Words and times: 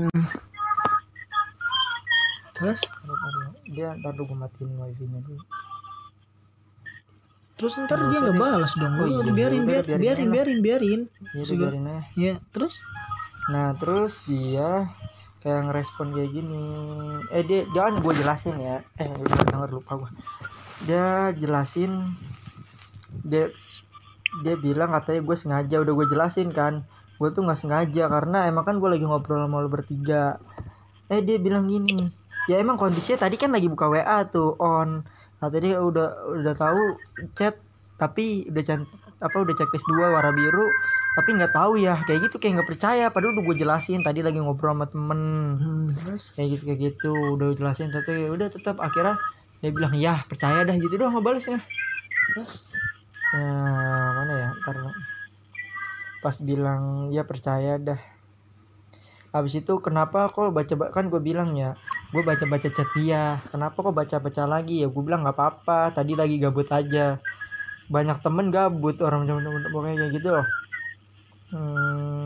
Hmm. 0.00 0.24
Terus? 2.56 2.80
Dia 3.68 3.92
ntar 4.00 4.12
dulu 4.16 4.32
gue 4.32 4.38
matiin 4.40 4.70
wifi 4.80 5.04
nya 5.06 5.20
dulu 5.20 5.42
Terus 7.56 7.74
ntar 7.84 8.00
dia 8.08 8.18
nggak 8.24 8.40
balas 8.40 8.72
dong. 8.72 8.96
Oh 8.96 9.04
Udah, 9.04 9.28
iya, 9.28 9.32
biarin, 9.36 9.62
biar, 9.68 9.84
biarin 9.84 10.00
biarin, 10.00 10.28
biarin, 10.32 10.60
biarin. 10.64 11.00
ya 11.36 11.42
biarin 11.44 11.84
aja 11.84 12.00
Ya, 12.16 12.34
terus? 12.52 12.74
nah 13.50 13.74
terus 13.74 14.22
dia 14.30 14.86
kayak 15.42 15.66
ngerespon 15.66 16.14
kayak 16.14 16.30
gini 16.30 16.62
eh 17.34 17.42
dia 17.42 17.66
kan 17.72 17.98
gue 17.98 18.12
jelasin 18.14 18.56
ya 18.60 18.84
eh 18.94 19.10
udah 19.10 19.42
denger 19.48 19.70
lupa 19.74 19.92
gue 19.98 20.10
dia 20.86 21.34
jelasin 21.34 22.14
dia 23.26 23.50
dia 24.44 24.54
bilang 24.54 24.94
katanya 24.94 25.26
gue 25.26 25.34
sengaja 25.34 25.76
udah 25.82 25.94
gue 25.98 26.06
jelasin 26.06 26.54
kan 26.54 26.86
gue 27.20 27.28
tuh 27.36 27.44
nggak 27.44 27.60
sengaja 27.60 28.08
karena 28.08 28.48
emang 28.48 28.64
kan 28.64 28.80
gue 28.80 28.88
lagi 28.88 29.04
ngobrol 29.04 29.44
sama 29.44 29.60
lo 29.60 29.68
bertiga. 29.68 30.40
Eh 31.12 31.20
dia 31.20 31.36
bilang 31.36 31.68
gini 31.68 32.08
ya 32.48 32.56
emang 32.56 32.80
kondisinya 32.80 33.28
tadi 33.28 33.36
kan 33.36 33.52
lagi 33.52 33.68
buka 33.68 33.92
WA 33.92 34.24
tuh 34.32 34.56
on. 34.56 35.04
Kata 35.36 35.56
dia 35.60 35.76
udah 35.84 36.40
udah 36.40 36.54
tahu 36.56 36.96
chat 37.36 37.60
tapi 38.00 38.48
udah 38.48 38.64
can 38.64 38.88
apa 39.20 39.36
udah 39.36 39.52
checklist 39.52 39.84
dua 39.84 40.08
warna 40.16 40.32
biru 40.32 40.64
tapi 41.20 41.36
nggak 41.36 41.52
tahu 41.52 41.76
ya. 41.76 42.00
Kayak 42.08 42.32
gitu 42.32 42.40
kayak 42.40 42.64
nggak 42.64 42.70
percaya 42.72 43.04
padahal 43.12 43.36
udah 43.36 43.44
gue 43.52 43.56
jelasin 43.60 44.00
tadi 44.00 44.24
lagi 44.24 44.40
ngobrol 44.40 44.72
sama 44.72 44.88
temen. 44.88 45.20
Hmm, 45.60 45.86
terus? 45.92 46.32
kayak 46.32 46.56
gitu 46.56 46.62
kayak 46.64 46.80
gitu 46.80 47.12
udah 47.36 47.52
jelasin 47.52 47.92
tapi 47.92 48.24
ya 48.24 48.32
udah 48.32 48.48
tetap 48.48 48.80
akhirnya 48.80 49.20
dia 49.60 49.70
bilang 49.76 49.92
ya 49.92 50.24
percaya 50.24 50.64
dah 50.64 50.72
gitu 50.72 50.96
doang 50.96 51.12
ngebalesnya 51.20 51.60
Terus? 52.32 52.64
nah 53.30 54.08
mana 54.16 54.32
ya 54.34 54.48
ntar 54.64 54.74
pas 56.22 56.36
bilang 56.48 56.82
ya 57.16 57.22
percaya 57.30 57.72
dah. 57.80 58.00
Habis 59.34 59.62
itu 59.62 59.72
kenapa 59.86 60.26
kok 60.34 60.50
baca 60.50 60.74
kan 60.90 61.04
gue 61.12 61.20
bilang 61.22 61.54
ya 61.54 61.78
gue 62.12 62.22
baca 62.26 62.44
baca 62.52 62.68
chat 62.76 62.88
dia. 62.98 63.38
Kenapa 63.52 63.78
kok 63.78 63.94
baca 64.00 64.16
baca 64.18 64.42
lagi? 64.54 64.82
Ya 64.82 64.88
gue 64.90 65.02
bilang 65.06 65.22
nggak 65.22 65.36
apa 65.38 65.44
apa 65.54 65.78
tadi 65.96 66.12
lagi 66.18 66.36
gabut 66.42 66.68
aja. 66.70 67.06
Banyak 67.94 68.18
temen 68.24 68.46
gabut 68.54 68.96
orang 69.06 69.22
temen 69.28 69.42
pokoknya 69.70 69.96
kayak 70.00 70.12
gitu. 70.18 70.28
Loh 70.36 70.46
hmm, 71.50 72.24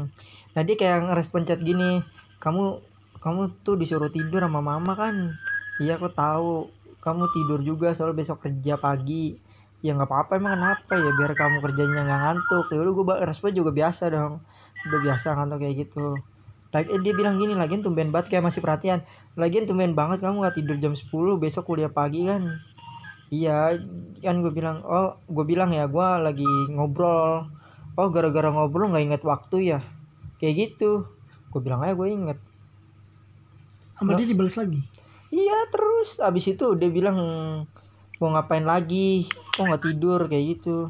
nah 0.55 0.63
kayak 0.65 0.99
ngerespon 1.11 1.43
chat 1.49 1.61
gini 1.61 2.05
kamu 2.41 2.81
kamu 3.25 3.43
tuh 3.65 3.75
disuruh 3.81 4.13
tidur 4.13 4.45
sama 4.45 4.61
mama 4.61 4.93
kan? 4.97 5.17
Iya 5.81 5.97
aku 5.97 6.09
tahu. 6.13 6.53
Kamu 7.01 7.25
tidur 7.37 7.61
juga 7.61 7.93
soalnya 7.93 8.21
besok 8.21 8.45
kerja 8.49 8.77
pagi 8.81 9.37
ya 9.85 9.91
nggak 9.97 10.09
apa-apa 10.11 10.33
emang 10.41 10.57
kenapa 10.57 10.93
ya? 10.97 11.11
Biar 11.19 11.33
kamu 11.37 11.57
kerjanya 11.65 12.01
nggak 12.09 12.21
ngantuk. 12.25 12.67
Ya 12.73 12.79
udah 12.81 12.93
gue 12.97 13.05
respon 13.29 13.51
juga 13.53 13.71
biasa 13.81 14.05
dong. 14.15 14.35
Udah 14.89 15.01
biasa 15.07 15.27
ngantuk 15.37 15.59
kayak 15.63 15.77
gitu. 15.85 16.07
Lagi 16.75 16.89
eh, 16.97 17.01
dia 17.05 17.13
bilang 17.19 17.37
gini 17.41 17.53
lagian 17.63 17.85
tumben 17.85 18.09
banget 18.15 18.27
kayak 18.33 18.45
masih 18.49 18.61
perhatian. 18.65 19.01
Lagian 19.37 19.69
tumben 19.69 19.93
banget 19.93 20.19
kamu 20.25 20.37
nggak 20.43 20.57
tidur 20.59 20.77
jam 20.81 20.95
10 20.97 21.37
besok 21.37 21.65
kuliah 21.69 21.93
pagi 21.93 22.25
kan? 22.25 22.43
Iya 23.29 23.77
kan 24.25 24.37
gue 24.41 24.53
bilang 24.59 24.81
oh 24.89 25.21
gue 25.29 25.45
bilang 25.45 25.71
ya 25.77 25.85
gue 25.95 26.09
lagi 26.27 26.49
ngobrol. 26.73 27.45
Oh 28.01 28.09
gara-gara 28.15 28.49
ngobrol 28.51 28.89
nggak 28.91 29.05
inget 29.05 29.23
waktu 29.33 29.57
ya? 29.77 29.81
Kayak 30.41 30.55
gitu. 30.81 31.05
Gue 31.53 31.61
bilang 31.61 31.85
aja 31.85 31.93
gue 31.93 32.09
inget. 32.09 32.39
Sama 34.01 34.17
dia 34.19 34.27
dibalas 34.27 34.57
lagi. 34.59 34.81
iya 35.29 35.69
terus. 35.73 36.09
Abis 36.19 36.45
itu 36.57 36.67
dia 36.81 36.91
bilang 36.91 37.19
mau 38.25 38.33
ngapain 38.33 38.65
lagi 38.65 39.29
kok 39.53 39.61
nggak 39.69 39.85
tidur 39.85 40.25
kayak 40.33 40.45
gitu 40.57 40.89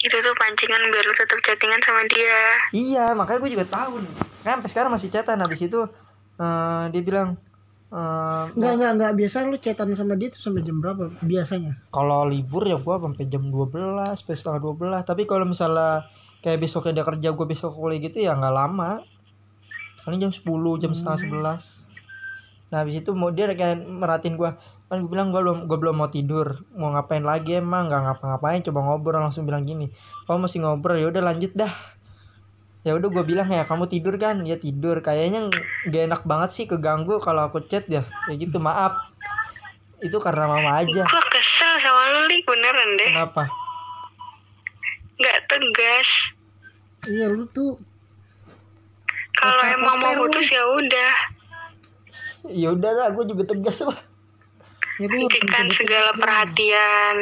Itu 0.00 0.16
tuh 0.16 0.32
pancingan 0.38 0.80
biar 0.88 1.04
lu 1.04 1.12
tetap 1.12 1.36
chattingan 1.44 1.82
sama 1.84 2.00
dia. 2.08 2.40
Iya, 2.72 3.12
makanya 3.12 3.38
gue 3.44 3.52
juga 3.52 3.66
tahu 3.68 4.00
nih. 4.00 4.14
Kan 4.40 4.50
sampai 4.56 4.70
sekarang 4.72 4.90
masih 4.96 5.12
chatan 5.12 5.42
habis 5.44 5.60
itu 5.60 5.80
eh, 6.40 6.84
dia 6.88 7.02
bilang 7.04 7.36
eh, 7.92 8.44
Enggak, 8.56 8.72
enggak, 8.80 8.90
enggak. 8.96 9.12
Biasa 9.20 9.36
lu 9.44 9.58
chatan 9.60 9.92
sama 9.92 10.16
dia 10.16 10.32
tuh 10.32 10.40
sampai 10.40 10.64
jam 10.64 10.80
berapa 10.80 11.12
biasanya? 11.20 11.76
kalau 11.92 12.24
libur 12.24 12.64
ya 12.64 12.80
gue 12.80 12.96
sampai 12.96 13.24
jam 13.28 13.44
12, 13.52 14.16
sampai 14.24 14.36
setengah 14.38 14.60
12. 14.64 15.02
Tapi 15.04 15.22
kalau 15.28 15.44
misalnya 15.44 16.08
kayak 16.40 16.64
besoknya 16.64 17.02
dia 17.02 17.04
kerja 17.04 17.28
gue 17.36 17.46
besok 17.52 17.76
kuliah 17.76 18.00
gitu 18.00 18.24
ya 18.24 18.32
nggak 18.32 18.54
lama. 18.56 19.04
Paling 20.00 20.20
jam 20.24 20.32
10, 20.32 20.80
jam 20.80 20.96
setengah 20.96 21.18
11. 21.28 21.84
Nah, 22.70 22.86
habis 22.86 23.02
itu 23.02 23.10
mau 23.12 23.34
dia 23.34 23.50
kayak 23.50 23.82
merhatiin 23.82 24.38
gue 24.38 24.50
kan 24.90 25.06
gue 25.06 25.10
bilang 25.14 25.30
gue 25.30 25.38
belum 25.38 25.58
gue 25.70 25.78
belum 25.78 25.96
mau 26.02 26.10
tidur. 26.10 26.66
Mau 26.74 26.90
ngapain 26.90 27.22
lagi 27.22 27.62
emang? 27.62 27.86
Nggak 27.86 28.02
ngapa-ngapain. 28.10 28.60
Coba 28.66 28.78
ngobrol. 28.82 29.22
Langsung 29.22 29.46
bilang 29.46 29.62
gini 29.62 29.94
kamu 30.26 30.50
masih 30.50 30.58
ngobrol? 30.66 30.98
Ya 30.98 31.06
udah 31.06 31.22
lanjut 31.22 31.54
dah. 31.54 31.70
Ya 32.82 32.98
udah 32.98 33.06
gue 33.06 33.24
bilang 33.24 33.46
ya 33.46 33.62
kamu 33.70 33.86
tidur 33.86 34.18
kan? 34.18 34.42
Ya 34.42 34.58
tidur. 34.58 34.98
Kayaknya 34.98 35.46
gak 35.86 36.02
enak 36.10 36.22
banget 36.26 36.50
sih 36.50 36.64
keganggu 36.66 37.22
kalau 37.22 37.46
aku 37.46 37.62
chat 37.70 37.86
ya. 37.86 38.02
Kayak 38.26 38.50
gitu 38.50 38.58
maaf. 38.58 38.98
Itu 40.02 40.18
karena 40.18 40.50
mama 40.50 40.82
aja. 40.82 41.06
Gua 41.06 41.24
kesel 41.30 41.72
sama 41.78 42.02
lu, 42.10 42.20
Lik. 42.26 42.42
Beneran 42.48 42.88
deh. 42.98 43.10
kenapa? 43.14 43.44
Nggak 45.20 45.38
tegas. 45.46 46.08
Iya, 47.04 47.30
lu 47.30 47.44
tuh. 47.52 47.78
Kalau 49.36 49.64
emang 49.70 49.96
mau 50.02 50.12
putus 50.18 50.48
ya 50.50 50.64
udah. 50.66 51.12
ya 52.48 52.72
udah 52.72 52.92
lah 52.96 53.08
gue 53.12 53.24
juga 53.28 53.44
tegas 53.52 53.84
lah. 53.84 53.96
ya 53.96 54.09
Hentikan 55.00 55.64
minta 55.64 55.72
segala 55.72 56.10
perhatian. 56.12 57.16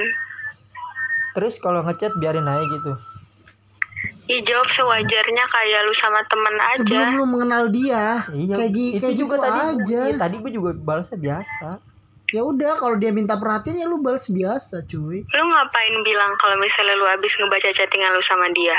terus 1.38 1.54
kalau 1.62 1.86
ngechat 1.86 2.10
biarin 2.18 2.48
aja 2.50 2.66
gitu 2.66 2.94
Ya 4.28 4.44
jawab 4.44 4.68
sewajarnya 4.68 5.44
kayak 5.48 5.88
lu 5.88 5.94
sama 5.96 6.20
temen 6.28 6.52
aja. 6.60 6.84
Sebelum 6.84 7.10
lu 7.16 7.24
mengenal 7.32 7.64
dia, 7.72 8.28
iya 8.36 8.60
kayak, 8.60 8.76
itu 8.76 9.00
kayak 9.00 9.16
juga 9.16 9.36
gitu 9.40 9.44
tadi 9.48 9.60
aja. 9.72 10.00
iya, 10.04 10.16
tadi 10.20 10.34
gue 10.36 10.52
juga 10.52 10.70
balasnya 10.76 11.16
biasa 11.16 11.68
Ya 12.28 12.44
udah, 12.44 12.76
kalau 12.76 13.00
dia 13.00 13.08
minta 13.08 13.40
perhatian 13.40 13.80
ya 13.80 13.88
lu 13.88 14.04
balas 14.04 14.28
biasa, 14.28 14.84
cuy. 14.84 15.24
Lu 15.24 15.42
ngapain 15.48 15.96
bilang 16.04 16.36
kalau 16.36 16.60
misalnya 16.60 16.92
lu 17.00 17.08
habis 17.08 17.32
ngebaca 17.40 17.72
chattingan 17.72 18.12
lu 18.12 18.20
sama 18.20 18.52
dia? 18.52 18.76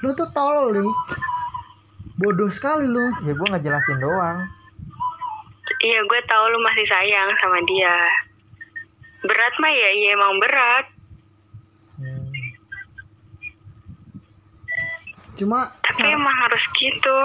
Lu 0.00 0.16
tuh 0.16 0.32
tolol 0.32 0.80
nih. 0.80 0.94
Bodoh 2.16 2.48
sekali 2.48 2.88
lu. 2.88 3.12
ya 3.28 3.36
gue 3.36 3.48
ngejelasin 3.52 4.00
doang 4.00 4.48
Iya 5.82 5.98
gue 6.06 6.20
tahu 6.30 6.44
lu 6.54 6.62
masih 6.62 6.86
sayang 6.86 7.34
sama 7.42 7.58
dia. 7.66 7.98
Berat 9.26 9.54
mah 9.58 9.70
ya, 9.70 9.90
iya 9.90 10.14
emang 10.14 10.38
berat. 10.38 10.86
Hmm. 11.98 12.30
Cuma 15.34 15.74
Tapi 15.82 16.06
emang 16.06 16.36
harus 16.46 16.70
gitu. 16.70 17.18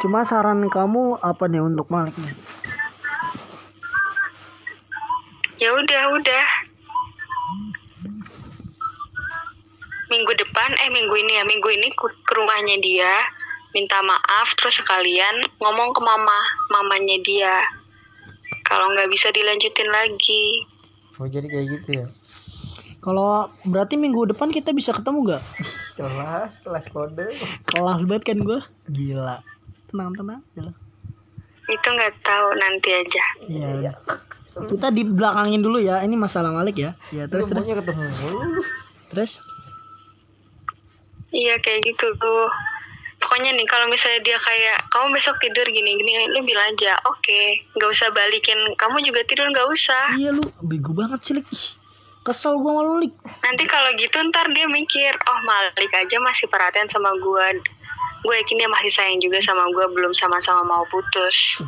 cuma 0.00 0.24
saran 0.24 0.64
kamu 0.72 1.20
apa 1.20 1.44
nih 1.44 1.60
untuk 1.60 1.90
Malik 1.92 2.16
nih? 2.16 2.32
Ya 5.60 5.76
udah, 5.76 6.02
udah. 6.16 6.46
Minggu 10.08 10.32
depan, 10.40 10.70
eh 10.80 10.88
minggu 10.88 11.14
ini 11.20 11.36
ya, 11.36 11.44
minggu 11.44 11.68
ini 11.68 11.92
ke 11.92 12.32
rumahnya 12.32 12.80
dia, 12.80 13.12
minta 13.76 14.00
maaf, 14.00 14.56
terus 14.56 14.80
sekalian 14.80 15.44
ngomong 15.60 15.92
ke 15.92 16.00
mama, 16.00 16.38
mamanya 16.72 17.20
dia. 17.20 17.79
Kalau 18.70 18.86
nggak 18.94 19.10
bisa 19.10 19.34
dilanjutin 19.34 19.90
lagi. 19.90 20.62
oh 21.18 21.26
jadi 21.26 21.50
kayak 21.50 21.66
gitu 21.74 21.90
ya 22.00 22.06
Kalau 23.02 23.50
berarti 23.66 23.98
minggu 23.98 24.30
depan 24.30 24.54
kita 24.54 24.70
bisa 24.70 24.94
ketemu 24.94 25.36
gak? 25.36 25.42
kelas 25.98 26.52
kelas 26.64 26.86
kode 26.94 27.28
Kelas 27.66 28.00
banget 28.06 28.30
kan 28.30 28.38
gua. 28.46 28.60
Gila. 28.86 29.42
Tenang-tenang 29.90 30.44
aja 30.46 30.60
lah. 30.70 30.76
Itu 31.66 31.88
nggak 31.90 32.14
tahu 32.22 32.46
nanti 32.60 32.90
aja. 32.94 33.24
Iya. 33.50 33.68
udah. 33.80 33.94
Kita 34.68 34.92
di 34.92 35.02
belakangin 35.02 35.64
dulu 35.64 35.80
ya. 35.80 36.04
Ini 36.04 36.14
masalah 36.14 36.52
Malik 36.52 36.76
ya. 36.76 36.92
Ya 37.10 37.24
terus 37.26 37.50
maunya 37.50 37.74
ketemu 37.80 38.04
Terus 39.10 39.40
Iya 41.30 41.54
kayak 41.62 41.80
gitu 41.86 42.06
tuh. 42.18 42.46
Pokoknya 43.30 43.54
nih 43.54 43.62
kalau 43.70 43.86
misalnya 43.86 44.26
dia 44.26 44.34
kayak 44.42 44.90
kamu 44.90 45.14
besok 45.14 45.38
tidur 45.38 45.62
gini 45.62 45.94
gini, 45.94 46.34
lu 46.34 46.42
bilang 46.42 46.74
aja, 46.74 46.98
oke, 47.06 47.62
nggak 47.78 47.90
usah 47.94 48.10
balikin. 48.10 48.58
Kamu 48.74 48.98
juga 49.06 49.22
tidur 49.22 49.46
nggak 49.54 49.70
usah. 49.70 50.18
iya 50.18 50.34
lu 50.34 50.42
bego 50.66 50.90
banget 50.90 51.22
sih 51.22 51.38
Lik. 51.38 51.46
Kesel 52.26 52.58
gua 52.58 52.74
sama 52.74 52.90
lu 52.90 53.06
Lik. 53.06 53.14
Nanti 53.46 53.70
kalau 53.70 53.94
gitu 53.94 54.18
ntar 54.34 54.50
dia 54.50 54.66
mikir, 54.66 55.14
oh 55.14 55.40
Malik 55.46 55.94
aja 55.94 56.18
masih 56.18 56.50
perhatian 56.50 56.90
sama 56.90 57.14
gua. 57.22 57.54
Gue 58.26 58.34
yakin 58.34 58.66
dia 58.66 58.66
masih 58.66 58.90
sayang 58.90 59.22
juga 59.22 59.38
sama 59.38 59.62
gua, 59.78 59.86
belum 59.94 60.10
sama-sama 60.10 60.66
mau 60.66 60.82
putus. 60.90 61.62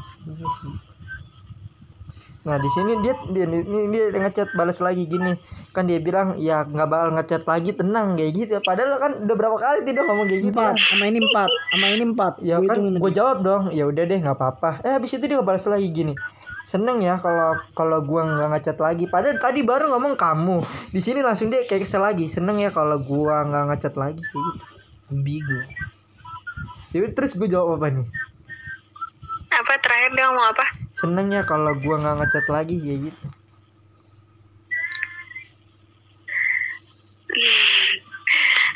Nah 2.43 2.59
di 2.59 2.71
sini 2.75 3.07
dia 3.07 3.15
dia 3.31 3.47
ini 3.47 3.87
dia 3.87 4.19
ngechat 4.19 4.51
balas 4.59 4.83
lagi 4.83 5.07
gini 5.07 5.39
kan 5.73 5.89
dia 5.89 5.99
bilang 5.99 6.37
ya 6.37 6.69
nggak 6.69 6.89
bakal 6.89 7.09
ngechat 7.17 7.43
lagi 7.49 7.73
tenang 7.73 8.21
kayak 8.21 8.33
gitu. 8.37 8.53
Padahal 8.61 9.01
kan 9.01 9.13
udah 9.25 9.37
berapa 9.37 9.57
kali 9.57 9.81
tidak 9.89 10.05
ngomong 10.05 10.29
kayak 10.29 10.43
gitu 10.53 10.61
Empat, 10.61 10.77
sama 10.77 11.05
ini 11.09 11.19
empat, 11.25 11.49
sama 11.73 11.87
ini 11.89 12.05
empat. 12.13 12.33
ya 12.45 12.57
Gua 12.61 12.69
kan 12.69 12.79
gue 13.01 13.11
jawab 13.17 13.39
dong 13.41 13.63
ya 13.73 13.85
udah 13.89 14.05
deh 14.05 14.19
nggak 14.21 14.37
apa-apa. 14.37 14.85
Eh 14.85 14.93
habis 14.93 15.17
itu 15.17 15.25
dia 15.25 15.41
balas 15.41 15.65
lagi 15.65 15.89
gini 15.89 16.15
seneng 16.63 17.03
ya 17.03 17.19
kalau 17.19 17.59
kalau 17.75 17.99
gua 18.05 18.23
nggak 18.23 18.49
ngechat 18.57 18.79
lagi. 18.79 19.05
Padahal 19.09 19.41
tadi 19.41 19.65
baru 19.65 19.91
ngomong 19.97 20.15
kamu. 20.15 20.63
Di 20.95 21.01
sini 21.03 21.25
langsung 21.25 21.51
dia 21.51 21.65
kayak 21.67 21.89
kesel 21.89 22.05
lagi 22.05 22.29
seneng 22.29 22.61
ya 22.61 22.71
kalau 22.71 23.01
gua 23.01 23.43
nggak 23.49 23.65
ngechat 23.73 23.95
lagi 23.97 24.23
kayak 24.23 24.45
gitu. 24.55 24.65
Ambigu. 25.13 25.61
Jadi 26.93 27.07
terus 27.17 27.33
gue 27.37 27.49
jawab 27.49 27.81
apa 27.81 27.89
nih? 27.89 28.07
Dia 30.13 30.25
ngomong 30.29 30.47
apa? 30.53 30.65
Seneng 30.93 31.33
ya 31.33 31.41
kalau 31.45 31.73
gua 31.81 31.97
nggak 32.01 32.17
ngechat 32.21 32.47
lagi 32.53 32.77
kayak 32.81 33.01
gitu 33.11 33.42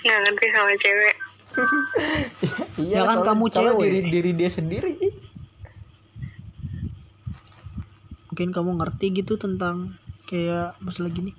nggak 0.05 0.19
ngerti 0.27 0.47
sama 0.53 0.73
cewek. 0.77 1.17
Iya 2.77 3.01
Ya 3.01 3.09
kan 3.09 3.25
kamu 3.25 3.49
cewek. 3.49 3.89
diri 3.89 4.01
diri 4.13 4.31
dia 4.37 4.51
sendiri. 4.53 4.93
Mungkin 8.29 8.53
kamu 8.53 8.77
ngerti 8.77 9.25
gitu 9.25 9.41
tentang 9.41 9.97
kayak 10.29 10.77
masalah 10.85 11.09
gini. 11.09 11.33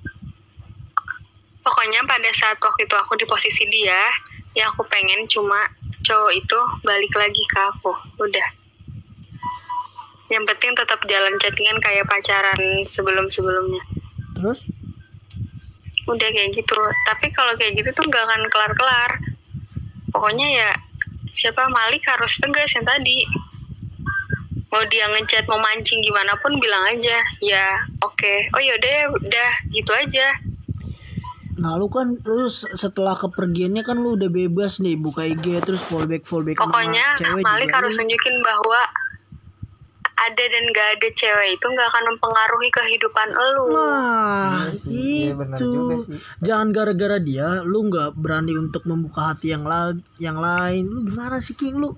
pokoknya 1.62 2.00
pada 2.08 2.32
saat 2.32 2.56
waktu 2.64 2.88
itu 2.88 2.96
aku 2.96 3.20
di 3.20 3.28
posisi 3.28 3.68
dia 3.68 4.00
yang 4.56 4.72
aku 4.72 4.88
pengen 4.88 5.28
cuma 5.28 5.68
cowok 6.02 6.32
itu 6.34 6.60
balik 6.82 7.14
lagi 7.14 7.44
ke 7.44 7.60
aku. 7.70 7.92
Udah. 8.18 8.48
Yang 10.32 10.44
penting 10.56 10.72
tetap 10.80 11.00
jalan 11.06 11.36
chattingan 11.38 11.78
kayak 11.84 12.08
pacaran 12.08 12.84
sebelum 12.84 13.32
sebelumnya 13.32 13.84
Terus 14.36 14.68
udah 16.08 16.30
kayak 16.32 16.56
gitu. 16.56 16.80
Tapi 17.06 17.30
kalau 17.30 17.54
kayak 17.56 17.78
gitu 17.78 17.92
tuh 17.92 18.08
nggak 18.08 18.24
akan 18.24 18.42
kelar 18.48 18.72
kelar 18.74 19.12
pokoknya 20.10 20.48
ya 20.50 20.72
siapa 21.30 21.68
Malik 21.70 22.08
harus 22.08 22.34
tegas 22.40 22.72
yang 22.74 22.88
tadi. 22.88 23.28
Mau 24.68 24.84
dia 24.92 25.08
ngechat 25.08 25.48
mau 25.48 25.60
mancing 25.60 26.04
gimana 26.04 26.36
pun 26.40 26.60
bilang 26.60 26.84
aja 26.88 27.20
ya 27.40 27.66
oke. 28.04 28.52
Oh 28.56 28.62
yaudah 28.62 28.92
ya 28.92 29.06
udah 29.12 29.52
gitu 29.72 29.92
aja. 29.94 30.28
Nah 31.58 31.74
lu 31.74 31.90
kan 31.90 32.20
lu 32.22 32.52
se- 32.54 32.70
setelah 32.78 33.18
kepergiannya 33.18 33.82
kan 33.82 33.98
lu 33.98 34.14
udah 34.14 34.30
bebas 34.30 34.78
nih 34.78 34.94
buka 34.94 35.26
IG 35.26 35.58
terus 35.66 35.82
fallback 35.88 36.22
fallback 36.22 36.62
pokoknya 36.62 37.18
cewek 37.18 37.42
Malik 37.42 37.70
juga. 37.72 37.78
harus 37.82 37.94
nunjukin 37.98 38.36
bahwa 38.46 38.82
ada 40.18 40.44
dan 40.50 40.64
gak 40.74 40.88
ada 40.98 41.10
cewek 41.14 41.48
itu 41.56 41.66
nggak 41.66 41.88
akan 41.88 42.04
mempengaruhi 42.16 42.70
kehidupan 42.74 43.30
elu 43.30 43.66
Nah, 43.70 44.68
Iya 44.68 44.72
sih, 44.74 45.30
iya 45.30 45.34
benar 45.38 45.58
itu. 45.62 45.70
juga 45.70 45.96
sih. 46.02 46.18
Jangan 46.42 46.68
gara-gara 46.74 47.18
dia 47.22 47.62
lu 47.62 47.86
nggak 47.86 48.18
berani 48.18 48.58
untuk 48.58 48.84
membuka 48.90 49.32
hati 49.32 49.54
yang 49.54 49.64
lain, 49.64 50.02
yang 50.18 50.42
lain. 50.42 50.90
Lu 50.90 51.06
gimana 51.06 51.38
sih 51.38 51.54
King 51.54 51.78
lu? 51.78 51.94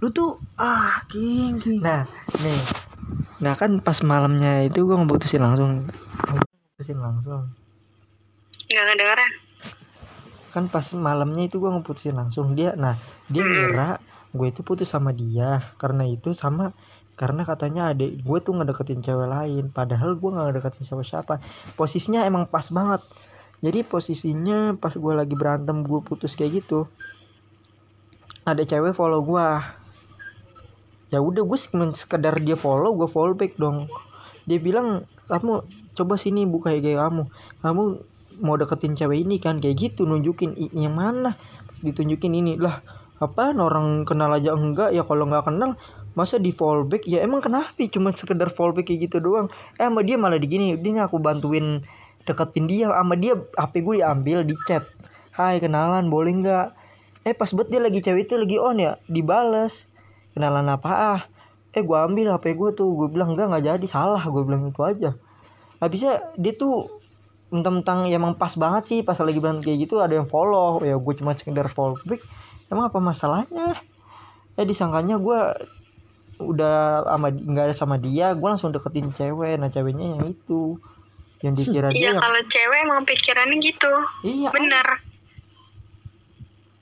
Lu 0.00 0.08
tuh 0.10 0.36
ah 0.56 1.00
King, 1.08 1.56
King. 1.60 1.80
nah 1.80 2.04
nih 2.40 2.60
nah 3.40 3.56
kan 3.56 3.80
pas 3.80 3.96
malamnya 4.04 4.68
itu 4.68 4.84
gua 4.84 5.00
ngeputusin 5.00 5.40
langsung 5.40 5.88
ngeputusin 6.28 7.00
langsung 7.00 7.48
nggak 8.68 8.84
kedengeran 8.92 9.32
kan 10.52 10.64
pas 10.68 10.84
malamnya 10.92 11.48
itu 11.48 11.56
gua 11.56 11.72
ngeputusin 11.72 12.16
langsung 12.16 12.52
dia 12.52 12.76
nah 12.76 13.00
dia 13.32 13.40
ngira 13.40 13.96
gue 14.30 14.46
itu 14.46 14.62
putus 14.62 14.86
sama 14.86 15.10
dia 15.10 15.74
karena 15.74 16.06
itu 16.06 16.30
sama 16.38 16.70
karena 17.20 17.44
katanya 17.44 17.92
adik 17.92 18.24
gue 18.24 18.38
tuh 18.40 18.56
ngedeketin 18.56 19.04
cewek 19.04 19.28
lain 19.28 19.68
padahal 19.68 20.16
gue 20.16 20.30
nggak 20.32 20.46
ngedeketin 20.56 20.84
siapa 20.88 21.04
siapa. 21.04 21.34
Posisinya 21.76 22.24
emang 22.24 22.48
pas 22.48 22.64
banget. 22.72 23.04
Jadi 23.60 23.84
posisinya 23.84 24.80
pas 24.80 24.96
gue 24.96 25.12
lagi 25.12 25.36
berantem 25.36 25.84
gue 25.84 26.00
putus 26.00 26.32
kayak 26.32 26.64
gitu 26.64 26.88
ada 28.48 28.62
cewek 28.64 28.96
follow 28.96 29.20
gue. 29.20 29.48
Ya 31.10 31.18
udah 31.20 31.42
gue 31.44 31.58
sekedar 31.92 32.38
dia 32.40 32.56
follow 32.56 32.96
gue 32.96 33.08
follow 33.10 33.36
back 33.36 33.60
dong. 33.60 33.90
Dia 34.48 34.56
bilang 34.56 35.04
kamu 35.28 35.66
coba 35.94 36.14
sini 36.16 36.48
buka 36.48 36.72
IG 36.72 36.96
kamu. 36.96 37.28
Kamu 37.60 37.82
mau 38.40 38.56
deketin 38.56 38.96
cewek 38.96 39.28
ini 39.28 39.36
kan? 39.36 39.60
Kayak 39.60 39.92
gitu 39.92 40.08
nunjukin 40.08 40.56
yang 40.72 40.96
mana? 40.96 41.36
Ditunjukin 41.84 42.32
ini 42.32 42.56
lah 42.56 42.80
apa 43.20 43.52
orang 43.52 44.08
kenal 44.08 44.32
aja 44.32 44.56
enggak? 44.56 44.96
Ya 44.96 45.04
kalau 45.04 45.28
nggak 45.28 45.44
kenal 45.44 45.76
masa 46.14 46.36
di 46.36 46.50
fallback? 46.50 47.06
Ya 47.06 47.22
emang 47.22 47.42
kenapa? 47.42 47.78
Cuma 47.90 48.10
sekedar 48.14 48.50
fallback 48.50 48.90
kayak 48.90 49.10
gitu 49.10 49.22
doang. 49.22 49.46
Eh 49.78 49.86
sama 49.86 50.02
dia 50.02 50.16
malah 50.18 50.38
digini. 50.38 50.74
Dia 50.78 51.06
aku 51.06 51.22
bantuin 51.22 51.82
deketin 52.26 52.66
dia. 52.66 52.90
Sama 52.90 53.14
dia 53.16 53.38
HP 53.56 53.74
gue 53.82 53.94
diambil 54.02 54.42
di 54.46 54.54
chat 54.66 54.86
hai 55.38 55.62
kenalan 55.62 56.10
boleh 56.10 56.32
nggak? 56.42 56.66
Eh 57.24 57.34
pas 57.36 57.48
buat 57.54 57.68
dia 57.70 57.80
lagi 57.80 58.02
cewek 58.02 58.26
itu 58.28 58.34
lagi 58.36 58.56
on 58.58 58.76
ya? 58.80 58.92
Dibales. 59.06 59.86
Kenalan 60.34 60.66
apa 60.70 60.90
ah? 60.90 61.20
Eh 61.70 61.82
gue 61.82 61.96
ambil 61.96 62.34
HP 62.34 62.58
gue 62.58 62.70
tuh. 62.74 62.88
Gue 62.94 63.08
bilang 63.10 63.34
enggak 63.34 63.50
nggak 63.50 63.64
jadi. 63.64 63.86
Salah. 63.86 64.22
Gue 64.26 64.42
bilang 64.42 64.68
itu 64.68 64.82
aja. 64.82 65.14
Habisnya 65.80 66.36
dia 66.36 66.52
tuh 66.52 67.00
mentang-mentang 67.50 68.06
ya 68.06 68.14
emang 68.14 68.38
pas 68.38 68.54
banget 68.54 68.86
sih 68.86 68.98
pas 69.02 69.18
lagi 69.18 69.42
berantem 69.42 69.66
kayak 69.66 69.90
gitu 69.90 69.98
ada 69.98 70.18
yang 70.18 70.28
follow. 70.28 70.82
Ya 70.82 70.98
gue 70.98 71.14
cuma 71.18 71.34
sekedar 71.34 71.66
follow 71.72 71.98
back 72.06 72.22
emang 72.70 72.88
apa 72.88 72.98
masalahnya? 73.02 73.78
Eh 74.54 74.64
disangkanya 74.64 75.18
gue 75.18 75.40
udah 76.42 76.76
sama 77.06 77.28
nggak 77.28 77.64
ada 77.66 77.76
sama 77.76 77.96
dia 77.96 78.32
gue 78.32 78.44
langsung 78.44 78.70
deketin 78.70 79.12
cewek. 79.12 79.56
Nah 79.56 79.68
ceweknya 79.68 80.14
yang 80.14 80.24
itu 80.26 80.80
yang 81.40 81.54
dikira 81.54 81.88
iya 81.88 81.94
dia 81.94 82.06
yang 82.10 82.18
kalau 82.18 82.40
cewek 82.44 82.78
emang 82.80 83.02
pikirannya 83.04 83.56
gitu. 83.58 83.92
Iya. 84.22 84.50
Bener. 84.50 84.86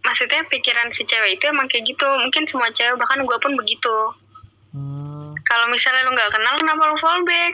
Maksudnya 0.00 0.40
pikiran 0.46 0.88
si 0.90 1.04
cewek 1.04 1.36
itu 1.36 1.44
emang 1.46 1.66
kayak 1.66 1.84
gitu. 1.84 2.06
Mungkin 2.06 2.46
semua 2.46 2.70
cewek 2.70 2.96
bahkan 2.96 3.20
gue 3.20 3.38
pun 3.38 3.52
begitu. 3.54 3.96
Hmm, 4.68 5.32
kalau 5.42 5.66
misalnya 5.68 6.04
lu 6.04 6.12
nggak 6.12 6.30
kenal 6.30 6.54
kenapa 6.56 6.82
lu 6.84 6.96
fallback 6.96 7.52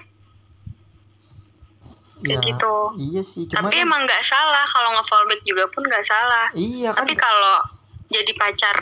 ya, 2.24 2.34
Kayak 2.34 2.42
gitu. 2.42 2.74
iya 2.98 3.22
sih 3.22 3.44
cuma 3.44 3.68
tapi 3.68 3.76
kan- 3.76 3.84
emang 3.84 4.00
nggak 4.02 4.22
salah. 4.22 4.64
Kalau 4.66 4.90
nge-fallback 4.94 5.40
juga 5.44 5.64
pun 5.68 5.82
nggak 5.84 6.02
salah. 6.02 6.46
Iya 6.54 6.90
kan 6.90 7.04
tapi 7.04 7.14
kalau 7.14 7.56
jadi 8.08 8.32
pacar 8.34 8.76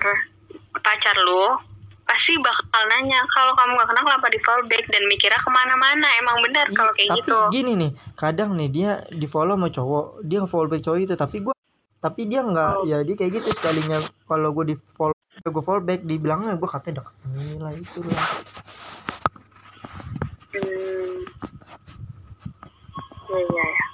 pacar 0.74 1.16
lu 1.20 1.44
pasti 2.02 2.36
bakal 2.38 2.82
nanya 2.88 3.24
kalau 3.28 3.52
kamu 3.52 3.72
nggak 3.74 3.88
kenal 3.88 4.04
kenapa 4.04 4.28
di 4.28 4.40
fallback 4.42 4.84
dan 4.88 5.02
mikirnya 5.06 5.38
ke 5.38 5.50
mana-mana. 5.50 6.08
Emang 6.18 6.36
benar 6.42 6.66
Iya, 6.68 6.76
kalau 6.76 6.92
kayak 6.92 7.08
tapi 7.08 7.18
gitu. 7.24 7.38
gini 7.50 7.72
nih 7.78 7.90
kadang 8.14 8.50
nih 8.52 8.68
dia 8.68 8.90
di 9.08 9.24
follow 9.24 9.56
sama 9.56 9.68
cowok 9.68 10.06
dia 10.22 10.38
follow 10.44 10.68
back 10.68 10.82
cowok 10.82 10.98
itu 11.00 11.14
tapi 11.14 11.36
gua 11.40 11.54
tapi 11.98 12.20
dia 12.26 12.42
nggak 12.42 12.72
Oh. 12.78 12.84
ya 12.84 13.00
dia 13.00 13.14
kayak 13.14 13.32
gitu 13.38 13.48
sekalinya. 13.54 13.96
Kalau 14.26 14.50
gue 14.52 14.64
di 14.70 14.76
follow 14.92 15.14
gue 15.42 15.62
follow 15.62 15.80
back 15.80 16.02
dibilangnya 16.02 16.54
gue 16.54 16.68
katanya 16.68 17.02
deket 17.02 17.14
ini 17.32 17.56
lah 17.58 17.72
itu 17.72 17.98
lah. 18.04 18.28
Hmm. 20.52 21.18
ya 23.32 23.40
ya 23.40 23.64
ya 23.64 23.86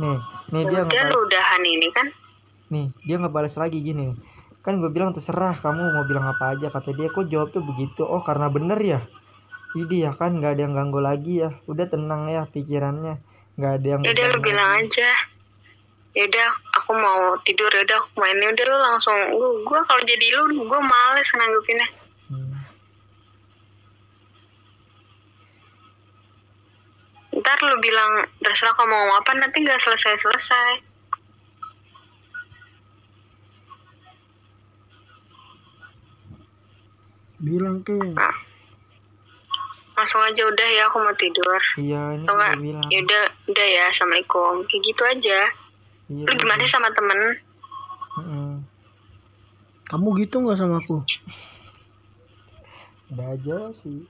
nih 0.00 0.18
nih 0.50 0.62
dia 0.66 0.80
udah 0.82 0.82
lu 0.82 0.90
ngebalas 0.90 1.24
udahan 1.26 1.62
ini 1.62 1.88
kan? 1.94 2.06
Nih 2.70 2.86
dia 3.06 3.16
ngebalas 3.20 3.54
lagi 3.54 3.78
gini. 3.82 4.14
Kan 4.64 4.80
gue 4.80 4.88
bilang 4.88 5.12
terserah 5.12 5.54
kamu 5.60 5.82
mau 5.92 6.04
bilang 6.08 6.26
apa 6.26 6.56
aja 6.56 6.72
kata 6.72 6.96
dia. 6.96 7.12
Kok 7.12 7.28
jawabnya 7.28 7.60
begitu? 7.60 8.02
Oh 8.02 8.24
karena 8.24 8.48
bener 8.48 8.80
ya? 8.80 9.00
Ini 9.76 10.08
ya 10.08 10.12
kan? 10.16 10.40
Nggak 10.40 10.58
ada 10.58 10.62
yang 10.64 10.74
ganggu 10.74 11.00
lagi 11.04 11.32
ya. 11.44 11.50
Udah 11.68 11.86
tenang 11.86 12.26
ya 12.32 12.48
pikirannya. 12.48 13.20
Nggak 13.60 13.72
ada 13.80 13.86
yang 13.86 14.00
ya 14.02 14.10
udah 14.16 14.26
lu 14.32 14.38
bilang 14.40 14.70
lagi. 14.74 14.86
aja. 14.88 15.10
Ya 16.14 16.22
udah 16.30 16.48
aku 16.80 16.92
mau 16.94 17.20
tidur. 17.44 17.70
Ya 17.70 17.82
udah 17.84 17.96
aku 18.02 18.08
main. 18.18 18.38
Ya 18.40 18.50
udah 18.50 18.64
lu 18.66 18.78
langsung. 18.80 19.18
Lu 19.36 19.46
gua 19.68 19.80
kalau 19.84 20.02
jadi 20.02 20.26
lu 20.32 20.64
gua 20.64 20.80
males 20.80 21.28
nanggepinnya 21.36 22.03
ntar 27.44 27.60
lu 27.60 27.76
bilang 27.84 28.24
terserah 28.40 28.72
kamu 28.72 28.88
mau 28.88 28.96
ngomong 29.04 29.20
apa 29.20 29.30
nanti 29.36 29.60
nggak 29.60 29.76
selesai 29.84 30.16
selesai 30.16 30.70
Bilang 37.44 37.84
King. 37.84 38.16
langsung 39.94 40.24
aja 40.24 40.48
udah 40.48 40.68
ya 40.72 40.88
aku 40.88 40.96
mau 40.96 41.12
tidur. 41.12 41.60
Iya 41.76 42.16
ini 42.16 42.24
enggak 42.24 42.56
bilang. 42.56 42.88
Ya 42.88 42.98
udah 43.04 43.24
udah 43.52 43.66
ya 43.68 43.82
assalamualaikum. 43.92 44.64
Kayak 44.64 44.82
gitu 44.90 45.02
aja. 45.04 45.38
Iya, 46.08 46.24
lu 46.24 46.32
gimana 46.40 46.64
sih 46.64 46.72
sama 46.72 46.88
temen. 46.96 47.20
Kamu 49.84 50.08
gitu 50.24 50.40
nggak 50.40 50.56
sama 50.56 50.80
aku? 50.80 51.04
udah 53.12 53.28
aja 53.36 53.58
sih 53.70 54.08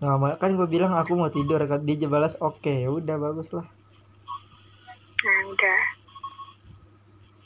nah 0.00 0.16
kan 0.40 0.56
gue 0.56 0.64
bilang 0.64 0.96
aku 0.96 1.12
mau 1.12 1.28
tidur 1.28 1.60
kan? 1.68 1.84
Dia 1.84 2.08
balas 2.08 2.34
oke 2.40 2.72
ya 2.72 2.88
udah 2.88 3.20
bagus 3.20 3.52
lah 3.52 3.68
nah 5.20 5.38
udah 5.52 6.00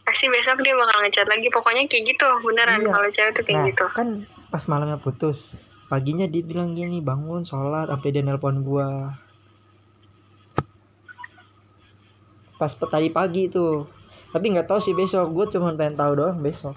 pasti 0.04 0.30
besok 0.30 0.62
dia 0.62 0.76
bakal 0.76 1.02
ngechat 1.02 1.26
lagi. 1.26 1.48
Pokoknya 1.50 1.90
kayak 1.90 2.04
gitu 2.14 2.26
beneran. 2.44 2.78
Iya. 2.78 2.92
kalau 2.92 3.08
cewek 3.10 3.32
tuh 3.34 3.42
kayak 3.42 3.56
nah 3.58 3.66
gitu. 3.72 3.84
kan 3.90 4.08
pas 4.52 4.62
malamnya 4.70 5.00
putus 5.02 5.58
paginya 5.90 6.30
dia 6.30 6.46
bilang 6.46 6.78
gini 6.78 7.02
bangun 7.02 7.42
sholat 7.42 7.90
sampai 7.90 8.08
dia 8.14 8.22
nelpon 8.22 8.62
gua. 8.62 9.18
Pas 12.54 12.70
tadi 12.70 13.10
pagi 13.10 13.50
tuh. 13.50 13.90
Tapi 14.30 14.54
nggak 14.54 14.66
tahu 14.70 14.78
sih 14.78 14.94
besok 14.94 15.30
gue 15.34 15.58
cuma 15.58 15.74
pengen 15.74 15.98
tahu 15.98 16.18
doang 16.18 16.38
besok. 16.38 16.74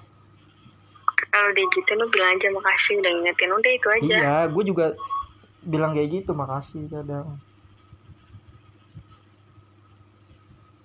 Kalau 1.30 1.50
dia 1.54 1.66
gitu 1.70 1.90
lu 1.94 2.06
bilang 2.10 2.34
aja 2.34 2.50
makasih 2.50 2.98
udah 2.98 3.10
ngingetin. 3.14 3.50
Udah 3.54 3.72
itu 3.72 3.88
aja. 3.90 4.14
Iya 4.18 4.36
gue 4.50 4.64
juga 4.66 4.86
bilang 5.62 5.92
kayak 5.96 6.10
gitu 6.22 6.30
makasih 6.34 6.86
kadang. 6.90 7.38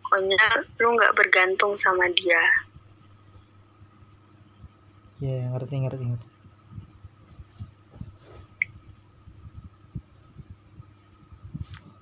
Pokoknya 0.01 0.45
lu 0.81 0.87
nggak 0.93 1.15
bergantung 1.17 1.73
sama 1.73 2.05
dia. 2.13 2.41
Ya 5.21 5.29
yeah, 5.29 5.43
ngerti 5.53 5.75
ngerti 5.81 6.03
ngerti. 6.05 6.27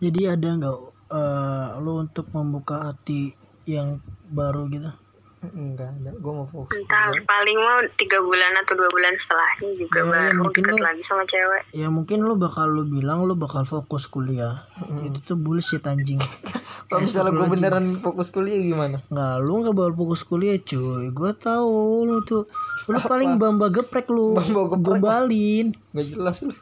Jadi 0.01 0.21
ada 0.25 0.49
nggak 0.57 0.77
eh, 1.13 1.67
uh, 1.77 1.79
lo 1.83 2.01
untuk 2.01 2.27
membuka 2.35 2.89
hati 2.89 3.31
yang 3.69 4.01
baru 4.25 4.65
gitu? 4.73 4.91
Enggak 5.41 5.89
ada, 5.97 6.13
gue 6.13 6.33
mau 6.37 6.45
fokus. 6.45 6.69
Entah 6.77 7.09
paling 7.25 7.57
mau 7.57 7.81
tiga 7.97 8.21
bulan 8.21 8.53
atau 8.61 8.77
dua 8.77 8.89
bulan 8.93 9.17
setelahnya 9.17 9.73
juga 9.73 9.97
Ya, 9.97 10.03
ya, 10.05 10.11
baru 10.13 10.37
mungkin 10.37 10.63
deket 10.69 10.77
lu- 10.77 10.85
lagi 10.85 11.01
sama 11.01 11.23
cewek. 11.25 11.61
Ya 11.73 11.87
mungkin 11.89 12.17
lu 12.21 12.37
bakal 12.37 12.69
lu 12.69 12.85
bilang 12.85 13.25
lu 13.25 13.33
bakal 13.33 13.65
fokus 13.65 14.05
kuliah. 14.05 14.69
Mm. 14.77 15.09
Itu 15.09 15.33
tuh 15.33 15.37
bullshit 15.41 15.81
anjing. 15.89 16.21
Kalau 16.93 17.01
misalnya 17.01 17.33
gue 17.33 17.47
beneran 17.49 17.85
fokus 18.05 18.29
kuliah 18.29 18.61
gimana? 18.61 19.01
Nggak, 19.09 19.33
lu 19.41 19.53
nggak 19.65 19.73
bakal 19.73 19.93
fokus 19.97 20.21
kuliah 20.21 20.61
cuy. 20.61 21.09
Gue 21.09 21.31
tahu 21.33 22.05
lu 22.05 22.21
tuh. 22.21 22.45
Lu 22.85 23.01
paling 23.01 23.41
bamba 23.41 23.73
geprek 23.73 24.13
lu. 24.13 24.37
Bamba 24.37 24.77
geprek? 24.77 25.01
Gombalin. 25.01 25.73
Gak 25.97 26.05
jelas 26.05 26.37
lu. 26.45 26.53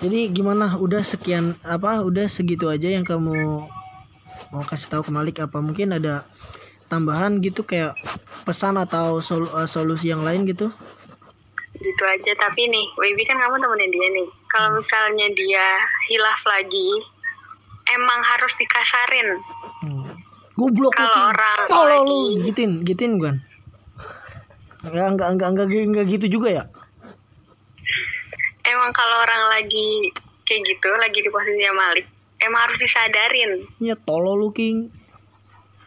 Jadi 0.00 0.32
gimana? 0.32 0.80
Udah 0.80 1.04
sekian 1.04 1.60
apa? 1.60 2.00
Udah 2.00 2.24
segitu 2.28 2.72
aja 2.72 2.88
yang 2.88 3.04
kamu 3.04 3.68
mau 4.50 4.62
kasih 4.62 4.88
tahu 4.88 5.02
ke 5.06 5.12
Malik 5.12 5.36
apa 5.38 5.58
mungkin 5.58 5.90
ada 5.90 6.22
tambahan 6.86 7.42
gitu 7.42 7.66
kayak 7.66 7.98
pesan 8.46 8.78
atau 8.78 9.18
sol- 9.18 9.50
eh, 9.50 9.66
solusi 9.66 10.10
yang 10.10 10.22
lain 10.22 10.46
gitu? 10.46 10.70
Gitu 11.76 12.02
aja. 12.02 12.32
Tapi 12.38 12.62
nih, 12.66 12.86
Baby 12.96 13.22
kan 13.26 13.36
kamu 13.36 13.58
temenin 13.58 13.90
dia 13.90 14.08
nih. 14.08 14.28
Kalau 14.48 14.68
Hmm. 14.72 14.78
misalnya 14.80 15.26
dia 15.34 15.66
hilaf 16.08 16.40
lagi, 16.46 16.88
emang 17.90 18.20
harus 18.22 18.52
dikasarin. 18.56 19.28
Hmm. 19.82 20.04
Goblok. 20.56 20.96
Kalau 20.96 21.36
orang 21.36 21.58
Tolol 21.68 21.84
lu 21.84 21.92
lagi- 22.00 22.44
gituin, 22.48 22.72
gituin 22.80 23.12
bukan? 23.20 23.36
Enggak, 24.86 25.06
enggak, 25.12 25.28
enggak, 25.34 25.48
enggak, 25.52 25.66
enggak 25.68 26.06
gitu 26.08 26.26
juga 26.30 26.48
ya? 26.48 26.64
Emang 28.64 28.90
kalau 28.90 29.20
orang 29.20 29.42
lagi 29.52 30.10
kayak 30.42 30.62
gitu, 30.64 30.88
lagi 30.96 31.18
di 31.20 31.28
posisinya 31.28 31.72
Malik, 31.74 32.06
emang 32.42 32.60
harus 32.68 32.78
disadarin. 32.80 33.64
Ya 33.80 33.96
tolol 33.96 34.36
lu 34.40 34.50
King. 34.52 34.90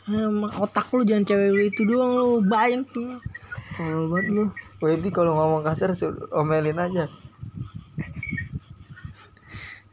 Emang 0.09 0.49
otak 0.57 0.89
lu 0.89 1.05
jangan 1.05 1.25
cewek 1.25 1.49
lu 1.53 1.61
itu 1.69 1.81
doang 1.85 2.11
lu 2.17 2.29
banyak. 2.41 2.85
Tolol 3.77 4.05
banget 4.09 4.27
lu. 4.33 4.43
Wedi 4.79 5.09
kalau 5.11 5.35
ngomong 5.35 5.61
kasar 5.61 5.91
omelin 6.33 6.79
aja. 6.79 7.11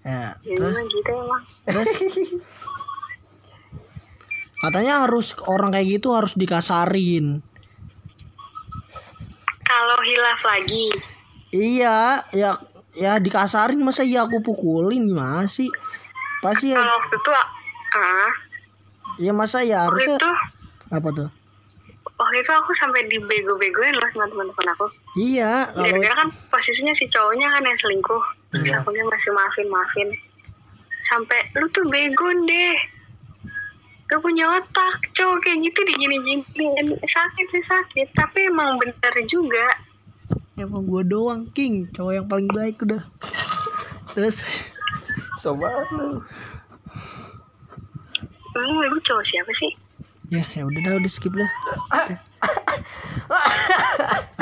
Ya, 0.06 0.38
Ya 0.38 0.54
terus, 0.54 0.78
gitu 0.86 1.10
emang. 1.10 1.42
terus 1.66 1.90
katanya 4.62 5.02
harus 5.02 5.34
orang 5.50 5.74
kayak 5.74 5.98
gitu 5.98 6.14
harus 6.14 6.30
dikasarin. 6.38 7.42
Kalau 9.66 9.98
hilaf 10.06 10.40
lagi, 10.46 10.86
Iya, 11.50 12.22
ya 12.30 12.54
ya 12.94 13.18
dikasarin 13.18 13.82
masa 13.82 14.06
iya 14.06 14.30
aku 14.30 14.38
pukulin 14.46 15.10
gimana 15.10 15.50
sih? 15.50 15.66
Pasti 16.44 16.72
ya, 16.72 16.78
kalau 16.78 16.94
waktu 17.00 17.16
itu, 17.16 17.32
ah, 17.96 18.30
ya 19.16 19.32
masa 19.32 19.64
ya 19.64 19.88
harusnya 19.88 20.20
itu, 20.20 20.30
apa 20.92 21.08
tuh? 21.12 21.28
waktu 22.16 22.36
itu 22.40 22.52
aku 22.52 22.72
sampai 22.76 23.04
dibego-begoin 23.12 23.92
loh 23.92 24.08
sama 24.12 24.26
teman-teman 24.32 24.68
aku. 24.72 24.86
Iya, 25.20 25.68
kalau 25.72 25.84
Gara-gara 25.84 26.14
kan 26.24 26.28
posisinya 26.48 26.92
si 26.96 27.04
cowoknya 27.08 27.48
kan 27.52 27.62
yang 27.64 27.76
selingkuh. 27.76 28.24
Terus 28.52 28.68
Iya. 28.72 28.80
aku 28.80 28.88
masih 28.92 29.30
maafin-maafin. 29.36 30.08
Sampai 31.08 31.38
lu 31.60 31.68
tuh 31.70 31.84
bego 31.88 32.28
deh. 32.48 32.76
Gak 34.06 34.22
punya 34.22 34.46
otak. 34.54 35.12
Cowok 35.18 35.42
kayak 35.44 35.66
gitu 35.66 35.80
digini-gini. 35.82 36.94
Sakit 37.04 37.46
sih 37.50 37.64
sakit. 37.64 38.14
Tapi 38.14 38.48
emang 38.48 38.78
bener 38.78 39.14
juga. 39.26 39.66
emang 40.56 40.88
gua 40.88 41.04
doang 41.04 41.44
king, 41.52 41.84
cowok 41.92 42.12
yang 42.16 42.26
paling 42.32 42.48
baik 42.48 42.80
udah. 42.80 43.04
Terus 44.16 44.40
Sobat 45.36 45.88
lu. 45.92 46.24
Lu 48.56 48.74
ibu 48.88 48.98
cowok 49.04 49.24
siapa 49.24 49.52
sih? 49.52 49.72
ya 50.26 50.42
ya 50.58 50.66
udah 50.66 50.80
dah 50.82 50.94
udah 50.98 51.10
skip 51.12 51.30
dah. 51.36 51.50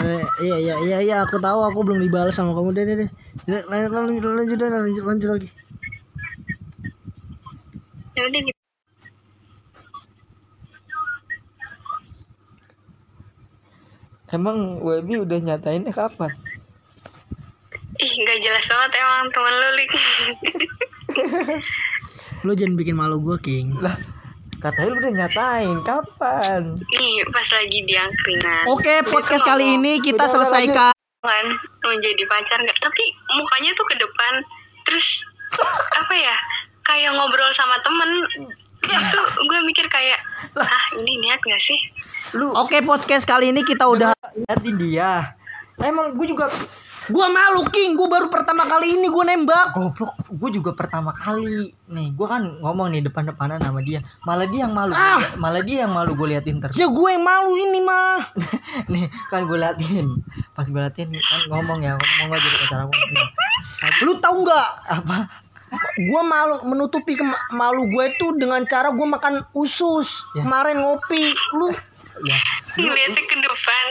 Eh, 0.05 0.25
iya 0.45 0.57
iya 0.61 0.75
iya 0.85 0.99
iya 1.01 1.17
aku 1.25 1.41
tahu 1.41 1.65
aku 1.65 1.81
belum 1.81 2.01
dibalas 2.05 2.37
sama 2.37 2.53
kamu 2.53 2.77
deh 2.77 2.85
deh 2.85 2.97
deh. 3.05 3.11
Lanjut 3.49 3.93
lanjut 3.93 4.23
lanjut 4.25 4.59
lanjut, 4.59 4.59
lanjut, 4.61 5.05
lanjut 5.05 5.29
lagi. 5.33 5.49
Ya 8.15 8.23
udah 8.29 8.41
gitu. 8.45 8.61
Emang 14.35 14.83
Webi 14.83 15.23
udah 15.23 15.39
nyatainnya 15.39 15.95
kapan? 15.95 16.35
Ih 17.95 18.13
gak 18.27 18.39
jelas 18.41 18.65
banget 18.65 18.91
emang 18.99 19.31
temen 19.31 19.55
lu 19.55 19.69
Lik. 19.77 19.91
Lu 22.43 22.53
jangan 22.53 22.75
bikin 22.75 22.95
malu 22.95 23.17
gua 23.19 23.39
king. 23.39 23.73
Lah, 23.79 23.97
katanya 24.59 24.89
lu 24.91 24.99
udah 24.99 25.13
nyatain 25.15 25.77
kapan? 25.81 26.63
Nih 26.77 27.15
pas 27.31 27.47
lagi 27.49 27.79
di 27.83 27.95
angkringan. 27.95 28.65
Oke 28.69 29.01
tuh 29.01 29.11
podcast 29.11 29.43
kali 29.43 29.79
ini 29.79 29.99
kita 29.99 30.27
Udah, 30.27 30.33
selesaikan. 30.33 30.93
kan 31.25 31.47
menjadi 31.81 32.21
pacar 32.29 32.61
nggak 32.61 32.77
tapi 32.85 33.01
mukanya 33.33 33.73
tuh 33.73 33.87
ke 33.89 33.97
depan 33.97 34.33
terus 34.85 35.25
apa 35.97 36.13
ya 36.13 36.37
kayak 36.85 37.17
ngobrol 37.17 37.49
sama 37.57 37.81
temen 37.81 38.11
itu 38.85 39.19
gue 39.41 39.59
mikir 39.65 39.89
kayak 39.89 40.21
ah 40.53 40.85
ini 41.01 41.17
niat 41.25 41.41
gak 41.41 41.57
sih 41.57 41.81
Lu 42.37 42.53
Oke 42.53 42.85
podcast 42.85 43.25
kali 43.25 43.57
ini 43.57 43.65
kita 43.65 43.89
udah. 43.89 44.13
liatin 44.37 44.77
dia. 44.77 45.33
Emang 45.81 46.13
gue 46.13 46.29
juga 46.29 46.53
Gua 47.11 47.27
malu 47.29 47.69
king, 47.69 47.97
gua 47.97 48.09
baru 48.09 48.33
pertama 48.33 48.65
kali 48.65 48.97
ini 48.97 49.13
gua 49.13 49.25
nembak. 49.29 49.77
goblok. 49.77 50.15
Gue 50.35 50.51
juga 50.51 50.75
pertama 50.75 51.15
kali 51.15 51.71
nih. 51.87 52.09
Gue 52.19 52.27
kan 52.27 52.59
ngomong 52.59 52.91
nih 52.91 53.07
depan-depanan 53.07 53.63
sama 53.63 53.81
dia. 53.87 54.03
Malah 54.27 54.51
dia 54.51 54.67
yang 54.67 54.75
malu. 54.75 54.91
Ah! 54.93 55.23
Malah 55.39 55.63
dia 55.63 55.87
yang 55.87 55.95
malu 55.95 56.19
gue 56.19 56.27
liatin 56.27 56.59
terus. 56.59 56.75
Ya 56.75 56.91
gue 56.91 57.09
yang 57.09 57.23
malu 57.23 57.55
ini 57.55 57.79
mah. 57.81 58.35
nih 58.93 59.07
kan 59.31 59.47
gue 59.47 59.55
liatin. 59.55 60.19
Pas 60.53 60.67
gue 60.67 60.75
liatin 60.75 61.15
kan 61.15 61.41
ngomong 61.49 61.87
ya 61.87 61.95
ngomong 61.95 62.27
gak 62.35 62.41
jadi 62.43 62.57
pacar 62.67 62.79
aku. 62.83 62.93
Nih. 63.15 63.29
Lu 64.03 64.13
tahu 64.19 64.37
nggak? 64.43 64.69
Apa? 64.91 65.17
Gua 66.11 66.23
malu 66.23 66.55
menutupi 66.67 67.15
malu 67.51 67.87
gue 67.87 68.07
tuh 68.19 68.35
dengan 68.35 68.67
cara 68.67 68.91
gua 68.91 69.07
makan 69.15 69.47
usus. 69.55 70.27
Ya. 70.35 70.43
Kemarin 70.43 70.83
ngopi. 70.83 71.31
Lu 71.55 71.71
Ya. 72.23 72.39
ngeliatnya 72.79 73.23
ke 73.27 73.37
depan 73.39 73.87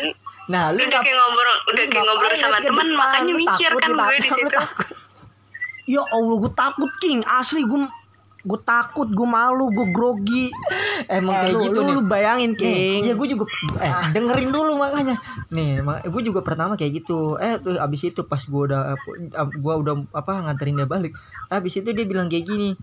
Nah, 0.51 0.75
lu 0.75 0.83
udah 0.83 0.99
kayak 0.99 1.15
ngobrol 1.15 1.57
udah 1.71 1.83
kayak 1.87 2.03
ngobrol 2.03 2.33
sama 2.35 2.57
depan? 2.59 2.87
makanya 2.91 3.33
mikir 3.37 3.71
kan 3.79 3.91
gue 3.95 4.15
di 4.19 4.29
situ 4.31 4.57
ya 5.87 6.03
Allah 6.11 6.35
gue 6.39 6.51
takut 6.55 6.91
king. 6.99 7.23
Asli 7.27 7.63
gue 7.63 7.87
gue 8.43 8.59
takut, 8.67 9.07
gue 9.07 9.23
malu, 9.23 9.71
gue 9.71 9.87
grogi. 9.95 10.51
Emang 11.07 11.31
Eh, 11.31 11.41
kayak 11.47 11.55
lu, 11.55 11.59
gitu 11.63 11.79
lu, 11.79 11.87
nih. 11.87 11.95
lu 11.95 12.03
bayangin 12.03 12.51
Nih, 12.51 12.59
king. 12.59 12.99
Iya 13.07 13.13
gue 13.15 13.27
juga 13.31 13.43
eh 13.79 13.91
dengerin 14.11 14.51
dulu 14.51 14.75
makanya. 14.75 15.15
Nih, 15.47 15.79
gue 15.83 16.21
juga 16.27 16.43
pertama 16.43 16.75
kayak 16.75 17.03
gitu. 17.03 17.39
Eh 17.39 17.55
tuh 17.63 17.79
abis 17.79 18.11
itu 18.11 18.21
pas 18.27 18.43
gue 18.43 18.61
udah 18.67 18.99
gua 19.63 19.79
udah 19.79 19.95
apa 20.11 20.43
nganterin 20.43 20.75
dia 20.75 20.87
balik. 20.87 21.15
Abis 21.47 21.79
itu 21.79 21.95
dia 21.95 22.03
bilang 22.03 22.27
kayak 22.27 22.43
gini. 22.43 22.75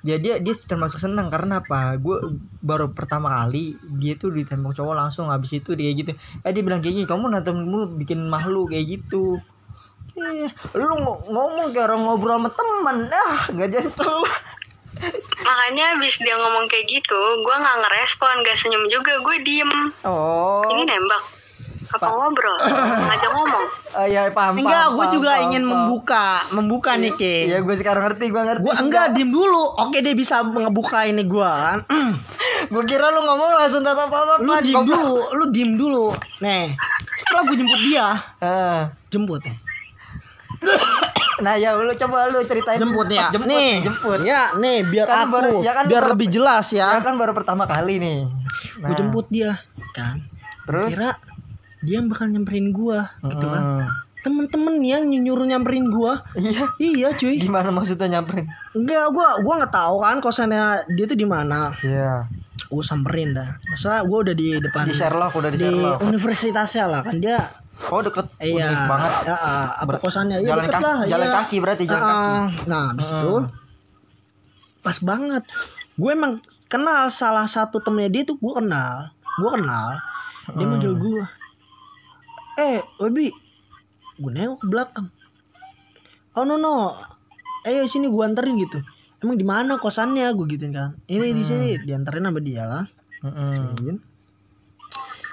Ya 0.00 0.16
dia 0.16 0.40
dia 0.40 0.54
termasuk 0.56 0.96
senang 0.96 1.28
karena 1.28 1.60
apa? 1.60 1.96
Gue 2.00 2.16
baru 2.60 2.92
pertama 2.96 3.28
kali 3.28 3.76
dia 4.00 4.16
tuh 4.16 4.32
ditembak 4.32 4.72
cowok 4.72 4.94
langsung 4.96 5.28
habis 5.28 5.52
itu 5.52 5.76
dia 5.76 5.92
kayak 5.92 5.96
gitu. 6.00 6.12
Eh 6.44 6.50
dia 6.56 6.62
bilang 6.64 6.80
kayak 6.80 6.94
gini, 6.96 7.06
kamu 7.08 7.28
nonton 7.28 7.68
mulu 7.68 7.84
bikin 8.00 8.24
malu 8.24 8.64
kayak 8.64 9.00
gitu. 9.00 9.36
Eh, 10.16 10.48
lu 10.74 10.84
ng- 10.84 11.24
ngomong 11.28 11.70
kayak 11.70 11.86
orang 11.92 12.02
ngobrol 12.02 12.36
sama 12.36 12.50
teman. 12.52 12.96
Ah, 13.12 13.40
nggak 13.52 13.68
jadi 13.68 13.90
tuh. 13.92 14.24
makanya 15.40 15.96
abis 15.96 16.20
dia 16.20 16.36
ngomong 16.36 16.68
kayak 16.68 16.84
gitu 16.84 17.16
gue 17.16 17.56
nggak 17.56 17.78
ngerespon 17.80 18.44
gak 18.44 18.58
senyum 18.60 18.84
juga 18.92 19.16
gue 19.16 19.36
diem 19.40 19.70
Oh. 20.04 20.60
ini 20.68 20.84
nembak 20.84 21.22
apa 21.90 22.06
ngobrol 22.06 22.56
ngajak 23.02 23.30
ngomong 23.30 23.66
Oh 23.90 24.06
iya 24.06 24.30
paham. 24.30 24.54
Enggak, 24.54 24.70
paham, 24.86 24.90
gue 24.92 25.02
paham, 25.02 25.12
juga 25.12 25.30
paham, 25.32 25.44
ingin 25.44 25.62
paham. 25.62 25.72
membuka, 25.74 26.24
membuka 26.52 26.90
nih 26.94 27.12
king. 27.12 27.44
Iya 27.48 27.58
gue 27.58 27.74
sekarang 27.74 28.02
ngerti 28.06 28.24
gue 28.28 28.38
ngerti. 28.40 28.62
Gua 28.62 28.74
enggak 28.78 29.06
diem 29.12 29.26
dulu. 29.28 29.64
Oke 29.76 29.98
dia 29.98 30.14
bisa 30.14 30.40
ngebuka 30.40 31.04
ini 31.04 31.22
gua 31.24 31.50
kan. 31.60 31.78
Gue 32.66 32.82
kira 32.84 33.10
lu 33.10 33.20
ngomong 33.20 33.50
langsung 33.52 33.82
tatap 33.82 34.06
apa 34.06 34.38
lu 34.38 34.54
diem 34.60 34.78
dulu, 34.80 35.14
lu 35.32 35.44
diem 35.48 35.74
dulu. 35.74 36.14
Nih, 36.38 36.78
setelah 37.16 37.42
gue 37.44 37.56
jemput 37.56 37.80
dia, 37.82 38.06
Eh, 38.38 38.80
jemput 39.10 39.42
ya. 39.42 39.54
nah 41.40 41.56
ya 41.56 41.72
lu 41.72 41.90
coba 41.90 42.28
lu 42.28 42.38
ceritain. 42.44 42.78
Jemput 42.78 43.08
ya. 43.08 43.32
Jemput, 43.32 43.48
nih, 43.48 43.72
jemput. 43.82 44.20
Ya, 44.22 44.54
nih 44.54 44.84
biar 44.84 45.06
Kan 45.08 45.18
aku, 45.24 45.34
baru- 45.34 45.60
ya 45.60 45.72
kan 45.72 45.84
biar 45.86 46.04
baru- 46.04 46.12
lebih 46.14 46.28
jelas 46.30 46.70
ya. 46.70 46.94
Ya 46.94 47.02
kan 47.02 47.16
baru 47.16 47.32
pertama 47.32 47.64
kali 47.64 47.98
nih. 47.98 48.28
Gue 48.78 48.94
jemput 48.94 49.26
dia, 49.28 49.58
kan. 49.90 50.22
Terus? 50.62 50.94
Kira 50.94 51.18
dia 51.80 51.98
bakal 52.02 52.28
nyamperin 52.28 52.70
gua, 52.70 53.08
gitu 53.20 53.46
kan. 53.46 53.62
Hmm. 53.62 53.86
Temen-temen 54.20 54.80
yang 54.80 55.04
nyuruh 55.06 55.44
nyamperin 55.44 55.88
gua. 55.88 56.20
Iya. 56.34 56.68
Iya, 56.76 57.08
cuy. 57.14 57.36
Gimana 57.38 57.68
maksudnya 57.68 58.06
nyamperin? 58.10 58.52
Enggak, 58.70 59.08
gua 59.10 59.28
gua 59.38 59.54
nggak 59.58 59.72
tahu 59.72 59.96
kan 59.98 60.16
kosannya 60.18 60.64
dia 60.88 61.04
tuh 61.04 61.14
di 61.14 61.24
mana. 61.24 61.72
Iya. 61.78 62.28
gue 62.62 62.84
samperin 62.84 63.32
dah 63.32 63.58
masa 63.66 63.98
gue 64.00 64.14
udah 64.20 64.30
di 64.30 64.54
depan 64.54 64.84
Di 64.84 64.92
Sherlock 64.92 65.32
udah 65.34 65.50
di, 65.50 65.58
di 65.58 65.64
Sherlock. 65.64 65.98
universitasnya 66.04 66.84
lah 66.86 67.00
kan 67.00 67.18
dia 67.18 67.50
Oh 67.88 67.98
deket 67.98 68.30
iya 68.38 68.68
Unik 68.68 68.84
banget. 68.86 69.12
ya, 69.24 69.34
ah, 69.34 69.66
apa 69.74 69.92
kosannya 69.98 70.36
ya 70.38 70.54
jalan 70.54 70.62
deket 70.62 70.74
kaki- 70.74 70.84
lah 70.84 70.98
jalan 71.02 71.26
iya. 71.26 71.34
kaki 71.40 71.56
berarti, 71.58 71.82
jalan 71.84 71.98
Ah, 71.98 72.12
kaki. 72.46 72.68
nah 72.68 72.84
habis 72.92 73.08
Mm. 73.08 73.18
itu 73.18 73.34
pas 74.78 74.96
banget 74.98 75.42
gue 75.94 76.10
emang 76.10 76.32
kenal 76.64 77.10
salah 77.10 77.44
satu 77.44 77.76
temennya 77.78 78.10
dia 78.12 78.22
tuh 78.24 78.36
gue 78.36 78.52
kenal 78.54 78.94
gue 79.34 79.50
kenal 79.50 79.88
dia 80.46 80.62
Mm. 80.62 80.70
manggil 80.70 80.94
gue 80.94 81.22
eh 82.60 82.78
Webi 82.98 83.32
gue 84.14 84.30
nengok 84.30 84.60
ke 84.60 84.66
belakang 84.68 85.06
oh 86.32 86.44
no 86.44 86.56
no 86.56 86.92
ayo 87.62 87.84
sini 87.84 88.06
gue 88.06 88.20
anterin 88.20 88.56
gitu 88.58 88.78
emang 89.18 89.34
di 89.34 89.44
mana 89.44 89.76
kosannya 89.76 90.28
gue 90.30 90.46
gituin 90.46 90.70
kan 90.70 90.90
ini 91.06 91.32
di 91.32 91.40
Mm. 91.40 91.48
sini 91.48 91.66
dianterin 91.78 92.24
sama 92.24 92.38
dia 92.38 92.64
kan 92.64 92.84
Mm-mm. 93.20 93.76
Iya. 93.78 93.94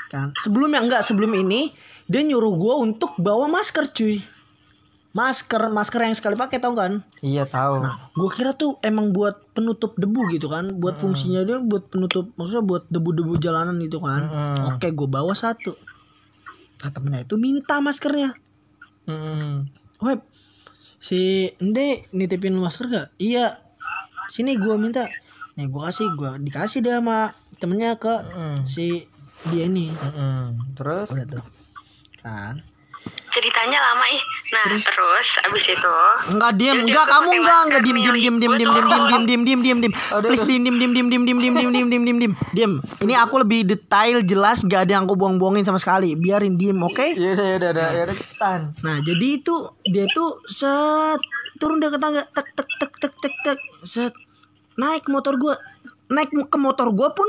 kan 0.08 0.28
sebelumnya 0.38 0.80
enggak 0.82 1.04
sebelum 1.04 1.36
ini 1.36 1.72
dia 2.06 2.22
nyuruh 2.22 2.56
gue 2.56 2.74
untuk 2.82 3.16
bawa 3.18 3.48
masker 3.50 3.92
cuy 3.92 4.24
masker 5.10 5.68
masker 5.68 6.00
yang 6.00 6.14
sekali 6.14 6.36
pakai 6.36 6.58
tau 6.58 6.72
kan 6.72 7.02
Iya 7.20 7.44
tahu. 7.46 7.82
nah 7.82 8.12
gue 8.12 8.30
kira 8.30 8.54
tuh 8.54 8.78
emang 8.82 9.12
buat 9.12 9.50
penutup 9.52 9.96
debu 9.96 10.32
gitu 10.32 10.48
kan 10.48 10.78
buat 10.78 10.96
Hmm. 10.96 11.04
fungsinya 11.06 11.42
dia 11.42 11.58
buat 11.60 11.90
penutup 11.90 12.32
maksudnya 12.34 12.62
buat 12.62 12.84
debu-debu 12.88 13.36
jalanan 13.38 13.82
gitu 13.82 14.00
kan 14.00 14.22
Hmm. 14.24 14.64
oke 14.70 14.88
gue 14.88 15.08
bawa 15.10 15.34
satu 15.34 15.76
nah 16.78 16.90
temennya 16.94 17.26
itu 17.26 17.36
minta 17.40 17.82
maskernya 17.82 18.38
Mm-mm. 19.08 19.66
web 20.04 20.20
si 20.98 21.50
Ende 21.62 22.10
nitipin 22.14 22.58
masker 22.58 22.90
gak 22.90 23.08
iya 23.22 23.62
sini 24.34 24.58
gue 24.58 24.76
minta 24.76 25.08
nih 25.58 25.66
gue 25.70 25.82
kasih 25.82 26.14
gue 26.14 26.32
dikasih 26.44 26.86
dia 26.86 27.00
sama 27.02 27.34
temennya 27.58 27.98
ke 27.98 28.14
Mm-mm. 28.14 28.66
si 28.68 29.10
dia 29.50 29.66
ini 29.66 29.94
Mm-mm. 29.94 30.76
Terus? 30.78 31.10
udah 31.14 31.26
tuh 31.26 31.46
kan 32.22 32.62
ceritanya 33.38 33.78
lama 33.78 34.06
ih 34.10 34.24
nah 34.50 34.66
terus, 34.74 35.28
abis 35.46 35.66
itu 35.70 35.94
enggak 36.34 36.52
diem 36.58 36.78
enggak 36.90 37.06
kamu 37.06 37.30
enggak 37.38 37.60
enggak 37.70 37.82
diem 37.86 37.98
diem 38.02 38.16
diem 38.18 38.36
diem 38.42 38.54
diem 38.58 38.70
tuh- 38.74 39.08
diem 39.14 39.24
diem 39.30 39.42
diem 39.46 39.62
diem 39.62 39.62
diem 39.62 39.78
diem 39.78 39.80
diem 39.86 39.94
please 40.26 40.44
diem 40.44 40.64
diem 40.66 40.78
diem 40.82 40.92
diem 40.92 41.08
diem 41.08 41.22
diem 41.22 41.38
diem 41.38 41.54
diem 41.54 41.70
diem 41.70 41.88
diem 41.88 42.04
diem 42.04 42.18
diem 42.18 42.34
diem 42.52 42.72
ini 43.06 43.14
aku 43.14 43.46
lebih 43.46 43.62
detail 43.64 44.26
jelas 44.26 44.66
gak 44.66 44.90
ada 44.90 44.98
yang 44.98 45.06
aku 45.06 45.14
buang-buangin 45.14 45.62
sama 45.62 45.78
sekali 45.78 46.18
biarin 46.18 46.58
diem 46.58 46.82
oke 46.82 47.14
Iya 47.14 47.38
udah 47.38 47.48
udah 47.62 47.70
udah 47.70 47.88
ya 47.94 48.02
udah 48.10 48.16
cepetan. 48.18 48.62
nah 48.82 48.98
jadi 49.06 49.28
itu 49.38 49.54
dia 49.86 50.10
tuh 50.10 50.42
set 50.50 51.22
turun 51.62 51.78
dari 51.78 51.94
ke 51.94 52.00
tangga 52.02 52.26
tek 52.34 52.48
tek 52.58 52.70
tek 52.82 52.92
tek 52.98 53.14
tek 53.22 53.36
tek 53.46 53.60
set 53.86 54.14
naik 54.76 55.06
motor 55.06 55.38
gua 55.38 55.62
naik 56.10 56.34
ke 56.34 56.58
motor 56.58 56.90
gua 56.90 57.14
pun 57.14 57.28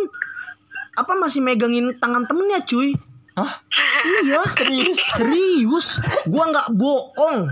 apa 0.94 1.12
masih 1.14 1.40
megangin 1.40 1.94
tangan 1.98 2.26
temennya 2.26 2.64
cuy 2.64 2.94
Hah? 3.38 3.50
iya 4.26 4.42
serius. 4.58 4.98
Serius? 5.14 5.86
Gua 6.26 6.50
nggak 6.50 6.74
bohong. 6.74 7.46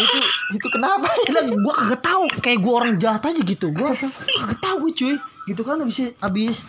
Itu 0.00 0.16
itu 0.56 0.68
kenapa? 0.72 1.12
Gila, 1.28 1.40
gue 1.52 1.74
kagak 1.76 2.00
tahu. 2.00 2.24
Kayak 2.40 2.58
gue 2.64 2.72
orang 2.72 2.92
jahat 2.96 3.22
aja 3.28 3.40
gitu. 3.44 3.68
Gue 3.76 3.92
kagak 4.40 4.60
tahu 4.64 4.88
cuy. 4.96 5.20
Gitu 5.46 5.62
kan 5.62 5.78
abis 5.84 6.16
abis 6.24 6.64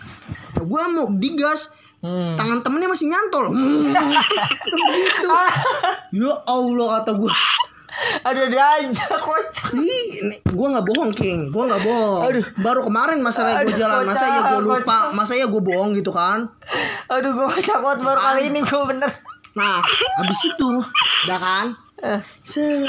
gue 0.51 0.81
mau 0.91 1.07
digas. 1.15 1.71
Hmm. 1.97 2.37
tangan 2.37 2.61
temennya 2.61 2.93
masih 2.93 3.09
nyantol. 3.09 3.49
Hmm. 3.49 3.89
begitu. 4.69 5.29
Ya 6.13 6.33
allah 6.45 7.01
kata 7.01 7.17
gue 7.17 7.31
Ada 8.21 8.39
ada 8.45 8.59
aja 8.77 9.05
kocak. 9.17 9.73
Ih, 9.73 10.05
gue 10.43 10.67
nggak 10.69 10.85
bohong 10.85 11.11
king, 11.11 11.49
gue 11.49 11.63
nggak 11.63 11.81
bohong. 11.81 12.21
Aduh. 12.23 12.45
Baru 12.59 12.81
kemarin 12.83 13.19
masalah 13.19 13.61
gue 13.61 13.73
Aduh, 13.73 13.75
jalan, 13.75 14.05
masa 14.05 14.25
ya 14.27 14.39
gue 14.47 14.61
lupa, 14.61 14.97
masa 15.11 15.33
ya 15.33 15.45
gue 15.45 15.61
bohong 15.61 15.91
gitu 15.93 16.11
kan. 16.11 16.53
Aduh 17.07 17.31
gue 17.31 17.47
kocak 17.49 17.79
banget 17.79 17.99
baru 18.01 18.19
kali 18.21 18.41
ini 18.47 18.59
gue 18.61 18.83
bener. 18.85 19.09
Nah, 19.53 19.81
abis 20.21 20.39
itu, 20.45 20.69
udah 21.25 21.39
kan, 21.39 21.65
Eh, 21.97 22.21
set, 22.45 22.85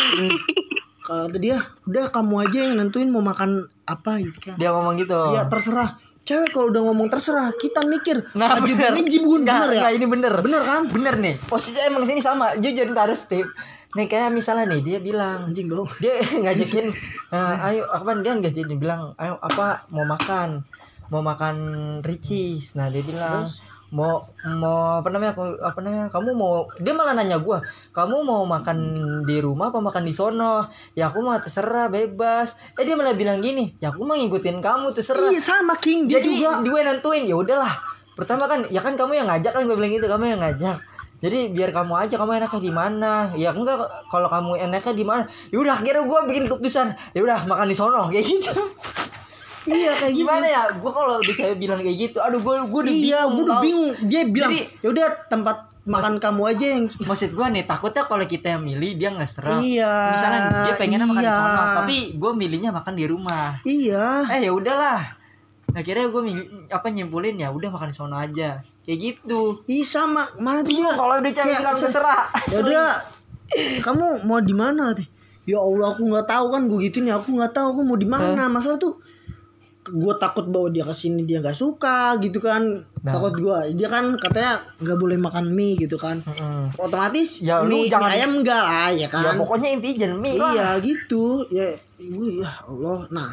kata 1.01 1.39
dia, 1.41 1.57
udah 1.83 2.13
kamu 2.13 2.35
aja 2.45 2.59
yang 2.61 2.77
nentuin 2.77 3.09
mau 3.09 3.25
makan 3.25 3.65
apa 3.85 4.21
gitu 4.21 4.37
kan. 4.45 4.57
Dia 4.61 4.77
ngomong 4.77 5.01
gitu. 5.01 5.17
Iya 5.33 5.49
terserah. 5.49 5.97
Cewek 6.29 6.53
kalau 6.53 6.69
udah 6.69 6.85
ngomong 6.85 7.09
terserah, 7.09 7.57
kita 7.57 7.89
mikir. 7.89 8.21
Nah, 8.37 8.53
Nah, 8.53 8.61
bener. 8.61 8.93
jibun 9.01 9.49
bener 9.49 9.73
ya. 9.73 9.81
nggak, 9.81 9.93
ini 9.97 10.07
bener. 10.07 10.33
Bener 10.45 10.61
kan? 10.61 10.81
Bener 10.93 11.17
nih. 11.17 11.41
Posisinya 11.41 11.89
emang 11.89 12.05
sini 12.05 12.21
sama. 12.21 12.61
Jujur 12.61 12.85
ntar 12.93 13.09
harus 13.09 13.25
tip. 13.25 13.49
Nih 13.97 14.05
kayak 14.05 14.37
misalnya 14.37 14.69
nih 14.77 14.81
dia 14.85 14.99
bilang 15.01 15.49
Anjing 15.49 15.73
dong. 15.73 15.89
dia 16.03 16.21
ngajakin 16.21 16.93
eh, 17.33 17.55
ayo 17.73 17.89
apa 17.89 18.21
dia 18.21 18.37
ngajakin 18.37 18.69
dia 18.69 18.79
bilang 18.79 19.17
ayo 19.17 19.41
apa 19.41 19.89
mau 19.89 20.05
makan 20.05 20.61
mau 21.09 21.25
makan 21.25 21.57
ricis 22.05 22.77
nah 22.77 22.93
dia 22.93 23.01
bilang 23.01 23.49
mau 23.89 24.29
mau 24.45 25.01
apa 25.01 25.09
namanya 25.09 25.33
aku- 25.33 25.61
apa 25.65 25.81
namanya 25.81 26.13
kamu 26.13 26.37
mau 26.37 26.69
dia 26.77 26.93
malah 26.93 27.17
nanya 27.17 27.41
gua 27.41 27.65
kamu 27.97 28.21
mau 28.21 28.45
makan 28.45 28.79
di 29.25 29.41
rumah 29.41 29.73
apa 29.73 29.81
makan 29.81 30.05
di 30.05 30.13
sono? 30.13 30.69
Ya 30.93 31.09
aku 31.09 31.25
mah 31.25 31.41
terserah 31.41 31.89
bebas. 31.89 32.53
Eh 32.77 32.85
dia 32.85 32.93
malah 33.01 33.17
bilang 33.17 33.41
gini 33.41 33.73
ya 33.81 33.89
aku 33.89 34.05
mah 34.05 34.21
ngikutin 34.21 34.61
kamu 34.61 34.93
terserah. 34.93 35.33
Iya 35.33 35.41
sama 35.41 35.81
King 35.81 36.05
dia 36.13 36.21
jadi 36.21 36.29
juga. 36.29 36.61
gue 36.61 36.81
nentuin 36.85 37.25
ya 37.25 37.41
udahlah. 37.41 37.81
Pertama 38.13 38.45
kan 38.45 38.69
ya 38.69 38.85
kan 38.85 39.01
kamu 39.01 39.25
yang 39.25 39.29
ngajak 39.33 39.57
kan 39.57 39.65
gue 39.65 39.73
bilang 39.73 39.97
gitu 39.97 40.05
kamu 40.05 40.37
yang 40.37 40.41
ngajak 40.45 40.77
jadi 41.19 41.51
biar 41.51 41.75
kamu 41.75 41.95
aja 41.99 42.15
kamu 42.15 42.31
enaknya 42.39 42.61
di 42.63 42.73
mana? 42.73 43.13
Ya 43.35 43.51
enggak 43.51 43.83
kalau 44.07 44.31
kamu 44.31 44.55
enaknya 44.71 44.95
di 44.95 45.03
mana? 45.03 45.23
Ya 45.51 45.59
udah 45.59 45.75
akhirnya 45.75 46.07
gue 46.07 46.19
bikin 46.31 46.45
keputusan 46.47 46.87
ya 47.11 47.21
udah 47.27 47.43
makan 47.51 47.67
di 47.67 47.75
sono 47.75 48.07
kayak 48.07 48.23
gitu. 48.23 48.55
Iya 49.67 49.99
kayak 49.99 50.15
gimana 50.15 50.47
ya? 50.47 50.63
Gue 50.79 50.91
kalau 50.95 51.19
udah 51.19 51.35
cewek 51.35 51.59
bilang 51.59 51.83
kayak 51.83 51.97
gitu 51.99 52.19
aduh 52.23 52.39
gue 52.39 52.55
gue 52.71 52.81
udah 52.87 52.95
Iya, 52.95 53.21
bingung 53.27 53.35
gue 53.35 53.45
udah 53.51 53.61
bingung. 53.61 53.89
Dia 54.07 54.21
bilang, 54.31 54.53
ya 54.55 54.89
udah 54.95 55.07
tempat 55.27 55.57
makan 55.89 56.15
kamu 56.23 56.43
aja 56.55 56.67
yang 56.79 56.85
maksud 57.09 57.35
gue 57.35 57.47
nih 57.51 57.65
takutnya 57.67 58.07
kalau 58.07 58.23
kita 58.23 58.55
yang 58.55 58.63
milih 58.63 58.95
dia 58.95 59.09
nggak 59.11 59.27
serah 59.27 59.59
Iya, 59.59 59.93
misalnya 60.15 60.41
dia 60.71 60.75
pengennya 60.79 61.07
makan 61.11 61.19
di 61.19 61.27
iya. 61.27 61.35
sono 61.43 61.63
tapi 61.83 61.97
gue 62.15 62.31
milihnya 62.31 62.71
makan 62.71 62.95
di 62.95 63.05
rumah. 63.11 63.59
Iya. 63.67 64.07
eh 64.31 64.41
ya 64.47 64.53
udahlah 64.55 65.18
akhirnya 65.79 66.07
gue 66.09 66.23
apa 66.67 66.87
nyimpulin 66.89 67.37
ya 67.37 67.49
udah 67.49 67.71
makan 67.71 67.89
di 67.89 67.95
sono 67.95 68.15
aja 68.15 68.59
kayak 68.83 68.99
gitu 68.99 69.63
Iya 69.65 69.85
sama, 69.85 70.27
mana 70.37 70.61
tuh 70.61 70.75
dia? 70.75 70.91
kalau 70.93 71.15
udah 71.17 71.31
cewek 71.31 71.47
Kayak 71.47 71.61
bilang 71.63 71.77
se- 71.77 71.83
terserah. 71.87 72.23
Ya 72.47 72.59
udah, 72.59 72.89
kamu 73.81 74.07
mau 74.25 74.41
di 74.41 74.53
mana 74.53 74.91
teh? 74.93 75.07
Ya 75.45 75.57
Allah 75.59 75.87
aku 75.89 76.03
nggak 76.05 76.27
tahu 76.27 76.47
kan 76.51 76.67
gue 76.67 76.79
gituin 76.83 77.07
ya 77.07 77.17
aku 77.17 77.31
nggak 77.33 77.53
tahu 77.53 77.67
aku 77.71 77.81
mau 77.83 77.95
di 77.95 78.05
mana. 78.05 78.49
Masalah 78.49 78.77
tuh 78.77 78.99
gue 79.89 80.15
takut 80.19 80.45
bawa 80.45 80.69
dia 80.69 80.83
ke 80.83 80.93
sini 80.93 81.23
dia 81.23 81.39
nggak 81.39 81.55
suka 81.55 82.19
gitu 82.19 82.37
kan. 82.39 82.85
Nah. 82.99 83.09
Takut 83.11 83.33
gue 83.35 83.57
dia 83.73 83.89
kan 83.89 84.13
katanya 84.15 84.61
nggak 84.77 84.99
boleh 84.99 85.17
makan 85.17 85.49
mie 85.51 85.79
gitu 85.79 85.97
kan. 85.97 86.21
Mm-mm. 86.21 86.77
Otomatis 86.77 87.41
Ya, 87.41 87.63
lu 87.63 87.73
mie, 87.73 87.89
jangan- 87.89 88.11
mie 88.11 88.17
ayam 88.19 88.31
enggak 88.37 88.63
lah 88.63 88.91
ya 88.91 89.07
kan. 89.07 89.23
Ya 89.23 89.33
pokoknya 89.35 89.69
intinya 89.71 89.97
jangan 89.99 90.19
mie 90.19 90.37
lah. 90.37 90.53
Iya 90.53 90.69
gitu 90.83 91.23
ya 91.49 91.67
gue 91.97 92.29
ya 92.39 92.51
Allah 92.63 93.09
nah 93.09 93.31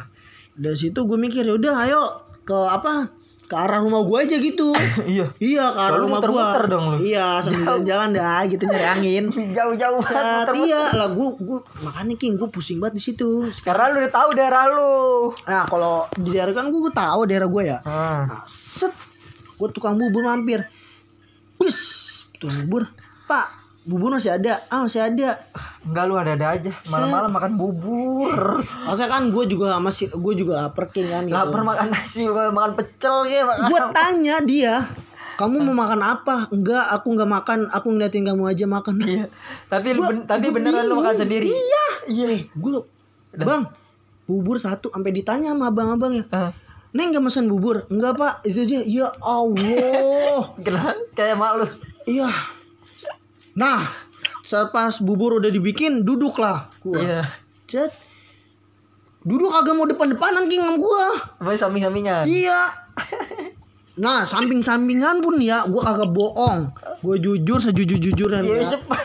dari 0.52 0.74
situ 0.74 0.96
gue 0.98 1.14
mikir 1.14 1.44
ya 1.44 1.54
udah 1.54 1.74
ayo 1.84 2.02
ke 2.46 2.54
apa? 2.54 3.10
Ke 3.46 3.54
arah 3.54 3.78
rumah 3.78 4.02
gue 4.02 4.18
aja 4.22 4.36
gitu. 4.38 4.74
Iya. 5.06 5.30
iya 5.38 5.64
ke 5.70 5.78
arah 5.78 5.98
Lalu 5.98 6.06
rumah 6.06 6.20
gue 6.22 6.66
dong 6.66 6.84
lu. 6.90 6.96
iya 6.98 7.38
sambil 7.38 7.82
jalan 7.82 8.10
dah 8.10 8.42
gitu 8.46 8.62
nyari 8.64 8.86
angin. 8.86 9.24
Jauh-jauh 9.56 10.02
Set, 10.02 10.18
banget. 10.50 10.66
iya. 10.66 10.82
Lah 10.94 11.08
gue 11.10 11.28
gue 11.38 11.58
makanya 11.82 12.14
king 12.14 12.34
gue 12.34 12.48
pusing 12.50 12.78
banget 12.78 12.98
di 12.98 13.02
situ. 13.04 13.46
Karena 13.62 13.90
lu 13.90 14.02
udah 14.02 14.12
tahu 14.12 14.28
daerah 14.34 14.64
lu. 14.66 14.94
nah 15.46 15.62
kalau 15.66 16.06
di 16.14 16.30
daerah 16.30 16.54
kan 16.54 16.70
gue 16.70 16.90
tahu 16.90 17.20
daerah 17.26 17.46
gue 17.46 17.62
ya. 17.66 17.78
Ah. 17.82 18.22
nah 18.26 18.42
set. 18.46 18.90
Gue 19.54 19.68
tukang 19.70 19.94
bubur 19.94 20.26
mampir. 20.26 20.66
Bus 21.54 21.78
tukang 22.36 22.66
bubur. 22.66 22.90
Pak 23.26 23.65
bubur 23.86 24.10
masih 24.12 24.34
ada 24.34 24.66
ah 24.66 24.82
masih 24.82 24.98
ada 25.00 25.38
Enggak 25.80 26.04
lu 26.04 26.14
ada-ada 26.16 26.46
aja. 26.50 26.72
Malam-malam 26.84 27.30
makan 27.30 27.52
bubur. 27.54 28.66
maksudnya 28.82 29.06
kan 29.08 29.30
gue 29.30 29.44
juga 29.46 29.78
masih 29.78 30.10
gue 30.10 30.34
juga 30.36 30.52
lapar 30.60 30.90
king 30.90 31.06
kan 31.06 31.22
gitu 31.22 31.32
Lapar 31.32 31.62
makan 31.62 31.88
nasi, 31.88 32.26
makan 32.26 32.74
pecel 32.74 33.16
ya. 33.24 33.46
Makan. 33.46 33.62
gue 33.64 33.80
tanya 33.92 34.36
dia 34.40 34.74
kamu 35.36 35.62
mau 35.62 35.76
makan 35.78 36.00
apa 36.00 36.48
enggak 36.48 36.80
aku 36.90 37.12
nggak 37.12 37.28
makan 37.30 37.58
aku 37.68 37.86
ngeliatin 37.88 38.24
kamu 38.24 38.42
aja 38.48 38.64
makan 38.66 38.94
Iya. 38.98 39.24
Tapi 39.66 39.88
Gua- 39.92 40.08
ben- 40.10 40.24
tapi 40.24 40.46
gua 40.46 40.54
beneran 40.56 40.84
lu 40.84 40.94
makan 40.96 41.14
sendiri. 41.14 41.46
iya 41.46 41.86
Iya. 42.08 42.26
gue 42.50 42.72
Udah. 43.32 43.44
bang 43.44 43.62
bubur 44.24 44.56
satu 44.56 44.88
sampai 44.88 45.12
ditanya 45.12 45.52
sama 45.52 45.68
abang-abang 45.68 46.16
ya 46.16 46.24
Ah. 46.28 46.50
neng 46.90 47.12
nggak 47.12 47.22
pesan 47.22 47.46
bubur 47.46 47.86
enggak 47.86 48.16
pak 48.16 48.42
itu 48.42 48.64
dia 48.64 48.80
ya 48.82 49.06
allah 49.16 50.42
Kenapa? 50.64 50.96
Kayak 51.12 51.36
malu. 51.36 51.68
iya 52.04 52.26
nah 53.56 53.88
pas 54.70 54.94
bubur 55.02 55.40
udah 55.40 55.50
dibikin 55.50 56.06
duduklah 56.06 56.70
gua 56.84 57.00
Iya. 57.00 57.22
Cet. 57.66 57.90
duduk 59.26 59.50
agak 59.50 59.74
mau 59.74 59.90
depan-depanan 59.90 60.46
king 60.46 60.62
sama 60.62 60.78
gua 60.78 61.06
Mau 61.42 61.50
samping-sampingan. 61.50 62.30
Iya. 62.30 62.60
Nah, 63.96 64.28
samping-sampingan 64.28 65.24
pun 65.24 65.40
ya, 65.40 65.64
gua 65.64 65.88
kagak 65.88 66.12
bohong. 66.12 66.68
Gue 67.00 67.16
jujur 67.16 67.64
sejujur-jujurnya. 67.64 68.44
Iya, 68.44 68.56
ya. 68.60 68.68
cepat. 68.76 69.04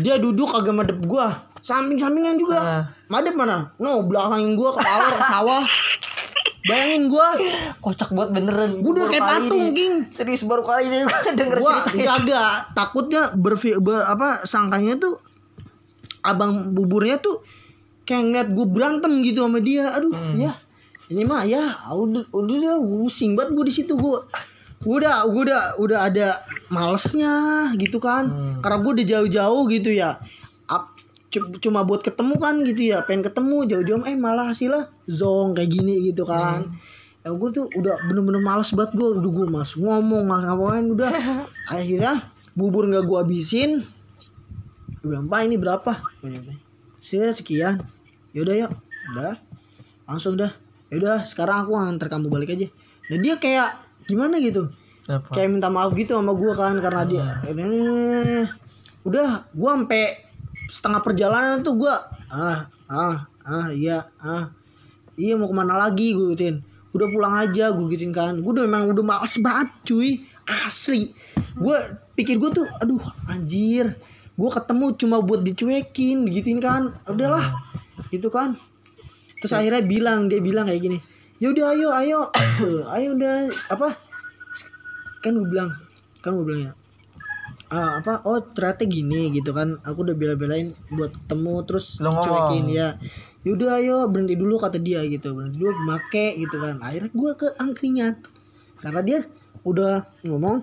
Dia 0.00 0.16
duduk 0.16 0.48
kagak 0.48 0.80
madep 0.80 0.98
gua. 1.04 1.44
Samping-sampingan 1.60 2.40
juga. 2.40 2.58
Ah. 2.60 2.82
Madep 3.12 3.36
mana? 3.36 3.76
No, 3.76 4.08
belakangin 4.08 4.56
gua 4.56 4.72
ke 4.72 4.80
sawah. 5.28 5.64
bayangin 6.66 7.08
gue 7.08 7.26
kocak 7.78 8.10
banget 8.10 8.30
beneran. 8.34 8.70
Gue 8.82 8.92
udah 8.92 9.06
kayak 9.06 9.24
patung 9.24 9.72
king 9.72 9.94
serius 10.10 10.42
baru 10.42 10.62
kali 10.62 10.86
ini 10.86 10.98
gue 11.02 11.32
denger 11.38 11.58
ceritanya. 11.62 12.10
agak 12.18 12.50
takutnya 12.74 13.22
berfi 13.32 13.78
ber, 13.78 14.02
apa 14.02 14.42
sangkanya 14.42 14.98
tuh 14.98 15.14
abang 16.20 16.74
buburnya 16.74 17.16
tuh 17.16 17.42
kayak 18.02 18.22
ngeliat 18.24 18.48
gue 18.50 18.66
berantem 18.66 19.12
gitu 19.22 19.42
sama 19.42 19.58
dia. 19.58 19.94
Aduh 19.94 20.10
Hmm. 20.10 20.34
ya. 20.34 20.52
Ini 21.06 21.22
mah 21.22 21.46
ya 21.46 21.62
udah 21.88 22.26
udah 22.30 22.82
pusing 22.82 23.38
banget 23.38 23.54
gue 23.54 23.64
di 23.64 23.74
situ. 23.74 23.94
Gue 23.94 24.26
gue 24.76 24.96
udah 24.98 25.24
gue 25.24 25.42
udah 25.46 25.62
udah 25.78 25.98
ada 26.04 26.28
malesnya 26.68 27.34
gitu 27.74 27.96
kan. 27.96 28.26
Hmm. 28.28 28.58
karena 28.60 28.76
gue 28.78 28.92
udah 28.92 29.06
jauh-jauh 29.08 29.62
gitu 29.70 29.90
ya 29.90 30.18
cuma 31.62 31.86
buat 31.86 32.04
ketemu 32.04 32.34
kan 32.38 32.54
gitu 32.64 32.92
ya 32.94 33.02
pengen 33.06 33.26
ketemu 33.26 33.56
jauh-jauh 33.68 34.04
eh 34.06 34.16
malah 34.18 34.52
hasilnya 34.52 34.92
zong 35.08 35.56
kayak 35.56 35.70
gini 35.72 36.02
gitu 36.10 36.26
kan. 36.26 36.76
Ya 37.26 37.34
gue 37.34 37.48
tuh 37.50 37.66
udah 37.74 37.98
bener-bener 38.06 38.38
males 38.38 38.70
banget 38.70 38.94
gue 38.94 39.08
udah 39.18 39.30
gue 39.30 39.46
mas 39.50 39.74
ngomong 39.74 40.24
mas 40.26 40.42
ngapain 40.46 40.84
udah. 40.90 41.12
Akhirnya 41.74 42.30
bubur 42.54 42.86
nggak 42.86 43.04
gue 43.06 43.18
habisin. 43.18 43.70
Gue 45.02 45.06
bilang 45.14 45.26
pak 45.26 45.40
ini 45.46 45.56
berapa? 45.58 45.92
Sih 47.02 47.22
sekian. 47.34 47.82
Yaudah 48.34 48.54
yuk. 48.66 48.72
Udah. 49.14 49.34
Langsung 50.06 50.38
dah. 50.38 50.54
Yaudah 50.94 51.26
sekarang 51.26 51.66
aku 51.66 51.78
nganter 51.78 52.06
kamu 52.10 52.30
balik 52.30 52.54
aja. 52.54 52.68
Dan 53.10 53.22
dia 53.22 53.38
kayak 53.38 53.74
gimana 54.06 54.38
gitu? 54.38 54.70
Apa? 55.06 55.38
kayak 55.38 55.50
minta 55.54 55.70
maaf 55.70 55.94
gitu 55.94 56.18
sama 56.18 56.34
gue 56.34 56.52
kan 56.58 56.82
karena 56.82 57.02
dia 57.06 57.26
eh, 57.46 58.42
udah 59.06 59.46
gue 59.54 59.70
sampai 59.70 60.25
setengah 60.66 61.00
perjalanan 61.02 61.62
tuh 61.62 61.78
gue 61.78 61.94
ah 62.30 62.70
ah 62.90 63.30
ah 63.46 63.68
iya 63.70 64.10
ah 64.18 64.50
iya 65.16 65.34
mau 65.34 65.48
ke 65.48 65.54
mana 65.56 65.74
lagi? 65.76 66.12
Gue 66.12 66.36
gituin. 66.36 66.62
Udah 66.92 67.06
pulang 67.12 67.34
aja 67.36 67.72
gue 67.72 67.86
gituin 67.92 68.12
kan. 68.12 68.40
Gue 68.40 68.52
udah 68.56 68.64
memang 68.68 68.92
udah 68.92 69.04
males 69.04 69.34
banget 69.40 69.68
cuy. 69.88 70.10
Asli. 70.46 71.10
Gue 71.58 71.76
pikir 72.14 72.38
gue 72.38 72.50
tuh 72.52 72.66
aduh 72.78 73.02
anjir. 73.26 73.96
Gue 74.36 74.50
ketemu 74.52 74.86
cuma 75.00 75.16
buat 75.24 75.42
dicuekin 75.42 76.28
gituin 76.30 76.60
kan. 76.62 76.94
Udahlah 77.08 77.56
gitu 78.12 78.30
kan. 78.30 78.60
Terus 79.42 79.52
akhirnya 79.52 79.82
bilang 79.84 80.28
dia 80.30 80.40
bilang 80.40 80.68
kayak 80.70 80.82
gini 80.84 80.98
yaudah 81.36 81.76
ayo 81.76 81.88
ayo. 81.92 82.20
Ayo 82.96 83.08
udah 83.12 83.52
apa? 83.68 83.88
Kan 85.20 85.36
gue 85.36 85.48
bilang 85.48 85.70
kan 86.24 86.32
gue 86.32 86.44
bilang 86.44 86.62
ya 86.70 86.85
ah, 87.68 87.98
apa? 87.98 88.22
Oh 88.22 88.38
ternyata 88.40 88.84
gini 88.84 89.30
gitu 89.30 89.50
kan. 89.50 89.78
Aku 89.82 90.02
udah 90.02 90.14
bela-belain 90.14 90.70
buat 90.88 91.10
ketemu 91.12 91.54
terus 91.64 91.98
Lo 91.98 92.14
dicuekin 92.14 92.66
ya. 92.68 92.96
Yaudah 93.42 93.78
ayo 93.78 93.96
berhenti 94.06 94.34
dulu 94.34 94.58
kata 94.58 94.78
dia 94.78 95.02
gitu. 95.06 95.30
Berhenti 95.32 95.56
dulu 95.56 95.72
make 95.82 96.34
gitu 96.36 96.56
kan. 96.58 96.82
Akhirnya 96.82 97.10
gue 97.10 97.30
ke 97.34 97.48
angkringan. 97.56 98.18
Karena 98.78 99.00
dia 99.00 99.18
udah 99.62 100.06
ngomong 100.22 100.62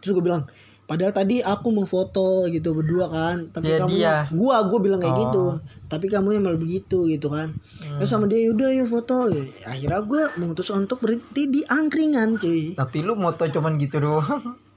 terus 0.00 0.16
gue 0.16 0.24
bilang 0.24 0.48
padahal 0.88 1.14
tadi 1.14 1.38
aku 1.38 1.70
mau 1.70 1.86
foto 1.86 2.46
gitu 2.46 2.74
berdua 2.74 3.06
kan. 3.06 3.36
Tapi 3.50 3.66
Dia- 3.66 3.78
kamu 3.78 3.94
dia. 3.94 4.16
gua 4.32 4.56
gua 4.66 4.78
bilang 4.82 4.98
kayak 4.98 5.14
Oh. 5.14 5.20
gitu. 5.22 5.44
Tapi 5.86 6.06
kamu 6.06 6.34
yang 6.34 6.42
malah 6.42 6.58
begitu 6.58 7.06
gitu 7.06 7.30
kan. 7.30 7.54
Hmm. 7.78 7.98
Terus 7.98 8.10
sama 8.10 8.26
dia 8.26 8.46
udah 8.46 8.70
yuk 8.74 8.90
foto 8.90 9.30
akhirnya 9.62 10.02
gue 10.02 10.22
memutuskan 10.34 10.86
untuk 10.86 10.98
berhenti 10.98 11.46
di 11.46 11.60
angkringan 11.62 12.38
cuy. 12.38 12.74
Tapi 12.74 12.98
lu 13.02 13.14
moto 13.14 13.46
cuman 13.46 13.78
gitu 13.78 14.02
doang 14.02 14.42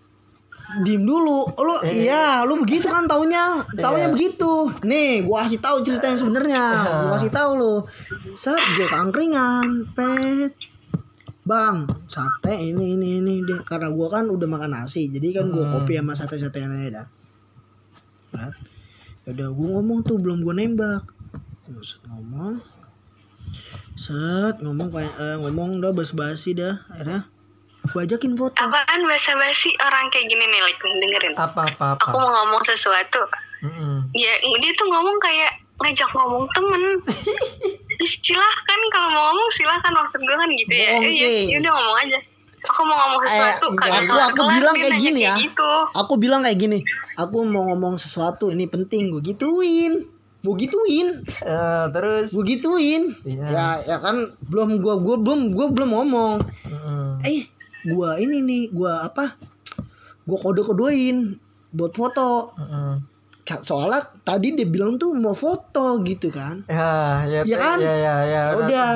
diem 0.81 1.05
dulu. 1.05 1.45
Lu 1.53 1.75
Eh. 1.85 2.09
iya 2.09 2.41
lu 2.41 2.57
begitu 2.57 2.89
kan 2.89 3.05
taunya. 3.05 3.61
Taunya 3.77 4.09
Iya. 4.09 4.13
begitu. 4.17 4.73
Nih 4.81 5.21
gua 5.21 5.45
kasih 5.45 5.61
tahu 5.61 5.85
cerita 5.85 6.09
yang 6.09 6.17
sebenarnya. 6.17 6.63
Gua 7.05 7.13
kasih 7.21 7.29
tahu 7.29 7.51
lu. 7.53 7.75
Saat 8.33 8.63
gue 8.73 8.89
ke 8.89 8.97
angkringan 8.97 9.93
pet. 9.93 10.53
Bang 11.43 11.85
sate 12.07 12.55
ini 12.55 12.95
ini 12.95 13.19
ini 13.19 13.33
deh 13.43 13.61
karena 13.61 13.91
gua 13.91 14.07
kan 14.07 14.31
udah 14.31 14.47
makan 14.47 14.79
nasi 14.79 15.11
jadi 15.11 15.43
kan 15.43 15.51
gua 15.51 15.67
Hmm. 15.67 15.73
kopi 15.77 15.99
sama 15.99 16.15
sate 16.15 16.39
sate 16.39 16.63
aja 16.63 16.89
dah. 16.89 17.07
Set. 18.33 18.55
udah 19.23 19.47
gua 19.51 19.67
ngomong 19.79 20.03
tuh 20.03 20.17
belum 20.19 20.41
gua 20.41 20.55
nembak. 20.55 21.03
Set, 21.83 21.99
ngomong. 22.07 22.63
Set 23.93 24.55
ngomong 24.59 24.87
kayak 24.89 25.13
eh, 25.15 25.37
ngomong 25.37 25.83
udah 25.83 25.91
basa-basi 25.91 26.55
dah 26.55 26.79
akhirnya 26.89 27.27
gua 27.85 28.01
ajakin 28.01 28.33
foto 28.33 28.55
Apaan 28.55 29.01
basa-basi 29.03 29.75
orang 29.77 30.07
kayak 30.07 30.25
gini 30.25 30.45
nih, 30.45 30.61
like 30.61 30.79
dengerin. 30.79 31.33
apa 31.35 31.67
apa 31.67 31.85
apa 31.93 32.03
Aku 32.05 32.15
mau 32.15 32.31
ngomong 32.33 32.61
sesuatu. 32.61 33.19
Mm-mm. 33.61 34.07
Ya, 34.11 34.31
dia 34.39 34.71
tuh 34.73 34.85
ngomong 34.85 35.17
kayak 35.17 35.51
ngajak 35.77 36.07
ngomong 36.09 36.47
temen. 36.49 36.83
Silahkan 38.03 38.79
kalau 38.89 39.09
mau 39.09 39.23
ngomong 39.29 39.49
silahkan 39.49 39.91
maksud 39.91 40.19
gue 40.19 40.31
kan 40.33 40.49
gitu 40.49 40.73
ya. 40.73 40.87
Bohong, 40.93 41.03
Eh, 41.03 41.13
ya, 41.13 41.27
King. 41.29 41.47
ya 41.49 41.57
udah 41.59 41.73
ngomong 41.73 41.97
aja. 41.99 42.19
Aku 42.63 42.81
mau 42.81 42.95
ngomong 42.97 43.21
sesuatu 43.21 43.65
Eh, 43.65 43.75
kagak 43.75 43.91
aku- 43.97 44.07
kelar 44.09 44.27
aku 44.29 44.43
bilang 44.49 44.73
dia 44.73 44.83
kayak 44.85 44.97
gini 44.97 45.19
ya. 45.21 45.33
Gitu. 45.35 45.71
aku 45.93 46.13
bilang 46.15 46.41
kayak 46.41 46.57
gini 46.57 46.79
aku 47.13 47.37
mau 47.43 47.63
ngomong 47.65 47.95
sesuatu 47.97 48.47
ini 48.47 48.65
penting 48.65 49.11
gue 49.11 49.19
gituin 49.21 50.07
gue 50.39 50.55
gituin 50.57 51.07
Eh, 51.37 51.85
terus 51.89 52.31
gue 52.31 52.43
gituin 52.45 53.19
Iya. 53.21 53.43
ya 53.45 53.67
ya 53.85 53.97
kan 53.97 54.15
belum 54.43 54.79
gue 54.79 54.95
gue 54.97 55.15
belum 55.17 55.51
gue 55.51 55.67
belum 55.69 55.89
ngomong 55.91 56.39
Mm-mm. 56.63 57.19
eh 57.21 57.51
gue 57.85 58.09
ini 58.17 58.37
nih 58.39 58.63
gue 58.69 58.87
apa 58.89 59.35
gue 60.23 60.37
kode 60.37 60.61
kodein 60.61 61.35
buat 61.69 61.91
foto. 61.91 62.55
Mm-mm. 62.55 63.03
Ka- 63.43 63.59
soalnya 63.59 63.99
tadi 64.23 64.53
dia 64.53 64.63
bilang 64.63 64.95
tuh 64.95 65.11
mau 65.11 65.33
foto 65.33 65.99
gitu 65.99 66.31
kan. 66.31 66.63
Ya 66.65 67.23
ya 67.25 67.39
Iya 67.43 67.57
kan? 67.57 67.77
ya 67.77 67.93
ya 67.93 68.15
ya 68.23 68.23
Ya 68.23 68.41
udah. 68.55 68.91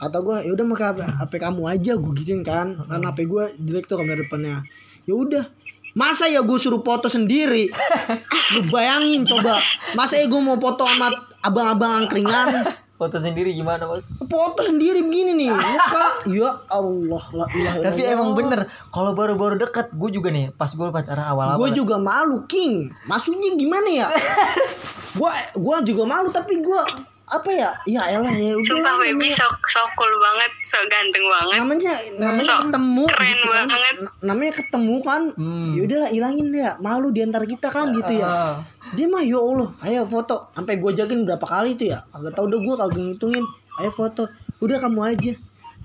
Kata 0.00 0.18
gue 0.18 0.36
ya 0.40 0.50
udah 0.50 0.64
pakai 0.66 0.86
HP, 0.86 0.98
HP 1.20 1.32
kamu 1.38 1.62
aja 1.66 1.92
gue 1.94 2.12
gituin 2.16 2.40
kan. 2.40 2.80
Kan 2.80 3.00
HP 3.02 3.18
gue 3.24 3.44
jelek 3.60 3.84
tuh 3.84 4.00
kamera 4.00 4.24
depannya. 4.24 4.64
Ya 5.04 5.12
udah. 5.12 5.44
Masa 5.92 6.24
ya 6.24 6.40
gue 6.40 6.56
suruh 6.56 6.80
foto 6.80 7.10
sendiri? 7.10 7.68
Lu 8.56 8.60
bayangin 8.70 9.26
coba. 9.26 9.60
Masa 9.92 10.16
ya 10.16 10.26
gue 10.26 10.40
mau 10.40 10.56
foto 10.56 10.86
sama 10.86 11.12
abang-abang 11.40 12.06
angkringan 12.06 12.48
foto 13.00 13.16
sendiri 13.16 13.50
gimana 13.50 13.82
bos 13.82 14.04
foto 14.22 14.60
sendiri 14.60 15.00
begini 15.00 15.32
nih. 15.34 15.48
Muka. 15.48 16.04
Ya 16.28 16.50
Allah 16.68 17.24
la 17.32 17.46
ilaha 17.50 17.78
tapi 17.82 18.00
emang 18.04 18.36
bener. 18.36 18.60
Kalau 18.86 19.10
baru-baru 19.10 19.56
deket 19.58 19.88
gue 19.90 20.10
juga 20.12 20.28
nih 20.28 20.52
pas 20.52 20.68
gue 20.68 20.84
pacaran 20.86 21.24
awal-awal 21.26 21.56
gue 21.58 21.70
juga 21.74 21.96
malu 21.96 22.44
king. 22.44 22.92
Maksudnya 23.06 23.56
gimana 23.56 23.88
ya? 23.88 24.06
Gue 25.10 25.26
gue 25.56 25.76
juga 25.84 26.02
malu 26.06 26.30
tapi 26.30 26.60
gue 26.60 26.82
apa 27.26 27.46
ya? 27.48 27.70
Ya 27.84 28.02
elah 28.08 28.30
ya 28.30 28.54
udah 28.54 28.66
Sumpah 28.68 28.82
lah, 28.90 28.94
baby 29.00 29.26
namanya- 29.26 29.38
so, 29.38 29.46
so 29.68 29.82
cool 29.94 30.10
banget, 30.20 30.50
so 30.64 30.78
ganteng 30.84 31.24
banget. 31.24 31.56
namanya 31.56 31.92
namanya 32.16 32.44
So, 32.44 32.54
ketemu 32.60 33.04
keren 33.08 33.26
gitu 33.28 33.46
kan. 33.48 33.54
banget. 33.66 33.94
Na- 33.96 34.14
namanya 34.24 34.52
ketemu 34.54 34.96
kan. 35.00 35.22
Hmm. 35.32 35.70
ya 35.72 35.80
udahlah 35.80 36.10
ilangin 36.10 36.46
deh 36.48 36.62
malu 36.78 37.08
di 37.10 37.20
antara 37.20 37.42
kita 37.44 37.68
kan 37.68 37.90
gitu 37.92 38.12
ya. 38.12 38.26
Ah. 38.26 38.54
Dia 38.96 39.06
mah 39.06 39.22
ya 39.22 39.38
Allah 39.38 39.70
ayo 39.86 40.06
foto. 40.06 40.50
Sampai 40.54 40.78
gue 40.82 40.90
jagain 40.94 41.22
berapa 41.22 41.46
kali 41.46 41.78
tuh 41.78 41.90
ya. 41.90 42.02
Agak 42.10 42.38
tau 42.38 42.46
udah 42.50 42.58
gue 42.58 42.74
kagak 42.74 43.02
ngitungin. 43.02 43.44
Ayo 43.78 43.90
foto. 43.94 44.26
Udah 44.60 44.76
kamu 44.82 45.00
aja. 45.04 45.32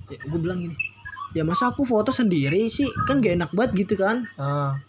Ya, 0.10 0.20
gue 0.22 0.40
bilang 0.42 0.62
gini 0.62 0.76
ya 1.36 1.44
masa 1.44 1.76
aku 1.76 1.84
foto 1.84 2.16
sendiri 2.16 2.72
sih? 2.72 2.88
Kan 3.04 3.20
gak 3.20 3.36
enak 3.36 3.52
banget 3.52 3.86
gitu 3.86 4.00
kan. 4.00 4.24
Ah. 4.40 4.80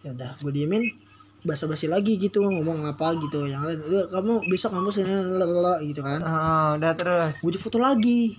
ya 0.00 0.16
udah 0.16 0.40
gue 0.40 0.52
diemin. 0.56 0.88
Basa-basi 1.44 1.86
lagi 1.86 2.16
gitu 2.16 2.42
ngomong 2.42 2.88
apa 2.88 3.20
gitu. 3.20 3.44
Yang 3.44 3.62
lain 3.68 3.80
udah 3.92 4.02
kamu 4.10 4.32
besok 4.50 4.74
kamu 4.74 4.88
sini 4.90 5.12
lalala," 5.36 5.78
gitu 5.84 6.00
kan. 6.02 6.24
Ah, 6.24 6.68
udah 6.80 6.92
terus. 6.96 7.38
Gue 7.44 7.60
foto 7.60 7.78
lagi. 7.78 8.34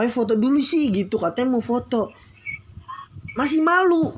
Ayo 0.00 0.08
foto 0.08 0.34
dulu 0.34 0.58
sih 0.58 0.88
gitu 0.90 1.20
katanya 1.20 1.54
mau 1.54 1.62
foto. 1.62 2.10
Masih 3.36 3.60
malu. 3.60 4.08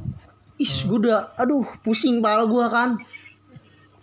Is 0.56 0.86
gue 0.86 0.96
udah 0.96 1.34
aduh 1.34 1.66
pusing 1.82 2.22
pala 2.22 2.46
gue 2.46 2.66
kan 2.70 3.00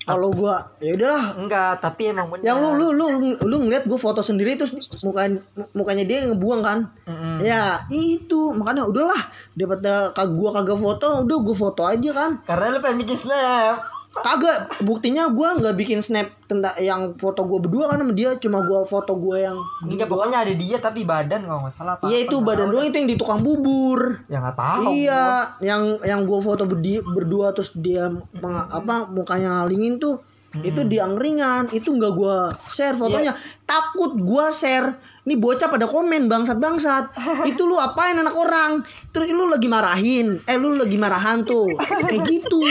kalau 0.08 0.32
gue 0.32 0.56
ya 0.80 0.96
udahlah. 0.96 1.26
Enggak 1.36 1.84
tapi 1.84 2.16
emang 2.16 2.32
bener 2.32 2.48
yang 2.48 2.64
lu 2.64 2.72
lu 2.80 2.88
lu 2.96 3.36
lu 3.44 3.56
ngeliat 3.68 3.84
gue 3.84 4.00
foto 4.00 4.24
sendiri 4.24 4.56
terus 4.56 4.72
mukanya 5.04 5.44
mukanya 5.76 6.08
dia 6.08 6.24
ngebuang 6.24 6.62
kan? 6.64 6.80
Mm-mm. 7.04 7.44
ya 7.44 7.84
itu. 7.92 8.56
Makanya 8.56 8.88
udahlah. 8.88 9.22
Daripada 9.52 10.16
kag 10.16 10.32
gua 10.32 10.56
kagak 10.56 10.80
foto 10.80 11.28
udah 11.28 11.38
gue 11.44 11.56
foto 11.60 11.82
aja 11.84 12.10
kan? 12.16 12.32
Karena 12.48 12.72
lu 12.72 12.80
pengen 12.80 13.04
bikin 13.04 13.20
snap 13.20 13.97
kagak 14.22 14.82
buktinya 14.82 15.30
gua 15.30 15.58
nggak 15.58 15.76
bikin 15.78 16.00
snap 16.02 16.34
tentang 16.48 16.74
yang 16.82 17.14
foto 17.20 17.46
gua 17.46 17.60
berdua 17.62 17.92
kan 17.92 18.02
sama 18.02 18.14
dia 18.14 18.38
cuma 18.40 18.64
gua 18.64 18.88
foto 18.88 19.14
gua 19.18 19.38
yang 19.38 19.58
enggak 19.84 20.08
pokoknya 20.10 20.48
ada 20.48 20.54
dia 20.54 20.78
tapi 20.80 21.04
badan 21.04 21.46
kalau 21.46 21.66
nggak 21.68 21.76
salah 21.76 21.94
apa 22.00 22.08
iya 22.10 22.26
itu 22.26 22.40
badan 22.42 22.72
doang 22.72 22.88
itu 22.88 22.98
yang 22.98 23.10
di 23.10 23.18
tukang 23.20 23.42
bubur. 23.44 24.24
Ya 24.32 24.40
nggak 24.42 24.58
tahu 24.58 24.82
iya 24.94 25.54
yang 25.62 26.02
yang 26.02 26.26
gua 26.26 26.40
foto 26.42 26.64
berdi, 26.66 27.04
berdua 27.04 27.54
terus 27.54 27.74
dia 27.76 28.10
meng- 28.14 28.70
apa 28.70 29.10
mukanya 29.10 29.64
ngalingin 29.64 30.00
tuh 30.00 30.22
itu 30.58 30.82
di 30.90 30.98
angkringan 30.98 31.70
itu 31.76 31.94
nggak 31.94 32.14
gua 32.18 32.58
share 32.66 32.98
fotonya. 32.98 33.38
Takut 33.68 34.18
gua 34.18 34.50
share 34.50 34.98
nih 35.28 35.36
bocah 35.36 35.68
pada 35.68 35.86
komen 35.86 36.32
bangsat 36.32 36.58
bangsat 36.58 37.12
itu 37.52 37.62
lu 37.68 37.78
apain 37.78 38.16
anak 38.16 38.34
orang? 38.34 38.82
Terus 39.12 39.30
lu 39.36 39.52
lagi 39.52 39.68
marahin 39.70 40.40
eh 40.48 40.58
lu 40.58 40.74
lagi 40.74 40.98
marahan 40.98 41.44
tuh. 41.46 41.68
Kayak 42.08 42.26
gitu 42.26 42.64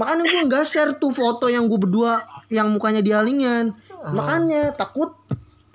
makanya 0.00 0.24
gua 0.24 0.42
nggak 0.48 0.64
share 0.64 0.96
tuh 0.96 1.12
foto 1.12 1.52
yang 1.52 1.68
gua 1.68 1.76
berdua 1.76 2.12
yang 2.48 2.72
mukanya 2.72 3.04
dialingin 3.04 3.76
makanya 4.00 4.72
takut 4.72 5.12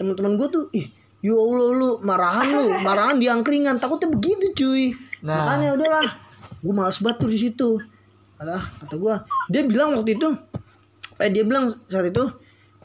teman-teman 0.01 0.33
gua 0.41 0.49
tuh 0.49 0.65
ih 0.73 0.89
Ya 1.25 1.33
Allah 1.33 1.73
lu 1.73 1.89
marahan 2.05 2.45
lu, 2.53 2.69
marahan 2.85 3.17
di 3.17 3.25
angkringan. 3.25 3.81
Takutnya 3.81 4.13
begitu 4.13 4.53
cuy. 4.53 4.93
Nah. 5.25 5.41
Makanya 5.41 5.73
udahlah. 5.73 6.07
Gue 6.61 6.69
males 6.69 7.01
banget 7.01 7.17
tuh 7.17 7.29
di 7.33 7.39
situ. 7.41 7.69
Alah, 8.37 8.61
kata 8.77 8.93
gue. 8.93 9.15
Dia 9.49 9.65
bilang 9.65 9.97
waktu 9.97 10.21
itu. 10.21 10.37
Eh 11.17 11.33
dia 11.33 11.41
bilang 11.41 11.73
saat 11.89 12.13
itu. 12.13 12.29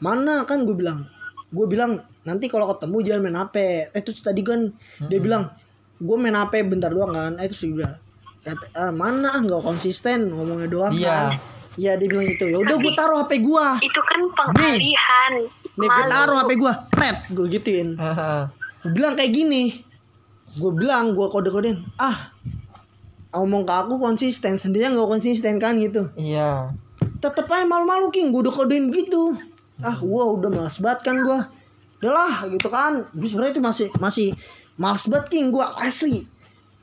Mana 0.01 0.41
kan 0.49 0.65
gue 0.65 0.73
bilang. 0.73 1.05
Gue 1.53 1.69
bilang 1.69 2.01
nanti 2.25 2.49
kalau 2.49 2.65
ketemu 2.73 2.97
jangan 3.05 3.21
main 3.21 3.37
HP. 3.45 3.55
Eh 3.93 4.01
terus 4.01 4.25
tadi 4.25 4.41
kan 4.41 4.73
dia 5.05 5.21
Mm-mm. 5.21 5.21
bilang. 5.21 5.43
Gue 6.01 6.17
main 6.17 6.33
HP 6.33 6.65
bentar 6.65 6.89
doang 6.89 7.13
kan. 7.13 7.37
Eh 7.37 7.45
terus 7.45 7.61
dia 7.61 7.77
bilang. 7.77 7.93
Kata, 8.41 8.65
ah, 8.73 8.91
mana 8.91 9.37
nggak 9.37 9.61
konsisten 9.61 10.33
ngomongnya 10.33 10.67
doang 10.67 10.93
Iya. 10.97 11.09
kan. 11.09 11.25
Iya 11.77 11.91
dia 11.95 12.07
bilang 12.09 12.25
gitu. 12.27 12.45
Ya 12.49 12.57
udah 12.57 12.75
gue 12.75 12.91
taruh 12.91 13.17
HP 13.23 13.31
gue. 13.39 13.65
Itu 13.79 14.01
kan 14.03 14.19
pengalihan. 14.33 15.33
Nih 15.71 15.87
gue 15.87 16.03
Malu. 16.03 16.11
taruh 16.11 16.37
HP 16.43 16.51
gue. 16.57 16.73
Tet 16.91 17.17
gue 17.31 17.45
gituin. 17.49 17.89
Gue 18.81 18.91
bilang 18.91 19.13
kayak 19.15 19.31
gini. 19.31 19.85
Gue 20.57 20.71
bilang 20.73 21.15
gue 21.15 21.27
kode-kodein. 21.27 21.85
Ah 21.95 22.33
ngomong 23.31 23.63
ke 23.63 23.71
aku 23.71 23.95
konsisten 23.95 24.59
sendirinya 24.59 24.99
nggak 24.99 25.07
konsisten 25.09 25.55
kan 25.55 25.79
gitu 25.79 26.11
iya 26.19 26.67
tetep 27.23 27.47
aja 27.47 27.63
malu-malu 27.63 28.11
king 28.11 28.35
gue 28.35 28.43
udah 28.43 28.51
kodein 28.51 28.91
gitu 28.91 29.39
ah 29.79 29.95
gua 29.97 30.35
udah 30.35 30.51
males 30.51 30.75
banget 30.77 30.99
kan 31.07 31.15
gua 31.23 31.47
udahlah 32.03 32.51
gitu 32.51 32.67
kan 32.67 33.07
gue 33.15 33.23
sebenarnya 33.23 33.55
itu 33.55 33.63
masih 33.63 33.87
masih 34.03 34.27
males 34.75 35.07
banget 35.07 35.31
king 35.31 35.47
gua 35.47 35.79
asli 35.79 36.27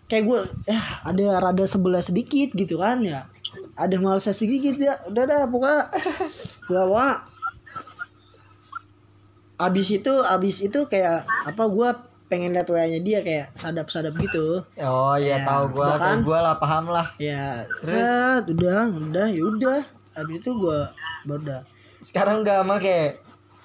kayak 0.08 0.24
gue 0.24 0.40
eh 0.66 0.82
ada 1.04 1.38
rada 1.38 1.64
sebelah 1.64 2.00
sedikit 2.00 2.52
gitu 2.52 2.80
kan 2.80 3.04
ya. 3.04 3.28
Ada 3.76 3.96
malesnya 3.96 4.32
sedikit 4.32 4.74
ya. 4.76 4.98
Udah 5.06 5.24
dah 5.24 5.40
pokoknya 5.46 5.80
gua 6.68 6.82
wah 6.84 7.14
abis 9.58 9.88
itu 9.90 10.12
abis 10.22 10.62
itu 10.62 10.86
kayak 10.86 11.26
apa 11.44 11.64
gua 11.66 11.98
pengen 12.28 12.52
lihat 12.52 12.68
WA-nya 12.68 13.00
dia 13.00 13.18
kayak 13.24 13.56
sadap-sadap 13.56 14.14
gitu. 14.20 14.62
Oh 14.78 15.16
iya 15.16 15.40
Ya, 15.40 15.46
tahu 15.48 15.64
gua 15.72 15.86
udah 15.88 15.98
kan? 15.98 16.16
gua 16.22 16.38
lah 16.42 16.54
paham 16.56 16.84
lah. 16.88 17.06
Ya 17.16 17.64
Terus? 17.80 18.04
set 18.04 18.44
udah 18.48 18.80
udah 18.88 19.26
ya 19.28 19.42
udah. 19.42 19.80
Abis 20.14 20.36
itu 20.40 20.50
gua 20.54 20.92
baru 21.24 21.42
dah. 21.42 21.62
Sekarang 22.00 22.44
udah 22.44 22.62
make? 22.62 23.18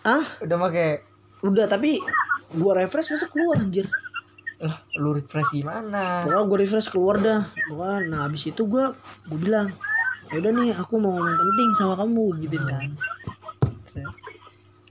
Ah 0.03 0.23
udah 0.39 0.57
make? 0.57 1.03
Udah 1.43 1.65
tapi 1.67 1.99
gua 2.55 2.79
refresh 2.79 3.11
masa 3.11 3.27
keluar 3.27 3.59
anjir 3.59 3.85
lah 4.63 4.79
lu 4.95 5.11
refresh 5.13 5.51
gimana 5.51 6.23
pokoknya 6.23 6.43
gua 6.45 6.57
refresh 6.57 6.87
keluar 6.87 7.15
dah. 7.17 7.41
Pokoknya 7.67 7.97
nah 8.07 8.19
abis 8.25 8.47
itu 8.47 8.63
gua 8.63 8.95
gua 9.27 9.37
bilang 9.37 9.67
ya 10.31 10.39
udah 10.39 10.51
nih 10.51 10.69
aku 10.73 10.93
mau 10.97 11.13
ngomong 11.13 11.35
penting 11.37 11.69
sama 11.75 11.93
kamu 11.95 12.25
gitu 12.41 12.57
kan. 12.57 12.89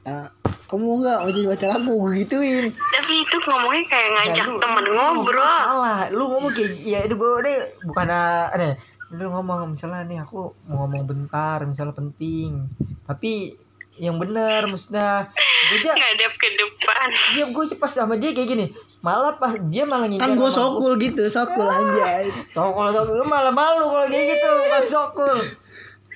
Ah, 0.03 0.29
kamu 0.67 0.83
mau 0.83 0.97
nggak? 0.99 1.19
Mau 1.21 1.31
jadi 1.31 1.47
pacar 1.49 1.71
aku? 1.73 1.91
Gua 1.95 2.11
gituin. 2.13 2.65
Tapi 2.75 3.13
itu 3.19 3.37
ngomongnya 3.41 3.85
kayak 3.87 4.09
ngajak 4.13 4.35
Ya, 4.37 4.51
lu- 4.51 4.61
temen 4.61 4.83
lu 4.83 4.93
ngobrol. 4.93 5.41
salah. 5.41 6.01
Lu 6.11 6.25
ngomong 6.29 6.53
kayak 6.53 6.71
ya 6.77 6.99
itu 7.01 7.15
gue 7.15 7.31
deh 7.41 7.59
bukan 7.83 8.07
aneh 8.11 8.75
lu 9.13 9.29
ngomong 9.29 9.69
misalnya 9.71 10.03
nih 10.03 10.19
aku 10.21 10.57
mau 10.65 10.85
ngomong 10.85 11.05
bentar 11.05 11.63
misalnya 11.63 11.93
penting. 11.93 12.67
Tapi 13.05 13.55
yang 13.97 14.17
benar 14.17 14.65
maksudnya 14.67 15.29
gue 15.69 15.79
aja 15.81 15.93
Ngadap 15.93 16.33
ke 16.35 16.49
depan. 16.51 17.09
dia 17.33 17.45
gue 17.47 17.63
aja 17.63 17.77
pas 17.77 17.93
sama 17.93 18.17
dia 18.17 18.33
kayak 18.33 18.49
gini 18.49 18.67
malah 19.03 19.35
pas 19.35 19.59
dia 19.59 19.83
malah 19.83 20.07
ngincar 20.07 20.31
kan 20.31 20.39
sama 20.39 20.51
sokul 20.55 20.95
gitu 21.03 21.27
sokul 21.27 21.67
aja 21.67 22.31
Kalau 22.55 22.71
kalau 22.71 22.91
sokul 22.95 23.15
lu 23.19 23.27
malah 23.27 23.51
malu 23.51 23.91
kalau 23.91 24.07
kayak 24.07 24.39
gitu 24.39 24.51
pas 24.71 24.85
sokul. 24.87 25.37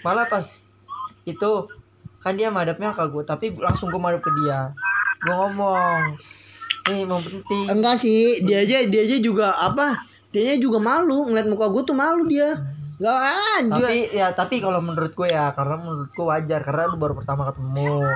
Malah 0.06 0.26
pas 0.30 0.46
itu 1.26 1.52
kan 2.22 2.38
dia 2.38 2.54
madapnya 2.54 2.94
ke 2.94 3.04
gue 3.10 3.26
tapi 3.26 3.46
langsung 3.58 3.90
gue 3.90 3.98
madap 3.98 4.22
ke 4.22 4.30
dia. 4.38 4.70
Gue 5.18 5.34
ngomong, 5.34 6.14
nih 6.86 7.02
mau 7.02 7.18
penting. 7.18 7.66
enggak 7.66 7.98
sih 7.98 8.46
dia 8.46 8.62
aja 8.62 8.86
dia 8.86 9.02
aja 9.02 9.16
juga 9.18 9.58
apa 9.58 10.06
dia 10.30 10.54
juga 10.54 10.78
malu 10.78 11.26
ngeliat 11.26 11.48
muka 11.50 11.66
gua 11.66 11.82
tuh 11.82 11.96
malu 11.96 12.28
dia 12.30 12.54
nggak 12.96 13.18
ah 13.18 13.58
dia 13.60 13.76
Tapi 13.76 14.00
ya 14.14 14.26
tapi 14.32 14.56
kalau 14.62 14.80
menurut 14.80 15.12
gue 15.12 15.28
ya 15.28 15.52
karena 15.52 15.76
menurut 15.76 16.10
gue 16.14 16.26
wajar 16.26 16.60
karena 16.64 16.88
lu 16.88 16.96
baru 16.96 17.14
pertama 17.18 17.50
ketemu. 17.52 18.08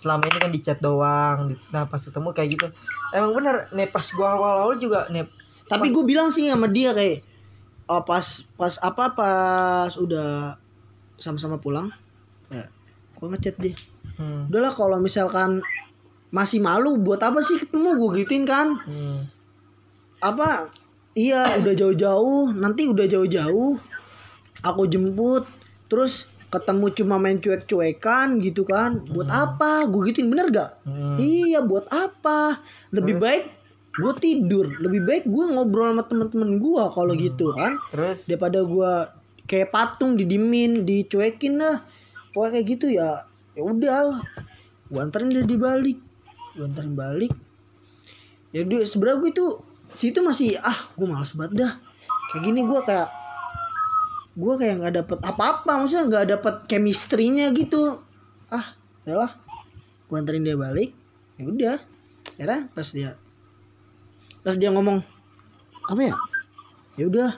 Selama 0.00 0.22
ini 0.28 0.38
kan 0.42 0.50
di 0.52 0.60
chat 0.60 0.78
doang. 0.82 1.52
Di- 1.52 1.60
Nah 1.72 1.84
pas 1.88 2.02
ketemu 2.02 2.28
kayak 2.34 2.48
gitu. 2.58 2.66
Emang 3.14 3.32
bener 3.36 3.70
nih 3.72 3.88
pas 3.88 4.04
gue 4.04 4.26
awal-awal 4.26 4.76
juga 4.82 5.06
nih 5.10 5.26
Tapi 5.70 5.94
gue 5.94 6.04
bilang 6.04 6.28
sih 6.34 6.50
sama 6.50 6.68
dia 6.68 6.92
kayak 6.92 7.24
oh, 7.88 8.02
pas 8.04 8.26
pas 8.60 8.74
apa 8.80 9.04
pas 9.16 9.92
udah 9.96 10.58
sama-sama 11.16 11.56
pulang, 11.62 11.88
ya, 12.50 12.66
gue 13.16 13.26
ngechat 13.32 13.56
dia. 13.62 13.74
hmm, 14.18 14.50
Udahlah 14.50 14.74
kalau 14.74 14.98
misalkan 15.00 15.62
masih 16.34 16.58
malu 16.60 16.98
buat 16.98 17.22
apa 17.22 17.40
sih 17.40 17.56
ketemu 17.62 17.94
gue 17.96 18.10
gituin 18.24 18.44
kan? 18.44 18.76
hmm, 18.84 19.30
Apa? 20.20 20.68
Iya 21.14 21.62
udah 21.62 21.74
jauh-jauh, 21.78 22.50
nanti 22.58 22.90
udah 22.90 23.06
jauh-jauh, 23.06 23.78
aku 24.66 24.82
jemput, 24.90 25.46
terus 25.86 26.26
ketemu 26.54 26.86
cuma 26.94 27.18
main 27.18 27.42
cuek-cuekan 27.42 28.38
gitu 28.38 28.62
kan? 28.62 29.02
Buat 29.10 29.28
apa? 29.28 29.90
Gue 29.90 30.14
gituin 30.14 30.30
bener 30.30 30.54
gak? 30.54 30.70
hmm. 30.86 31.18
Iya 31.18 31.60
buat 31.66 31.90
apa? 31.90 32.62
Lebih 32.94 33.18
baik 33.18 33.44
gue 33.94 34.12
tidur, 34.18 34.66
lebih 34.82 35.06
baik 35.06 35.24
gue 35.26 35.44
ngobrol 35.54 35.94
sama 35.94 36.02
teman-teman 36.06 36.58
gue 36.58 36.84
kalau 36.94 37.12
gitu 37.14 37.54
kan. 37.54 37.78
Terus? 37.94 38.26
Daripada 38.26 38.62
gua 38.66 39.14
kayak 39.44 39.72
patung 39.72 40.16
didimin 40.16 40.88
dicuekin 40.88 41.60
lah. 41.60 41.84
Pokoknya 42.32 42.50
kayak 42.58 42.66
gitu 42.66 42.86
ya 42.90 43.28
ya 43.54 43.62
udah. 43.62 44.24
Gua 44.90 45.00
anterin 45.06 45.30
dia 45.30 45.44
di 45.46 45.56
balik. 45.56 45.98
Gua 46.58 46.66
anterin 46.66 46.94
balik. 46.98 47.32
Ya 48.54 48.62
dia 48.62 48.86
sebenarnya 48.86 49.18
gue 49.22 49.30
itu 49.34 49.46
situ 49.94 50.18
masih 50.22 50.58
ah 50.62 50.90
gua 50.98 51.18
males 51.18 51.34
banget 51.36 51.52
dah. 51.66 51.72
Kayak 52.32 52.42
gini 52.50 52.60
gua 52.66 52.80
kayak 52.82 53.08
gua 54.34 54.54
kayak 54.58 54.82
nggak 54.82 54.94
dapet 55.02 55.18
apa-apa 55.22 55.70
maksudnya 55.84 56.04
nggak 56.10 56.26
dapet 56.38 56.54
chemistry-nya 56.70 57.54
gitu. 57.54 58.02
Ah 58.50 58.74
udahlah. 59.06 59.32
Gua 60.10 60.16
anterin 60.20 60.46
dia 60.46 60.58
balik. 60.58 60.92
Ya 61.38 61.44
udah. 61.46 61.76
Ya 62.38 62.66
pas 62.74 62.88
dia 62.90 63.18
pas 64.44 64.54
dia 64.58 64.68
ngomong 64.74 65.00
apa 65.88 66.00
ya? 66.02 66.14
Ya 66.98 67.04
udah. 67.10 67.30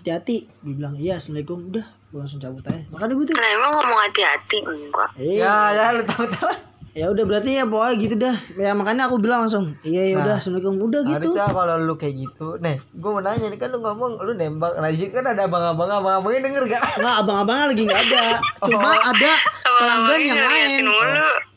Hati-hati. 0.00 0.48
Dia 0.64 0.72
bilang 0.74 0.96
iya 0.96 1.20
assalamualaikum. 1.20 1.70
Udah 1.70 1.86
gue 2.10 2.18
langsung 2.18 2.42
cabut 2.42 2.66
aja. 2.66 2.82
Makanya 2.90 3.14
gue 3.14 3.26
tuh 3.30 3.34
Nah 3.38 3.50
emang 3.54 3.70
ngomong 3.78 4.00
hati-hati? 4.10 4.58
Enggak. 4.66 5.08
eh, 5.14 5.38
ya 5.38 5.54
ya 5.70 5.84
lu 5.94 6.02
tahu 6.02 6.26
tahu. 6.26 6.69
Ya 6.90 7.06
udah 7.06 7.22
berarti 7.22 7.50
ya 7.54 7.64
pokoknya 7.64 7.94
gitu 7.96 8.14
dah. 8.16 8.36
Ya 8.54 8.70
makanya 8.72 9.06
aku 9.06 9.16
bilang 9.16 9.46
langsung 9.46 9.78
iya 9.80 10.10
ya 10.10 10.18
udah 10.18 10.34
Nah, 10.34 10.38
assalamualaikum. 10.38 10.74
Udah 10.80 11.00
gitu. 11.02 11.16
Harusnya 11.30 11.46
kalau 11.48 11.74
lu 11.78 11.94
kayak 11.94 12.14
gitu, 12.16 12.46
nih, 12.58 12.76
gue 12.82 13.10
mau 13.10 13.20
nanya 13.20 13.46
nih 13.46 13.58
kan 13.58 13.68
lu 13.68 13.78
ngomong 13.78 14.12
lu 14.18 14.32
nembak, 14.32 14.72
nah 14.74 14.88
di 14.88 14.96
sini 14.96 15.10
kan 15.10 15.24
ada 15.24 15.46
abang-abang, 15.46 15.86
abang-abangnya 15.88 16.40
denger 16.46 16.62
gak? 16.68 16.82
nggak 16.98 17.14
abang-abang 17.20 17.56
lagi 17.68 17.82
nggak 17.84 18.00
ada. 18.04 18.22
Cuma 18.64 18.90
Oh. 18.90 19.10
ada 19.10 19.32
pelanggan 19.62 20.20
yang 20.20 20.40
lain. 20.40 20.82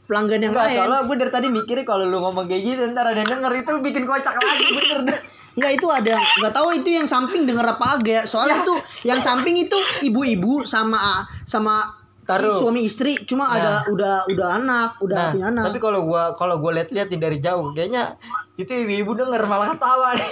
pelanggan 0.03 0.39
yang 0.41 0.51
Enggak, 0.51 0.67
lain. 0.67 0.77
soalnya 0.77 0.99
gue 1.01 1.15
dari 1.15 1.31
tadi 1.31 1.47
mikirnya 1.47 1.85
kalau 1.87 2.03
lu 2.03 2.19
ngomong 2.19 2.45
kayak 2.45 2.61
gitu 2.61 2.81
ntar 2.91 3.07
ada 3.07 3.23
yang 3.23 3.31
denger 3.33 3.51
itu 3.55 3.71
bikin 3.79 4.03
kocak 4.03 4.35
lagi 4.35 4.65
bener 4.69 4.99
dah. 5.07 5.19
nggak 5.55 5.71
itu 5.73 5.87
ada. 5.87 6.15
Nggak 6.19 6.53
tahu 6.53 6.67
itu 6.75 6.89
yang 6.91 7.07
samping 7.07 7.47
denger 7.47 7.63
apa 7.63 7.85
agak. 7.97 8.23
Soalnya 8.27 8.61
itu 8.61 8.73
yang 9.03 9.17
samping 9.17 9.55
itu 9.55 9.73
ibu-ibu 10.03 10.67
sama 10.67 11.23
sama 11.47 12.02
Taruh. 12.23 12.55
suami 12.63 12.87
istri 12.87 13.19
cuma 13.27 13.51
Nah. 13.51 13.55
ada 13.59 13.71
udah 13.91 14.15
udah 14.31 14.49
anak 14.63 14.89
udah 15.03 15.17
Nah, 15.17 15.31
punya 15.35 15.45
anak 15.51 15.63
tapi 15.67 15.79
kalau 15.83 15.99
gua 16.07 16.23
kalau 16.39 16.55
gua 16.63 16.71
lihat-lihat 16.79 17.11
dari 17.11 17.37
jauh, 17.43 17.75
kayaknya 17.75 18.15
itu 18.55 18.69
ibu-ibu 18.69 19.17
denger 19.17 19.43
malah 19.49 19.73
ketawa 19.75 20.13
nih. 20.15 20.29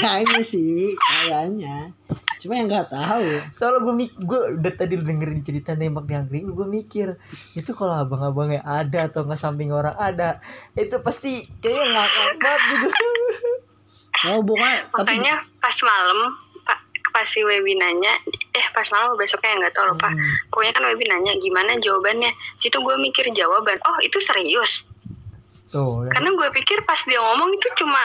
kayaknya 0.00 0.40
sih 0.46 0.94
kayaknya 0.96 1.90
cuma 2.44 2.60
yang 2.60 2.68
nggak 2.68 2.92
tahu 2.92 3.24
Soalnya 3.56 3.80
gue 3.88 3.94
mik, 4.04 4.12
gue 4.20 4.40
udah 4.60 4.72
tadi 4.76 5.00
dengerin 5.00 5.40
cerita 5.40 5.72
nembak 5.72 6.04
di 6.04 6.12
angkring, 6.12 6.52
gue 6.52 6.68
mikir 6.68 7.16
itu 7.56 7.72
kalau 7.72 8.04
abang-abangnya 8.04 8.60
ada 8.68 9.08
atau 9.08 9.24
nggak 9.24 9.40
samping 9.40 9.72
orang 9.72 9.96
ada, 9.96 10.44
itu 10.76 10.92
pasti 11.00 11.40
kayaknya 11.64 12.04
ngakak 12.04 12.28
banget 12.36 12.60
gitu. 12.68 12.88
oh 14.28 14.40
tapi 14.44 14.68
Makanya 14.92 15.34
pas 15.56 15.76
malam 15.80 16.43
pas 17.14 17.22
si 17.22 17.46
Webi 17.46 17.78
nanya, 17.78 18.18
eh 18.26 18.66
pas 18.74 18.90
malam 18.90 19.14
besoknya 19.14 19.54
nggak 19.62 19.74
tahu 19.78 19.94
lupa. 19.94 20.10
Hmm. 20.10 20.34
Pokoknya 20.50 20.72
kan 20.74 20.82
Webi 20.90 21.06
nanya 21.06 21.32
gimana 21.38 21.78
jawabannya. 21.78 22.34
Situ 22.58 22.74
gue 22.82 22.96
mikir 22.98 23.30
jawaban. 23.30 23.78
Oh 23.86 24.02
itu 24.02 24.18
serius. 24.18 24.82
Tuh. 25.70 26.10
Karena 26.10 26.34
gue 26.34 26.48
pikir 26.50 26.82
pas 26.82 26.98
dia 27.06 27.22
ngomong 27.22 27.54
itu 27.54 27.70
cuma 27.78 28.02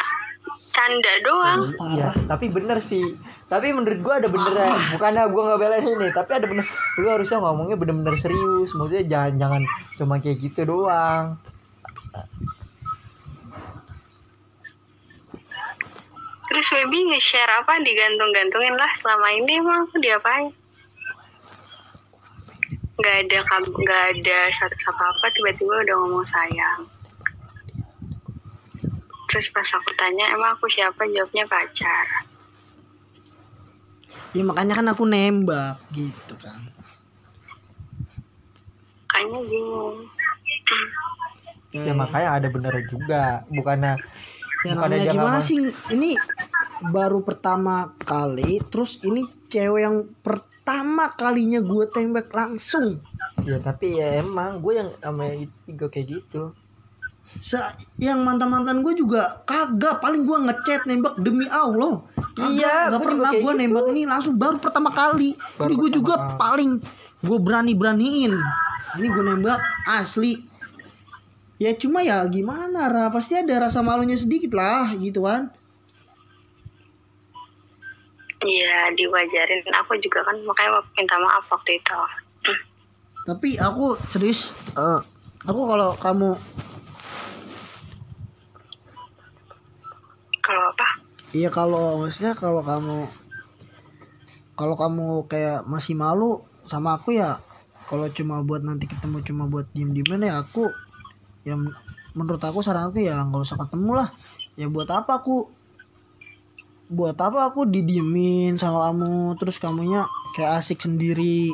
canda 0.69 1.13
doang. 1.25 1.61
Iya, 1.97 2.09
tapi 2.29 2.53
bener 2.53 2.77
sih. 2.79 3.03
Tapi 3.49 3.73
menurut 3.73 3.99
gua 4.05 4.21
ada 4.21 4.29
benernya. 4.29 4.77
Bukannya 4.93 5.23
gua 5.33 5.41
nggak 5.49 5.59
belain 5.59 5.85
ini, 5.89 6.07
tapi 6.13 6.31
ada 6.37 6.45
bener. 6.45 6.65
Lu 7.01 7.07
harusnya 7.09 7.41
ngomongnya 7.41 7.75
bener-bener 7.81 8.15
serius. 8.15 8.71
Maksudnya 8.77 9.03
jangan 9.09 9.33
jangan 9.41 9.61
cuma 9.97 10.15
kayak 10.21 10.37
gitu 10.37 10.69
doang. 10.69 11.41
Terus 16.49 16.67
Webi 16.73 17.13
nge-share 17.13 17.53
apa 17.61 17.77
digantung-gantungin 17.85 18.73
lah 18.73 18.91
selama 18.97 19.27
ini 19.37 19.51
emang 19.61 19.85
aku 19.85 20.01
diapain? 20.01 20.49
Gak 22.99 23.15
ada 23.29 23.39
nggak 23.63 24.03
ada 24.17 24.39
status 24.51 24.83
apa 24.91 25.03
apa 25.13 25.25
tiba-tiba 25.31 25.87
udah 25.87 25.95
ngomong 26.03 26.25
sayang. 26.27 26.89
terus 29.29 29.45
pas 29.53 29.69
aku 29.77 29.93
tanya 29.93 30.33
emang 30.33 30.57
aku 30.57 30.65
siapa 30.65 31.05
jawabnya 31.05 31.45
pacar 31.45 32.05
Ya 34.33 34.45
makanya 34.45 34.73
kan 34.77 34.87
aku 34.89 35.05
nembak 35.05 35.77
gitu 35.93 36.33
kan. 36.41 36.65
kayaknya 39.09 39.39
bingung 39.45 39.97
ya 41.73 41.93
makanya 41.93 42.29
ada 42.41 42.47
bener 42.49 42.73
juga 42.89 43.45
bukannya 43.53 44.01
Ya 44.67 44.75
namanya 44.75 45.07
gimana 45.11 45.39
nggak 45.39 45.45
sih? 45.47 45.57
Ini 45.91 46.19
baru 46.91 47.23
pertama 47.23 47.95
kali 48.03 48.59
terus 48.67 48.99
ini 49.03 49.27
cewek 49.47 49.81
yang 49.83 49.97
pertama 50.19 51.15
kalinya 51.15 51.63
gue 51.63 51.85
tembak 51.91 52.31
langsung. 52.35 52.99
Ya 53.47 53.59
tapi 53.63 53.99
ya 53.99 54.19
emang 54.19 54.59
gue 54.59 54.73
yang 54.79 54.89
sama 54.99 55.31
juga 55.63 55.85
kayak 55.87 56.07
gitu. 56.11 56.51
Sa 57.39 57.71
yang 58.01 58.25
mantan 58.25 58.49
mantan 58.51 58.81
gue 58.83 58.93
juga 58.99 59.39
kagak. 59.47 60.03
Paling 60.03 60.27
gue 60.27 60.37
ngechat 60.49 60.89
nembak 60.89 61.15
demi 61.23 61.47
allah. 61.47 62.03
Kagak, 62.35 62.51
Iya, 62.55 62.75
gua 62.91 62.99
pernah 63.03 63.31
gue 63.35 63.51
gitu. 63.53 63.59
nembak. 63.63 63.83
Ini 63.95 64.01
langsung 64.07 64.35
baru 64.35 64.57
pertama 64.59 64.89
kali. 64.91 65.39
Baru 65.55 65.71
ini 65.71 65.79
gue 65.79 65.89
juga 66.03 66.13
kali. 66.15 66.35
paling 66.39 66.71
gue 67.19 67.37
berani 67.39 67.75
beraniin 67.75 68.31
ini 68.97 69.07
gue 69.11 69.23
nembak 69.23 69.59
asli 69.85 70.39
ya 71.59 71.75
cuma 71.75 71.99
ya 72.01 72.23
gimana 72.31 72.87
Ra? 72.87 73.11
Pasti 73.11 73.35
ada 73.35 73.59
rasa 73.59 73.83
malunya 73.83 74.15
sedikit 74.15 74.55
lah 74.55 74.95
gitu 74.95 75.27
kan. 75.27 75.51
Iya 78.39 78.95
diwajarin. 78.95 79.67
Aku 79.83 79.99
juga 79.99 80.23
kan 80.23 80.39
makanya 80.47 80.79
minta 80.95 81.19
maaf 81.19 81.45
waktu 81.51 81.83
itu. 81.83 81.99
Tapi 83.27 83.59
aku 83.59 83.99
serius 84.07 84.55
eh, 84.73 84.99
aku 85.43 85.61
kalau 85.67 85.91
kamu 85.99 86.29
kalau 90.39 90.63
apa? 90.71 90.87
Iya 91.35 91.51
kalau 91.51 91.99
maksudnya 92.01 92.33
kalau 92.33 92.63
kamu 92.63 93.05
kalau 94.55 94.75
kamu 94.79 95.27
kayak 95.27 95.67
masih 95.67 95.99
malu 95.99 96.41
sama 96.63 96.95
aku 96.97 97.19
ya 97.19 97.43
kalau 97.91 98.07
cuma 98.09 98.41
buat 98.41 98.63
nanti 98.63 98.87
ketemu 98.89 99.21
cuma 99.21 99.45
buat 99.51 99.67
diem 99.75 99.93
dieman 99.93 100.25
ya 100.25 100.41
aku 100.41 100.71
ya 101.47 101.55
men- 101.55 101.75
menurut 102.17 102.41
aku 102.41 102.59
saran 102.65 102.89
aku 102.89 102.99
ya 103.05 103.21
nggak 103.23 103.43
usah 103.45 103.57
ketemu 103.59 103.91
lah. 103.95 104.09
Ya 104.59 104.67
buat 104.67 104.89
apa 104.91 105.23
aku? 105.23 105.47
Buat 106.89 107.21
apa 107.21 107.53
aku 107.53 107.69
didiemin 107.69 108.57
sama 108.57 108.89
kamu 108.89 109.37
terus 109.37 109.61
kamunya 109.61 110.09
kayak 110.33 110.65
asik 110.65 110.81
sendiri? 110.81 111.53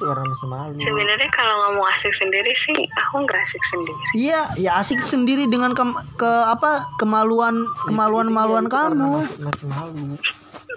Itu 0.00 0.08
karena 0.08 0.24
masih 0.24 0.48
malu. 0.48 0.80
Sebenarnya 0.80 1.28
kalau 1.28 1.54
ngomong 1.68 1.86
asik 1.94 2.16
sendiri 2.16 2.56
sih 2.56 2.72
aku 2.96 3.14
nggak 3.28 3.44
asik 3.44 3.60
sendiri. 3.68 4.02
Iya 4.16 4.40
ya 4.56 4.70
asik 4.80 5.04
sendiri 5.04 5.44
dengan 5.52 5.76
ke, 5.76 5.84
ke 6.16 6.30
apa 6.48 6.88
kemaluan 6.96 7.68
kemaluan 7.84 8.32
kemaluan 8.32 8.64
Itu 8.66 8.72
karena 8.72 9.04
kamu. 9.04 9.12
masih, 9.20 9.36
masih 9.44 9.66
malu. 9.68 10.04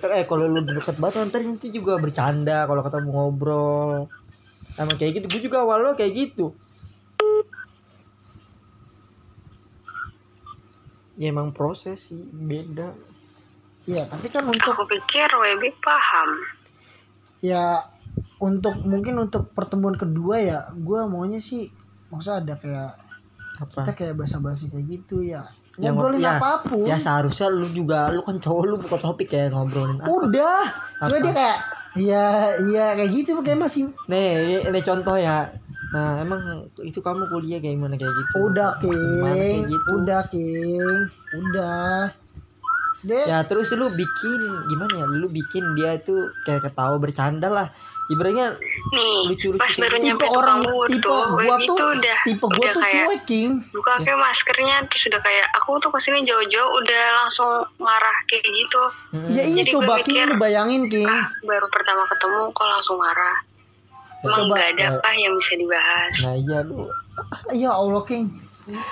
Eh 0.04 0.28
kalau 0.28 0.52
lu 0.52 0.60
deket 0.68 1.00
banget 1.00 1.32
ntar 1.32 1.42
nanti 1.48 1.72
juga 1.72 1.96
bercanda 1.96 2.68
kalau 2.68 2.84
ketemu 2.84 3.10
ngobrol. 3.16 4.12
Sama 4.76 5.00
kayak 5.00 5.24
gitu 5.24 5.26
gue 5.32 5.42
juga 5.48 5.64
awal 5.64 5.80
lo 5.88 5.92
kayak 5.96 6.12
gitu 6.12 6.60
ya 11.18 11.30
emang 11.30 11.54
proses 11.54 12.02
sih 12.10 12.20
beda. 12.20 12.94
Iya 13.84 14.08
tapi 14.08 14.28
kan 14.32 14.48
untuk 14.48 14.74
aku 14.74 14.88
pikir 14.88 15.28
Webi 15.30 15.76
paham. 15.84 16.30
Ya 17.44 17.84
untuk 18.40 18.80
mungkin 18.84 19.20
untuk 19.20 19.52
pertemuan 19.52 19.96
kedua 19.96 20.40
ya 20.40 20.58
gua 20.76 21.06
maunya 21.08 21.44
sih 21.44 21.70
maksudnya 22.10 22.44
ada 22.44 22.54
kayak 22.60 22.92
kita 23.54 23.82
apa 23.86 23.94
kayak 23.94 24.16
basa-basi 24.18 24.72
kayak 24.74 24.86
gitu 24.90 25.22
ya. 25.22 25.46
Ya, 25.74 25.90
ngobrolin 25.90 26.22
ya, 26.22 26.38
apa 26.38 26.70
pun. 26.70 26.86
Ya 26.86 27.02
seharusnya 27.02 27.50
lu 27.50 27.66
juga 27.74 28.14
lu 28.14 28.22
kan 28.22 28.38
cowok 28.38 28.64
lu 28.66 28.76
buka 28.78 28.98
topik 29.02 29.34
kayak 29.34 29.54
ngobrolin 29.54 29.98
apa? 30.02 30.10
Udah. 30.10 30.64
Cuma 31.02 31.18
Apa? 31.18 31.26
dia 31.26 31.34
kayak 31.34 31.58
iya 31.94 32.26
iya 32.66 32.86
kayak 32.98 33.12
gitu 33.14 33.38
kayak 33.46 33.60
masih 33.62 33.94
nih 34.10 34.66
ini 34.66 34.82
contoh 34.82 35.14
ya 35.18 35.54
nah 35.94 36.18
emang 36.18 36.42
itu 36.82 37.00
kamu 37.00 37.30
kuliah 37.30 37.62
kayak 37.62 37.78
gimana? 37.78 37.96
Kayak 38.02 38.14
gitu? 38.18 38.36
Udah 38.50 38.70
Gimana 38.82 39.34
kayak 39.38 39.46
king. 39.46 39.64
gitu? 39.70 39.90
Udah 39.94 40.22
king. 40.34 40.98
Udah. 41.38 41.98
Deh. 43.04 43.26
Ya 43.28 43.44
terus 43.44 43.68
lu 43.76 43.92
bikin 43.92 44.42
gimana 44.72 44.94
ya? 44.96 45.06
Lu 45.06 45.28
bikin 45.28 45.76
dia 45.76 46.00
tuh 46.00 46.32
kayak 46.48 46.72
ketawa 46.72 46.96
bercanda 46.98 47.52
lah. 47.52 47.68
Ibaratnya 48.04 48.60
nih 48.92 49.32
Lucu-lucu 49.32 49.60
pas 49.64 49.72
kayak 49.72 49.80
baru 49.80 49.96
tipe 49.96 50.08
nyampe 50.12 50.28
orang 50.28 50.60
tipe 50.92 51.08
tuh 51.08 51.20
gua 51.40 51.56
tuh 51.56 51.78
tuh 51.80 51.88
udah 51.96 52.20
tipe 52.28 52.46
gua 52.52 52.60
udah 52.60 52.74
tuh 52.76 52.84
kayak 52.84 53.06
cuek 53.08 53.22
king. 53.24 53.52
buka 53.72 53.94
kayak 54.04 54.20
maskernya 54.20 54.76
terus 54.92 55.04
udah 55.08 55.22
kayak 55.24 55.46
aku 55.56 55.72
tuh 55.80 55.88
ke 55.88 56.00
sini 56.04 56.20
jauh-jauh 56.28 56.72
udah 56.84 57.04
langsung 57.24 57.64
marah 57.80 58.18
kayak 58.28 58.44
gitu. 58.44 58.82
Mm, 59.16 59.28
ya 59.32 59.44
iya 59.48 59.64
Jadi 59.64 59.72
coba 59.72 59.94
king 60.04 60.20
mikir, 60.20 60.28
lu 60.28 60.36
bayangin 60.36 60.84
king. 60.92 61.08
Ah 61.08 61.32
baru 61.48 61.68
pertama 61.72 62.04
ketemu 62.12 62.52
kok 62.52 62.68
langsung 62.68 63.00
marah 63.00 63.36
Ya, 63.40 63.53
emang 64.24 64.40
coba, 64.42 64.54
nggak 64.54 64.70
ada 64.72 64.84
ya. 64.84 64.90
apa 64.96 65.10
yang 65.14 65.34
bisa 65.36 65.54
dibahas 65.56 66.14
nah 66.20 66.36
iya 66.36 66.60
lu 66.62 66.80
ya 67.54 67.72
allah 67.72 68.04
king 68.04 68.26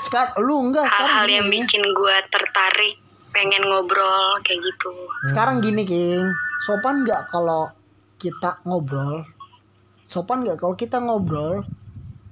sekarang 0.01 0.31
lu 0.37 0.55
enggak 0.65 0.85
sekarang 0.85 1.07
hal-hal 1.07 1.27
yang 1.31 1.47
gini. 1.47 1.55
bikin 1.57 1.83
gua 1.91 2.15
tertarik 2.27 2.95
pengen 3.31 3.63
ngobrol 3.63 4.35
kayak 4.43 4.59
gitu 4.59 4.91
Sekarang 5.23 5.63
gini, 5.63 5.81
King. 5.81 6.27
Sopan 6.61 7.01
nggak 7.01 7.31
kalau 7.31 7.71
kita 8.17 8.59
ngobrol? 8.63 9.23
Sopan 10.03 10.43
nggak 10.43 10.59
kalau 10.59 10.75
kita 10.75 10.99
ngobrol? 10.99 11.63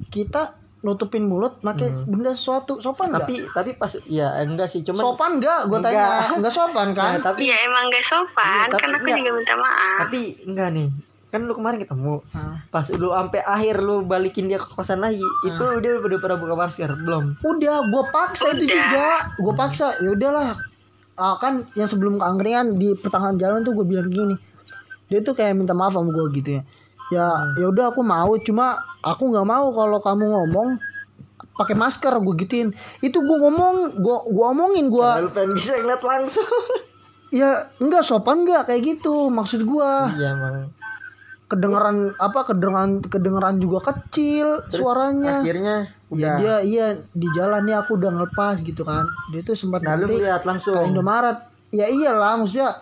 Kita 0.05 0.51
nutupin 0.79 1.23
mulut 1.23 1.59
pakai 1.59 1.87
Hmm. 1.89 2.03
benda 2.03 2.31
sesuatu. 2.31 2.79
Sopan 2.79 3.09
nggak? 3.09 3.23
tapi 3.23 3.35
tapi 3.47 3.71
pas 3.73 3.95
ya 4.03 4.35
enggak 4.37 4.67
sih 4.67 4.81
cuman 4.81 4.99
sopan 4.99 5.31
nggak? 5.37 5.59
Gue 5.65 5.79
Enggak. 5.79 5.95
tanya. 5.95 6.35
Nggak 6.35 6.53
sopan 6.53 6.87
kan? 6.91 7.11
Nah, 7.13 7.23
tapi 7.23 7.39
iya 7.41 7.57
emang 7.63 7.87
gak 7.87 8.03
sopan 8.03 8.43
Iya, 8.43 8.63
tapi 8.67 8.75
kan 8.77 8.89
aku 8.89 8.99
enggak. 9.01 9.17
juga 9.17 9.31
minta 9.33 9.55
maaf 9.55 9.97
tapi 10.01 10.19
enggak 10.43 10.67
nih 10.73 10.87
kan 11.29 11.45
lu 11.45 11.53
kemarin 11.53 11.77
ketemu 11.85 12.25
Nah, 12.33 12.65
pas 12.73 12.85
lu 12.89 13.13
sampai 13.13 13.41
akhir 13.45 13.81
lu 13.85 14.01
balikin 14.01 14.49
dia 14.49 14.57
ke 14.57 14.65
kosan 14.73 15.01
lagi 15.01 15.21
itu 15.45 15.65
dia 15.81 16.01
udah 16.01 16.17
pada 16.17 16.35
buka 16.41 16.57
masker 16.57 16.89
belum 17.05 17.37
udah, 17.45 17.75
gue 17.89 18.03
paksa 18.09 18.55
itu 18.55 18.65
Udah. 18.65 18.73
juga. 18.73 19.09
Gue 19.37 19.53
paksa. 19.53 19.87
Ya 20.01 20.09
udahlah. 20.15 20.49
Ah, 21.19 21.35
kan 21.37 21.67
yang 21.75 21.91
sebelum 21.91 22.15
keangkringan 22.17 22.79
di 22.79 22.95
pertengahan 22.95 23.35
jalan 23.37 23.61
tuh 23.67 23.75
gue 23.75 23.85
bilang 23.85 24.07
gini. 24.07 24.35
Dia 25.11 25.19
tuh 25.19 25.35
kayak 25.35 25.57
minta 25.57 25.75
maaf 25.75 25.93
sama 25.93 26.09
gue 26.15 26.25
gitu 26.39 26.59
ya. 26.59 26.61
Ya, 27.09 27.25
ya 27.59 27.65
udah 27.67 27.91
aku 27.91 28.01
mau. 28.05 28.33
Cuma 28.39 28.79
aku 29.03 29.27
nggak 29.29 29.47
mau 29.47 29.73
kalau 29.75 29.99
kamu 29.99 30.25
ngomong 30.31 30.69
pakai 31.59 31.75
masker 31.75 32.23
gue 32.23 32.35
gituin 32.39 32.71
itu 33.03 33.19
gue 33.19 33.37
ngomong 33.43 33.99
gue 33.99 34.17
gue 34.31 34.45
omongin 34.47 34.87
gue 34.87 35.09
lu 35.27 35.27
pengen 35.35 35.59
bisa 35.59 35.75
ngeliat 35.75 35.99
langsung 36.07 36.47
ya 37.35 37.67
enggak 37.83 38.07
sopan 38.07 38.47
enggak 38.47 38.63
kayak 38.71 38.95
gitu 38.95 39.27
maksud 39.27 39.67
gue 39.67 39.91
iya 40.15 40.39
emang 40.39 40.71
kedengeran 41.49 42.13
apa 42.21 42.45
kedengeran 42.45 43.01
kedengeran 43.01 43.57
juga 43.57 43.89
kecil 43.89 44.61
Terus 44.69 44.85
suaranya. 44.85 45.41
akhirnya 45.41 45.77
ya 46.09 46.13
udah. 46.13 46.35
dia 46.37 46.55
iya 46.61 46.87
di 47.13 47.27
jalan 47.33 47.65
nih 47.65 47.75
aku 47.81 47.97
udah 47.97 48.09
ngelepas 48.13 48.61
gitu 48.61 48.85
kan. 48.85 49.09
Dia 49.33 49.41
tuh 49.41 49.57
sempat 49.57 49.81
nah 49.81 49.97
nanti 49.97 50.21
lihat 50.21 50.45
langsung. 50.45 50.77
ke 50.77 50.89
Indomaret. 50.93 51.37
Ya 51.73 51.89
iyalah 51.89 52.37
maksudnya 52.37 52.79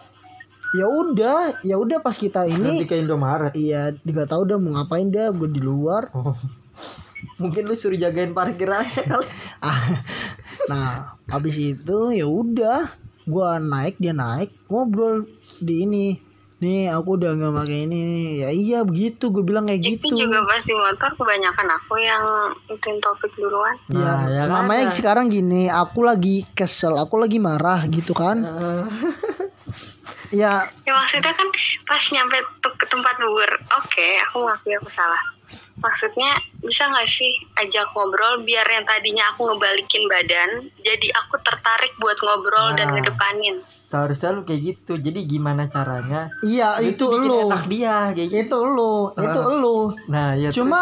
ya 0.76 0.86
udah 0.86 1.64
ya 1.64 1.76
udah 1.80 2.04
pas 2.04 2.16
kita 2.20 2.44
nanti 2.44 2.84
ini 2.84 2.84
ke 2.84 3.00
Indomaret. 3.00 3.56
iya 3.56 3.96
nggak 3.96 4.28
tahu 4.28 4.44
udah 4.52 4.58
mau 4.60 4.76
ngapain 4.76 5.08
dia 5.08 5.32
gue 5.32 5.48
di 5.48 5.64
luar. 5.64 6.12
Oh. 6.12 6.36
mungkin 7.42 7.66
lu 7.66 7.74
suruh 7.74 7.98
jagain 7.98 8.34
parkirannya 8.34 9.02
kali. 9.10 9.28
Ah, 9.62 10.02
nah 10.70 10.88
habis 11.26 11.58
itu 11.58 11.98
ya 12.14 12.26
udah 12.30 12.94
gua 13.26 13.58
naik 13.58 13.98
dia 13.98 14.14
naik 14.14 14.54
ngobrol 14.70 15.26
di 15.60 15.84
ini 15.84 16.06
nih 16.58 16.90
aku 16.90 17.22
udah 17.22 17.38
nggak 17.38 17.54
pakai 17.54 17.78
ini 17.86 17.98
nih. 18.02 18.26
ya 18.42 18.50
iya 18.50 18.80
begitu. 18.82 19.30
Gue 19.30 19.46
bilang 19.46 19.70
kayak 19.70 19.78
itu 19.80 20.10
gitu. 20.10 20.26
juga 20.26 20.42
pas 20.42 20.58
di 20.60 20.74
motor 20.74 21.12
kebanyakan 21.14 21.68
aku 21.70 21.94
yang 22.02 22.24
ituin 22.68 22.98
topik 22.98 23.32
duluan. 23.38 23.78
Ya, 23.88 23.98
Nah, 23.98 24.20
ya 24.26 24.44
kan? 24.46 24.66
namanya 24.66 24.90
sekarang 24.90 25.26
gini 25.30 25.70
aku 25.70 26.02
lagi 26.02 26.50
kesel 26.52 26.98
aku 26.98 27.22
lagi 27.22 27.38
marah 27.38 27.86
gitu 27.86 28.18
kan? 28.18 28.42
Heeh. 28.42 28.84
ya. 30.34 30.66
Ya 30.82 30.92
maksudnya 30.92 31.32
kan 31.32 31.48
pas 31.86 32.04
nyampe 32.10 32.38
tuh 32.60 32.74
ke 32.74 32.86
tempat 32.90 33.16
bubur 33.18 33.52
oke 33.78 34.08
aku 34.26 34.38
ngakui 34.44 34.74
aku 34.76 34.90
salah 34.90 35.22
maksudnya 35.78 36.34
bisa 36.58 36.86
nggak 36.86 37.06
sih 37.06 37.30
ajak 37.56 37.94
ngobrol 37.94 38.42
biar 38.42 38.66
yang 38.66 38.84
tadinya 38.84 39.30
aku 39.30 39.46
ngebalikin 39.46 40.04
badan 40.06 40.50
jadi 40.80 41.08
aku 41.16 41.38
tertarik 41.40 41.94
buat 41.98 42.18
ngobrol 42.18 42.74
dan 42.74 42.88
Nah. 42.88 42.94
ngedepanin? 42.96 43.56
Seharusnya 43.82 44.30
lu 44.32 44.42
kayak 44.44 44.62
gitu. 44.68 44.98
Jadi 44.98 45.24
gimana 45.24 45.66
caranya? 45.66 46.34
Iya 46.42 46.82
itu 46.82 47.04
bikin 47.04 47.24
lu. 47.24 47.40
enak 47.46 47.64
dia 47.68 48.12
kayak 48.12 48.30
gitu. 48.30 48.42
itu 48.42 48.60
lu 48.68 48.96
itu 49.14 49.40
Ah. 49.40 49.54
lu. 49.56 49.78
Nah 50.08 50.28
ya 50.34 50.50
cuma 50.50 50.82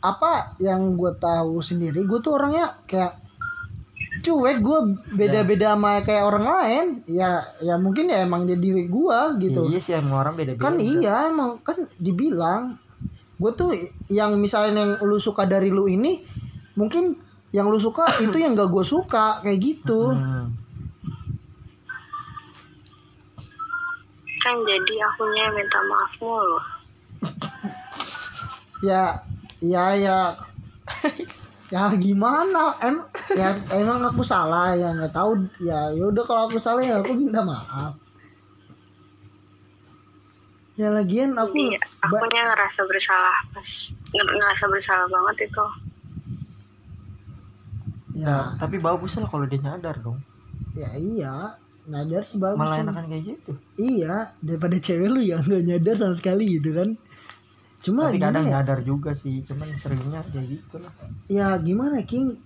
apa 0.00 0.32
yang 0.58 0.94
gue 0.94 1.12
tahu 1.14 1.58
sendiri 1.60 2.02
gue 2.02 2.18
tuh 2.18 2.32
orangnya 2.32 2.78
kayak 2.84 3.18
cuek 4.22 4.58
gue 4.60 4.78
beda-beda 5.12 5.74
sama 5.74 6.00
kayak 6.00 6.22
orang 6.22 6.46
lain. 6.46 6.86
Ya 7.06 7.30
ya 7.58 7.74
mungkin 7.76 8.06
ya 8.06 8.22
emang 8.22 8.46
dia 8.46 8.56
diri 8.56 8.86
gue 8.86 9.18
terus- 9.34 9.40
gitu. 9.42 9.60
Iya 9.66 9.80
sih 9.80 9.92
emang 9.92 10.16
orang 10.20 10.34
beda-beda 10.34 10.62
kan 10.62 10.78
iya 10.78 11.26
emang 11.26 11.58
kan 11.60 11.76
dibilang 11.98 12.78
gue 13.42 13.52
tuh 13.58 13.74
yang 14.06 14.38
misalnya 14.38 14.86
yang 14.86 14.90
lu 15.02 15.18
suka 15.18 15.50
dari 15.50 15.74
lu 15.74 15.90
ini 15.90 16.22
mungkin 16.78 17.18
yang 17.50 17.66
lu 17.66 17.82
suka 17.82 18.06
itu 18.24 18.38
yang 18.38 18.54
gak 18.54 18.70
gue 18.70 18.84
suka 18.86 19.42
kayak 19.42 19.58
gitu. 19.58 20.14
Hmm. 20.14 20.54
kan 24.42 24.58
jadi 24.66 25.06
akunya 25.06 25.42
yang 25.46 25.54
minta 25.54 25.78
maaf 25.86 26.12
mulu. 26.22 26.58
Ya 28.82 29.22
ya 29.62 29.94
ya. 29.98 30.18
Ya 31.72 31.88
gimana? 31.96 32.76
Em 32.84 33.00
ya 33.32 33.56
emang 33.72 34.04
aku 34.04 34.20
salah 34.20 34.76
ya 34.76 34.92
nggak 34.92 35.14
tahu. 35.16 35.48
Ya 35.62 35.88
ya 35.94 36.04
udah 36.10 36.20
kalau 36.28 36.42
aku 36.50 36.60
salah 36.60 36.84
ya 36.84 37.00
aku 37.00 37.16
minta 37.16 37.40
maaf 37.40 38.01
ya 40.72 40.88
lagian 40.88 41.36
aku 41.36 41.52
Jadi 41.52 41.76
ba- 42.00 42.16
akunya 42.16 42.42
ngerasa 42.48 42.80
bersalah 42.84 43.36
pas 43.52 43.68
nger- 44.10 44.34
ngerasa 44.34 44.64
bersalah 44.66 45.06
banget 45.06 45.52
itu 45.52 45.64
ya 48.14 48.26
Nah, 48.28 48.44
tapi 48.56 48.76
bagus 48.78 49.16
lah 49.16 49.24
kalau 49.26 49.44
dia 49.44 49.56
nyadar 49.58 49.96
dong. 49.98 50.20
ya 50.72 50.92
iya 50.94 51.56
nyadar 51.84 52.24
sih 52.24 52.36
bagus 52.36 52.60
Malah 52.60 52.80
enakan 52.80 53.04
kayak 53.06 53.24
gitu. 53.26 53.52
iya 53.76 54.32
daripada 54.40 54.76
cewek 54.78 55.08
lu 55.08 55.20
yang 55.20 55.42
nggak 55.42 55.64
nyadar 55.64 55.94
sama 55.98 56.14
sekali 56.14 56.56
gitu 56.56 56.72
kan 56.72 56.96
cuma 57.82 58.08
tapi 58.08 58.22
kadang 58.22 58.46
ya? 58.46 58.62
nyadar 58.62 58.78
juga 58.80 59.10
sih, 59.12 59.42
cuman 59.42 59.74
seringnya 59.74 60.22
kayak 60.30 60.46
gitu 60.54 60.76
lah. 60.78 60.92
ya 61.26 61.58
gimana 61.58 62.00
King 62.06 62.38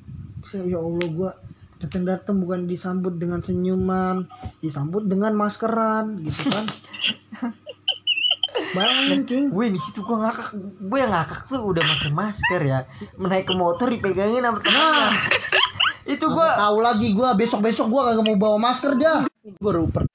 Saya, 0.47 0.65
ya 0.65 0.79
Allah 0.79 1.09
gua 1.13 1.31
datang 1.77 2.07
datang 2.07 2.37
bukan 2.41 2.65
disambut 2.65 3.19
dengan 3.19 3.43
senyuman 3.43 4.25
disambut 4.59 5.05
dengan 5.05 5.37
maskeran 5.37 6.23
gitu 6.25 6.47
kan 6.49 6.65
King 9.27 9.53
Gue 9.53 9.73
di 9.73 9.81
situ 9.81 10.05
gue 10.05 10.17
ngakak, 10.17 10.57
gue 10.81 10.99
yang 11.01 11.13
ngakak 11.13 11.49
tuh 11.49 11.61
udah 11.65 11.83
pakai 11.83 12.13
masker 12.13 12.61
ya, 12.65 12.85
menaik 13.17 13.49
ke 13.49 13.55
motor 13.57 13.89
dipegangin 13.89 14.45
sama 14.45 14.61
temennya. 14.61 15.09
itu 16.07 16.23
Aku 16.23 16.39
gue 16.39 16.49
tahu 16.49 16.79
lagi 16.87 17.09
gua 17.11 17.35
besok 17.35 17.61
besok 17.67 17.91
gua 17.91 18.15
kagak 18.15 18.25
mau 18.31 18.39
bawa 18.39 18.71
masker 18.71 18.95
dah. 18.95 19.27
Baru 19.59 19.91
per 19.91 20.07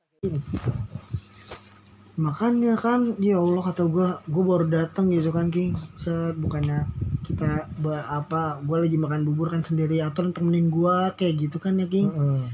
makanya 2.22 2.78
kan 2.78 3.18
ya 3.18 3.42
Allah 3.42 3.64
kata 3.66 3.90
gua 3.90 4.22
gua 4.30 4.44
baru 4.46 4.66
datang 4.72 5.12
gitu 5.12 5.36
kan 5.36 5.52
King. 5.52 5.76
Set 6.00 6.40
bukannya 6.40 6.88
kita 7.28 7.68
apa 8.08 8.64
gua 8.64 8.88
lagi 8.88 8.96
makan 8.96 9.28
bubur 9.28 9.52
kan 9.52 9.68
sendiri. 9.68 10.00
Atau 10.00 10.32
temenin 10.32 10.72
gua 10.72 11.12
kayak 11.12 11.50
gitu 11.50 11.60
kan 11.60 11.76
ya 11.76 11.92
King. 11.92 12.08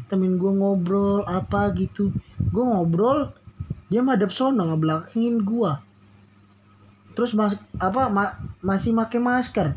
Temen 0.10 0.42
gue 0.42 0.52
ngobrol 0.58 1.22
apa 1.30 1.70
gitu. 1.78 2.10
Gue 2.50 2.64
ngobrol 2.66 3.30
dia 3.88 4.04
madep 4.04 4.32
sono 4.32 4.68
ngebelakangin 4.68 5.42
gua. 5.42 5.80
Terus 7.16 7.34
mas 7.34 7.56
apa 7.80 8.12
ma- 8.12 8.36
masih 8.60 8.94
pakai 8.94 9.18
masker. 9.18 9.68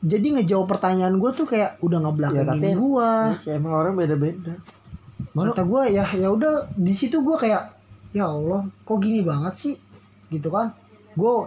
Jadi 0.00 0.40
ngejawab 0.40 0.66
pertanyaan 0.66 1.20
gua 1.20 1.30
tuh 1.30 1.44
kayak 1.44 1.76
udah 1.84 2.00
Ya, 2.00 2.04
ngebelakangin 2.08 2.48
tapi- 2.48 2.78
gua. 2.80 3.10
sih, 3.36 3.52
emang 3.52 3.76
orang 3.76 3.94
beda-beda. 3.94 4.56
kata 5.30 5.62
gua 5.62 5.86
ya 5.86 6.08
ya 6.10 6.32
udah 6.32 6.72
di 6.74 6.96
situ 6.96 7.20
gua 7.20 7.36
kayak 7.38 7.76
ya 8.10 8.26
Allah 8.26 8.66
kok 8.82 8.98
gini 8.98 9.20
banget 9.22 9.54
sih? 9.60 9.76
Gitu 10.32 10.48
kan. 10.48 10.72
Gua 11.14 11.46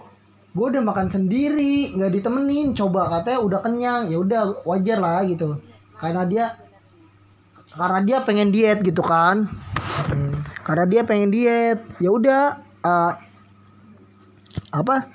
gua 0.54 0.66
udah 0.70 0.84
makan 0.86 1.10
sendiri 1.10 1.92
nggak 1.92 2.14
ditemenin. 2.14 2.78
Coba 2.78 3.10
katanya 3.10 3.40
udah 3.42 3.60
kenyang 3.60 4.02
ya 4.08 4.22
udah 4.22 4.62
wajar 4.64 5.02
lah 5.02 5.26
gitu. 5.26 5.58
Karena 5.98 6.24
dia 6.24 6.46
karena 7.74 8.00
dia 8.06 8.18
pengen 8.22 8.54
diet 8.54 8.86
gitu 8.86 9.02
kan 9.02 9.50
karena 10.64 10.86
dia 10.88 11.01
pengen 11.03 11.30
diet. 11.30 11.80
Ya 11.99 12.09
udah 12.09 12.43
eh, 12.84 13.14
apa? 14.72 15.11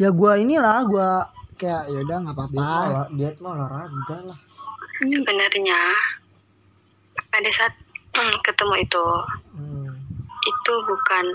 Ya 0.00 0.08
gua 0.12 0.40
inilah 0.40 0.84
gua 0.88 1.28
kayak 1.60 1.88
ya 1.92 1.98
udah 2.04 2.16
nggak 2.24 2.36
apa-apa. 2.36 3.12
Diet 3.12 3.36
mah 3.40 3.50
olahraga 3.56 4.16
lah. 4.32 4.38
Sebenarnya 5.00 5.80
pada 7.28 7.50
saat 7.52 7.72
ketemu 8.16 8.74
itu 8.80 9.06
Hmm. 9.56 9.92
itu 10.44 10.72
bukan 10.84 11.26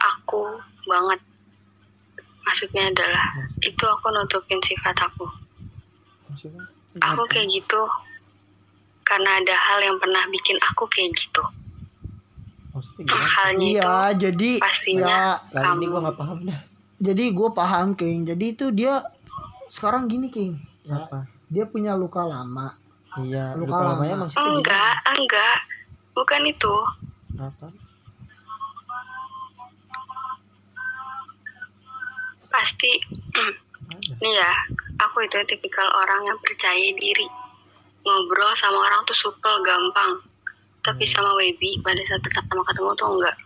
aku 0.00 0.60
banget. 0.88 1.20
Maksudnya 2.44 2.88
adalah 2.88 3.24
itu 3.60 3.84
aku 3.84 4.08
nutupin 4.12 4.60
sifat 4.64 4.96
aku. 5.04 5.28
Maksudnya? 6.28 6.64
aku 7.04 7.22
kayak 7.28 7.52
gitu. 7.52 7.82
Karena 9.04 9.40
ada 9.40 9.56
hal 9.56 9.80
yang 9.80 9.96
pernah 9.96 10.24
bikin 10.28 10.56
aku 10.60 10.84
kayak 10.92 11.12
gitu 11.16 11.40
Maksudnya 12.78 13.04
gimana? 13.04 13.26
halnya 13.28 13.66
itu 13.66 13.74
iya 13.74 13.94
jadi 14.14 14.50
pastinya 14.58 15.18
ya, 15.44 15.52
ini 15.52 15.64
kamu 15.64 15.82
gue 15.84 16.00
gak 16.00 16.16
paham 16.16 16.38
dah. 16.44 16.60
jadi 16.98 17.24
gue 17.28 17.48
paham 17.52 17.88
King 17.92 18.18
jadi 18.24 18.44
itu 18.48 18.66
dia 18.70 18.94
sekarang 19.66 20.06
gini 20.06 20.28
King 20.28 20.54
Apa? 20.86 21.26
dia 21.46 21.64
punya 21.64 21.92
luka 21.92 22.22
lama 22.22 22.78
Iya, 23.18 23.50
Luka 23.52 23.66
luka 23.66 23.76
lama. 23.76 23.88
lamanya 23.98 24.16
maksudnya 24.20 24.38
gimana? 24.40 24.56
enggak 24.56 24.94
enggak 25.12 25.56
bukan 26.12 26.42
itu 26.44 26.74
Apa? 27.36 27.66
pasti 32.48 32.92
Ada. 33.88 34.14
nih 34.18 34.34
ya 34.34 34.52
aku 34.98 35.22
itu 35.22 35.36
tipikal 35.46 35.88
orang 35.94 36.24
yang 36.24 36.38
percaya 36.38 36.90
diri 36.92 37.28
ngobrol 38.02 38.52
sama 38.54 38.80
orang 38.82 39.04
tuh 39.04 39.14
supel 39.14 39.60
gampang 39.60 40.20
tapi 40.88 41.04
sama 41.04 41.36
Webi 41.36 41.84
pada 41.84 42.00
saat 42.08 42.24
pertama 42.24 42.64
ketemu 42.64 42.96
tuh 42.96 43.08
enggak. 43.12 43.36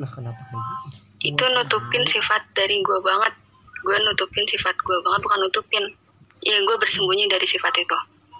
Lah 0.00 0.10
kenapa 0.16 0.40
kayak 0.48 0.64
gitu? 0.88 1.04
itu 1.24 1.44
nutupin 1.52 2.04
sifat 2.08 2.42
dari 2.56 2.80
gue 2.80 2.98
banget. 3.04 3.36
Gue 3.84 3.96
nutupin 4.08 4.48
sifat 4.48 4.72
gue 4.80 4.96
banget 5.04 5.20
bukan 5.20 5.38
nutupin. 5.44 5.84
Ya 6.40 6.56
gue 6.64 6.76
bersembunyi 6.80 7.28
dari 7.28 7.44
sifat 7.44 7.76
itu. 7.76 7.98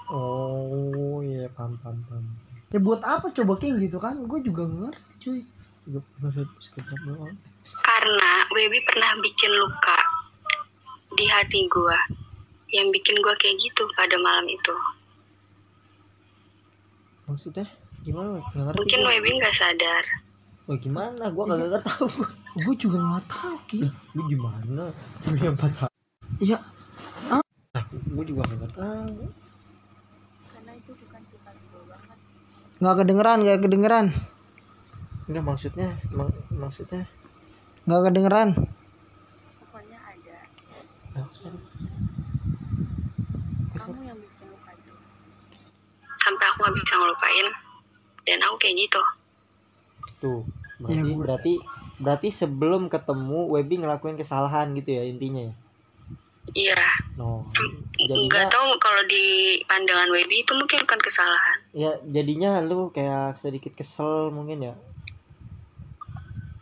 Oh 0.09 1.21
iya 1.21 1.49
paham 1.53 1.77
paham 1.85 2.01
paham. 2.09 2.25
ya 2.73 2.81
buat 2.81 3.05
apa 3.05 3.29
coba 3.37 3.61
King? 3.61 3.77
Gitu 3.81 4.01
kan? 4.01 4.17
Gue 4.25 4.41
juga 4.41 4.65
ngerti 4.65 5.13
cuy. 5.21 5.41
Karena 7.85 8.33
Webi 8.57 8.81
pernah 8.89 9.13
bikin 9.21 9.53
luka 9.53 9.99
di 11.13 11.29
hati 11.29 11.69
gue 11.69 11.99
yang 12.73 12.89
bikin 12.89 13.21
gue 13.21 13.35
kayak 13.37 13.61
gitu 13.61 13.85
pada 13.93 14.17
malam 14.17 14.49
itu 14.49 14.73
Maksudnya 17.25 17.67
gimana? 18.01 18.37
Gak 18.45 18.63
ngerti. 18.63 18.79
mungkin 18.79 19.01
gua. 19.01 19.11
Webi 19.11 19.31
nggak 19.35 19.55
sadar 19.55 20.05
Oh 20.65 20.77
gimana? 20.77 21.25
Gue 21.29 21.45
kagak 21.45 21.69
nggak 21.71 21.85
tahu. 21.85 22.07
gue 22.57 22.75
juga 22.79 22.99
nggak 22.99 23.25
tahu 23.27 23.57
King 23.67 23.93
Lu 24.13 24.23
gimana? 24.27 24.85
Lu 25.25 25.35
yang 25.37 25.55
empat 25.55 25.73
tahun. 25.75 25.93
ya 26.41 26.59
Gue 28.07 28.25
juga 28.25 28.43
kagak 28.47 28.73
tahu. 28.73 29.29
karena 30.47 30.73
itu 30.75 30.91
bukan 30.95 31.23
sifat 31.27 31.55
gue 31.59 31.83
banget 31.85 32.19
nggak 32.75 32.97
kedengeran 32.99 33.39
nggak 33.41 33.61
kedengeran 33.61 34.07
Enggak 35.25 35.41
maksudnya, 35.43 35.89
mak- 36.11 36.37
maksudnya. 36.51 37.09
nggak 37.83 38.03
kedengeran 38.05 38.49
pokoknya 39.59 39.99
ada? 40.01 40.39
kamu 43.75 44.01
yang 44.03 44.17
bikin 44.17 44.47
luka 44.49 44.71
itu 44.73 44.93
sampai 46.25 46.45
aku 46.49 46.59
nggak 46.61 46.75
bisa 46.75 46.95
ngelupain 46.97 47.47
dan 48.25 48.39
aku 48.41 48.57
kayak 48.59 48.77
gitu 48.81 49.03
Tuh. 50.19 50.41
Ya, 50.81 50.97
Berarti, 50.97 51.05
gua- 51.07 51.21
berarti 51.23 51.55
berarti 51.95 52.29
sebelum 52.29 52.89
ketemu 52.89 53.47
Webi 53.47 53.79
ngelakuin 53.79 54.17
kesalahan 54.17 54.73
gitu 54.75 54.91
ya 54.91 55.05
intinya 55.05 55.47
ya. 55.47 55.55
iya 56.53 56.83
No. 57.15 57.47
nggak 57.95 58.09
Jadinya 58.11 58.43
tahu 58.51 58.69
kalau 58.77 59.03
di 59.05 59.23
pandangan 59.65 60.11
Webi 60.11 60.43
itu 60.43 60.53
mungkin 60.53 60.83
bukan 60.83 60.99
kesalahan 60.99 61.59
ya 61.71 61.95
jadinya 62.05 62.59
lu 62.59 62.91
kayak 62.91 63.39
sedikit 63.39 63.73
kesel 63.73 64.29
mungkin 64.29 64.65
ya. 64.65 64.75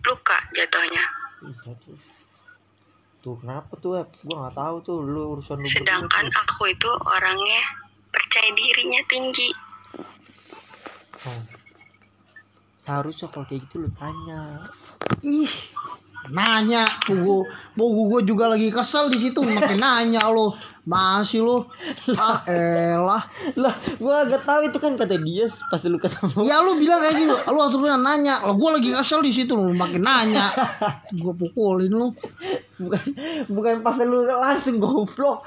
luka 0.02 0.38
jatuhnya 0.52 1.04
Iya 1.42 1.72
tuh. 3.22 3.38
Kenapa 3.38 3.78
tuh 3.78 3.94
Web? 3.94 4.10
Gua 4.22 4.46
nggak 4.46 4.56
tahu 4.56 4.76
tuh 4.82 4.96
lu 5.00 5.38
urusan 5.38 5.56
lu 5.56 5.62
berdua 5.62 5.78
sedangkan 5.78 6.26
tuh. 6.26 6.42
aku 6.42 6.62
itu 6.68 6.90
orangnya 6.90 7.62
percaya 8.12 8.50
dirinya 8.52 9.00
tinggi. 9.08 9.48
Oh. 11.26 11.42
Seharusnya 12.82 13.30
kalau 13.30 13.46
kayak 13.46 13.64
gitu 13.66 13.86
lu 13.86 13.90
tanya. 13.96 14.68
ih 15.22 15.50
nanya 16.30 16.86
pugu 17.02 17.42
pugu 17.74 18.02
gue 18.14 18.20
juga 18.30 18.54
lagi 18.54 18.70
kesel 18.70 19.10
di 19.10 19.18
situ 19.18 19.42
makin 19.42 19.82
nanya 19.82 20.30
lo 20.30 20.54
masih 20.86 21.42
lo 21.42 21.58
ah 22.14 22.46
elah. 22.46 23.26
Lah, 23.58 23.74
gua 23.98 24.26
agak 24.26 24.46
tahu 24.46 24.70
itu 24.70 24.78
kan 24.78 24.94
kata 24.94 25.18
dia 25.18 25.50
pas 25.70 25.82
lu 25.82 25.98
ketemu. 25.98 26.46
ya 26.46 26.62
lu 26.62 26.78
bilang 26.78 27.02
kayak 27.02 27.16
gitu. 27.22 27.34
Lu 27.50 27.58
waktu 27.58 27.78
bilang 27.78 28.02
nanya. 28.02 28.42
Lo 28.46 28.54
gue 28.54 28.70
lagi 28.70 28.90
kesel 28.94 29.22
di 29.22 29.34
situ 29.34 29.54
lo 29.54 29.70
makin 29.74 30.02
nanya. 30.02 30.50
Gue 31.10 31.34
pukulin 31.34 31.90
lo 31.90 32.14
Bukan 32.82 33.02
bukan 33.46 33.74
pas 33.86 33.98
lu 34.02 34.26
langsung 34.26 34.82
goblok. 34.82 35.46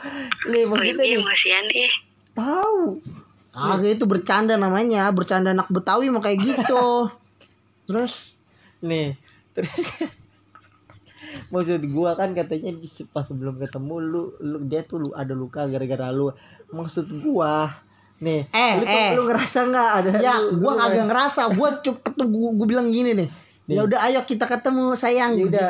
Nih 0.52 0.68
maksudnya 0.68 0.96
Webi 0.96 1.08
nih. 1.08 1.20
emosian 1.20 1.68
ih 1.72 1.92
tahu. 2.36 3.00
ah. 3.50 3.80
Itu 3.80 4.04
bercanda 4.04 4.54
namanya 4.56 5.08
bercanda 5.10 5.50
anak 5.50 5.68
betawi 5.68 6.08
mah 6.08 6.20
kayak 6.20 6.44
gitu. 6.44 7.08
Terus? 7.88 8.36
Nih, 8.82 9.16
terus 9.52 9.72
maksud 11.54 11.82
gua 11.90 12.14
kan 12.14 12.32
katanya 12.32 12.72
di 12.72 12.86
pas 13.08 13.24
sebelum 13.24 13.58
ketemu 13.58 13.96
lu, 14.00 14.24
lu 14.40 14.58
dia 14.64 14.82
tuh 14.82 15.00
lu 15.00 15.10
ada 15.12 15.32
luka 15.32 15.66
gara-gara 15.66 16.10
lu. 16.10 16.34
Maksud 16.70 17.08
gua 17.20 17.82
nih 18.16 18.48
Eh, 18.48 18.74
lu, 18.74 18.84
tuh- 18.84 18.96
eh. 18.96 19.10
lu 19.14 19.22
ngerasa 19.26 19.60
nggak 19.66 19.90
ada 19.92 20.12
ya 20.18 20.34
lu- 20.40 20.60
gua 20.60 20.72
kagak 20.78 21.06
ngerasa. 21.06 21.42
Gua 21.52 21.70
cuk 21.80 21.98
ketemu 22.02 22.26
gua, 22.32 22.50
gua 22.54 22.68
bilang 22.68 22.88
gini 22.90 23.12
nih. 23.14 23.30
Nih. 23.66 23.76
ya 23.76 23.82
udah 23.82 24.00
ayo 24.06 24.22
kita 24.24 24.46
ketemu 24.46 24.94
sayang. 24.94 25.32
Ya 25.36 25.46
udah. 25.46 25.68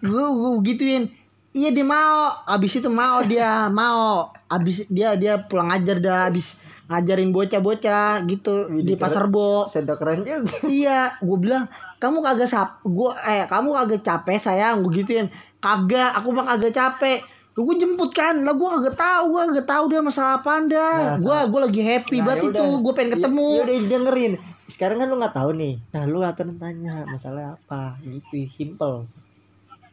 gua 0.00 0.26
gua 0.30 0.50
gituin 0.62 1.08
iya 1.52 1.70
dia 1.70 1.86
mau. 1.86 2.32
Abis 2.44 2.80
itu 2.80 2.88
mau 2.88 3.20
dia 3.24 3.66
mau. 3.80 4.32
Abis 4.48 4.88
dia 4.88 5.14
dia 5.14 5.40
pulang 5.44 5.68
ajar 5.70 6.00
dah 6.00 6.28
abis 6.28 6.56
ngajarin 6.88 7.36
bocah-bocah 7.36 8.24
gitu 8.24 8.72
di 8.80 8.96
pasar 8.96 9.28
bo. 9.28 9.68
Sendok 9.68 10.00
keren 10.00 10.24
juga 10.24 10.56
iya 10.72 11.12
gue 11.20 11.36
bilang 11.36 11.68
kamu 12.00 12.24
kagak 12.24 12.48
sap 12.48 12.80
gua 12.80 13.12
eh 13.28 13.44
kamu 13.44 13.76
kagak 13.76 14.02
capek 14.04 14.38
sayang 14.40 14.80
gue 14.80 15.04
gituin. 15.04 15.28
Kagak 15.60 16.16
aku 16.16 16.32
mah 16.32 16.56
kagak 16.56 16.72
capek. 16.72 17.20
Lu 17.58 17.66
gue 17.66 17.76
jemput 17.76 18.14
kan? 18.14 18.40
Lah 18.46 18.54
gue 18.56 18.68
kagak 18.80 18.96
tahu 18.96 19.24
gue 19.36 19.40
kagak 19.52 19.68
tahu 19.68 19.84
dia 19.90 20.00
masalah 20.00 20.40
apa 20.40 20.50
anda 20.62 21.18
Nah, 21.20 21.44
gue 21.44 21.60
lagi 21.60 21.82
happy 21.82 22.22
Nah, 22.22 22.24
banget 22.24 22.40
yaudah. 22.48 22.56
itu 22.56 22.64
gue 22.80 22.92
pengen 22.96 23.12
ketemu. 23.18 23.48
Ya, 23.50 23.62
udah 23.66 23.76
dengerin 23.84 24.32
sekarang 24.68 25.00
kan 25.00 25.08
lu 25.08 25.16
nggak 25.16 25.32
tahu 25.36 25.50
nih. 25.56 25.74
Nah 25.96 26.04
lu 26.04 26.20
akan 26.20 26.60
tanya 26.60 27.04
masalah 27.08 27.56
apa? 27.56 27.96
Gitu 28.00 28.48
simple 28.52 29.08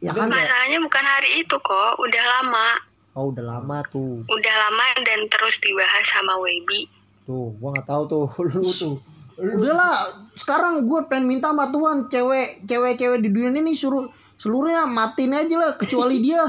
ya 0.06 0.14
kan 0.14 0.30
Masalahnya 0.30 0.78
bukan 0.78 1.04
hari 1.04 1.42
itu 1.42 1.56
kok, 1.58 1.92
udah 1.98 2.24
lama. 2.38 2.68
oh 3.16 3.34
udah 3.34 3.44
lama 3.44 3.82
tuh. 3.90 4.22
Udah 4.24 4.54
lama 4.54 4.86
dan 5.02 5.26
terus 5.26 5.58
dibahas 5.58 6.06
sama 6.06 6.38
Webi. 6.38 6.86
tuh 7.26 7.50
gua 7.58 7.74
nggak 7.74 7.88
tahu 7.90 8.02
tuh. 8.06 8.26
Lu 8.54 8.70
tuh. 8.70 8.96
Udahlah 9.36 10.16
sekarang 10.32 10.88
gue 10.88 11.00
pengen 11.12 11.28
minta 11.28 11.52
sama 11.52 11.68
Tuhan 11.68 12.08
cewek 12.08 12.64
cewek 12.64 12.96
cewek 12.96 13.18
di 13.20 13.28
dunia 13.28 13.52
ini 13.60 13.76
suruh 13.76 14.08
seluruhnya 14.40 14.88
matiin 14.88 15.36
aja 15.36 15.54
lah 15.60 15.72
kecuali 15.76 16.24
dia. 16.24 16.40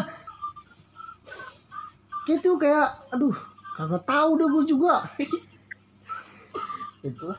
Gitu 2.23 2.55
kayak 2.55 3.11
aduh 3.11 3.35
kagak 3.75 4.03
tahu 4.07 4.29
deh 4.39 4.47
gue 4.47 4.63
juga. 4.71 5.03
Itu 7.03 7.31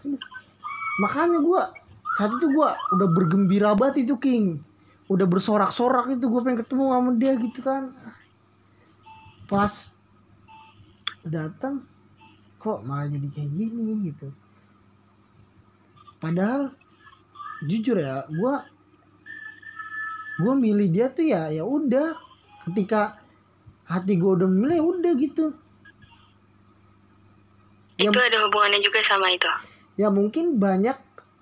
makanya 0.99 1.39
gue 1.39 1.61
saat 2.19 2.35
itu 2.35 2.47
gue 2.51 2.69
udah 2.99 3.09
bergembira 3.15 3.71
banget 3.79 4.03
itu 4.03 4.19
King 4.19 4.59
udah 5.09 5.25
bersorak-sorak 5.25 6.13
itu 6.13 6.29
gue 6.29 6.41
pengen 6.45 6.61
ketemu 6.61 6.85
sama 6.93 7.11
dia 7.17 7.33
gitu 7.37 7.61
kan. 7.65 7.93
Pas 9.49 9.73
datang 11.25 11.85
kok 12.59 12.85
malah 12.85 13.09
jadi 13.09 13.29
kayak 13.33 13.51
gini 13.51 14.13
gitu. 14.13 14.29
Padahal 16.19 16.77
jujur 17.65 17.97
ya 17.97 18.29
gue 18.29 18.55
gue 20.39 20.55
milih 20.55 20.89
dia 20.93 21.07
tuh 21.09 21.25
ya 21.25 21.49
ya 21.49 21.65
udah. 21.65 22.15
Ketika 22.69 23.17
hati 23.89 24.21
gue 24.21 24.29
udah 24.29 24.45
milih 24.45 24.77
ya 24.77 24.85
udah 24.85 25.13
gitu. 25.17 25.47
Ya- 27.97 28.13
Itu 28.13 28.21
ada 28.21 28.39
hubungannya 28.45 28.79
juga 28.79 29.01
sama 29.03 29.33
itu. 29.33 29.49
ya 29.99 30.13
mungkin 30.15 30.63
banyak 30.63 30.95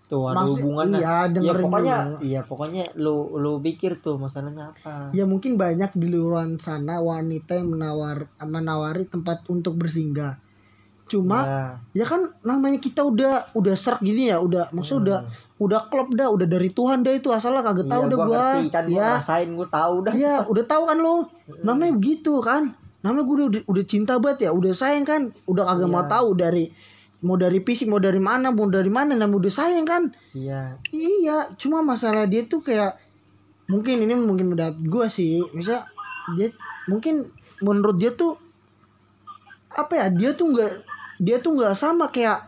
tuh 0.07 0.23
ada 0.27 0.39
Maksud- 0.41 0.59
hubungan 0.61 0.87
iya, 0.93 1.17
ya 1.29 1.53
pokoknya 1.53 1.97
dulu. 1.99 2.17
iya 2.21 2.41
pokoknya 2.43 2.85
lu 2.95 3.17
lu 3.37 3.53
pikir 3.59 3.99
tuh 3.99 4.17
masalahnya 4.17 4.71
apa. 4.71 5.11
Ya 5.11 5.23
mungkin 5.23 5.55
banyak 5.55 5.93
di 5.93 6.07
luar 6.09 6.47
sana 6.59 6.99
wanita 7.01 7.55
yang 7.55 7.71
menawar 7.71 8.27
menawari 8.39 9.05
tempat 9.05 9.43
untuk 9.47 9.75
bersinggah. 9.75 10.39
Cuma 11.07 11.39
Ya. 11.41 11.63
ya 11.95 12.05
kan 12.05 12.35
namanya 12.41 12.79
kita 12.79 13.01
udah 13.01 13.51
udah 13.53 13.75
serak 13.75 13.99
gini 14.01 14.27
ya 14.27 14.39
udah 14.39 14.71
maksudnya 14.71 14.99
udah 14.99 15.19
udah 15.57 15.81
klop 15.87 16.11
dah 16.13 16.29
udah 16.29 16.45
dari 16.45 16.69
Tuhan 16.69 17.01
dah 17.01 17.13
itu 17.13 17.31
asalnya 17.31 17.63
kagak 17.63 17.87
tahu 17.87 18.03
Iya, 18.03 18.11
dah 18.11 18.17
gua 18.17 18.27
gua. 18.27 18.39
ngerti 18.53 18.67
kan 18.69 18.85
gua 18.85 18.91
ya. 18.93 19.07
ngerasain 19.13 19.51
gua 19.53 19.69
tahu 19.69 19.95
dah. 20.03 20.13
Ya 20.15 20.35
udah 20.45 20.65
tahu 20.65 20.83
kan 20.85 20.99
lo 20.99 21.13
namanya 21.61 21.93
begitu 21.95 22.33
kan? 22.41 22.63
Namanya 22.99 23.23
gue 23.23 23.37
udah, 23.39 23.63
udah 23.65 23.85
cinta 23.85 24.19
banget 24.19 24.39
ya 24.41 24.51
udah 24.51 24.73
sayang 24.73 25.03
kan? 25.03 25.23
Udah 25.45 25.63
kagak 25.65 25.87
mau 25.87 26.03
Iya. 26.03 26.11
tahu 26.11 26.29
dari 26.35 26.65
mau 27.25 27.41
dari 27.41 27.65
fisik 27.65 27.89
mau 27.89 27.97
dari 28.03 28.21
mana 28.21 28.53
mau 28.53 28.69
dari 28.69 28.93
mana 28.93 29.17
namanya 29.17 29.49
udah 29.49 29.53
sayang 29.53 29.89
kan 29.89 30.13
iya 30.37 30.77
Iya, 30.93 31.51
cuma 31.59 31.83
masalah 31.83 32.31
dia 32.31 32.47
tuh 32.47 32.63
kayak 32.63 33.03
mungkin 33.67 33.99
ini 33.99 34.15
mungkin 34.15 34.55
menurut 34.55 34.79
gue 34.79 35.07
sih, 35.11 35.43
bisa 35.51 35.91
dia 36.39 36.55
mungkin 36.87 37.35
menurut 37.59 37.99
dia 37.99 38.15
tuh 38.15 38.39
apa 39.75 39.93
ya 39.99 40.07
dia 40.09 40.31
tuh 40.39 40.55
nggak 40.55 40.73
dia 41.19 41.37
tuh 41.43 41.59
nggak 41.59 41.75
sama 41.75 42.15
kayak 42.15 42.47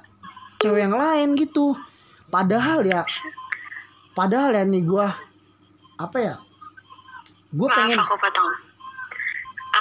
cewek 0.63 0.87
yang 0.87 0.95
lain 0.95 1.35
gitu. 1.35 1.75
Padahal 2.31 2.87
ya, 2.87 3.03
padahal 4.15 4.55
ya 4.55 4.63
nih 4.63 4.85
gue 4.87 5.07
apa 5.99 6.19
ya, 6.23 6.35
gue 7.51 7.67
Maaf 7.67 7.79
pengen 7.83 7.99
aku 7.99 8.15
potong. 8.15 8.51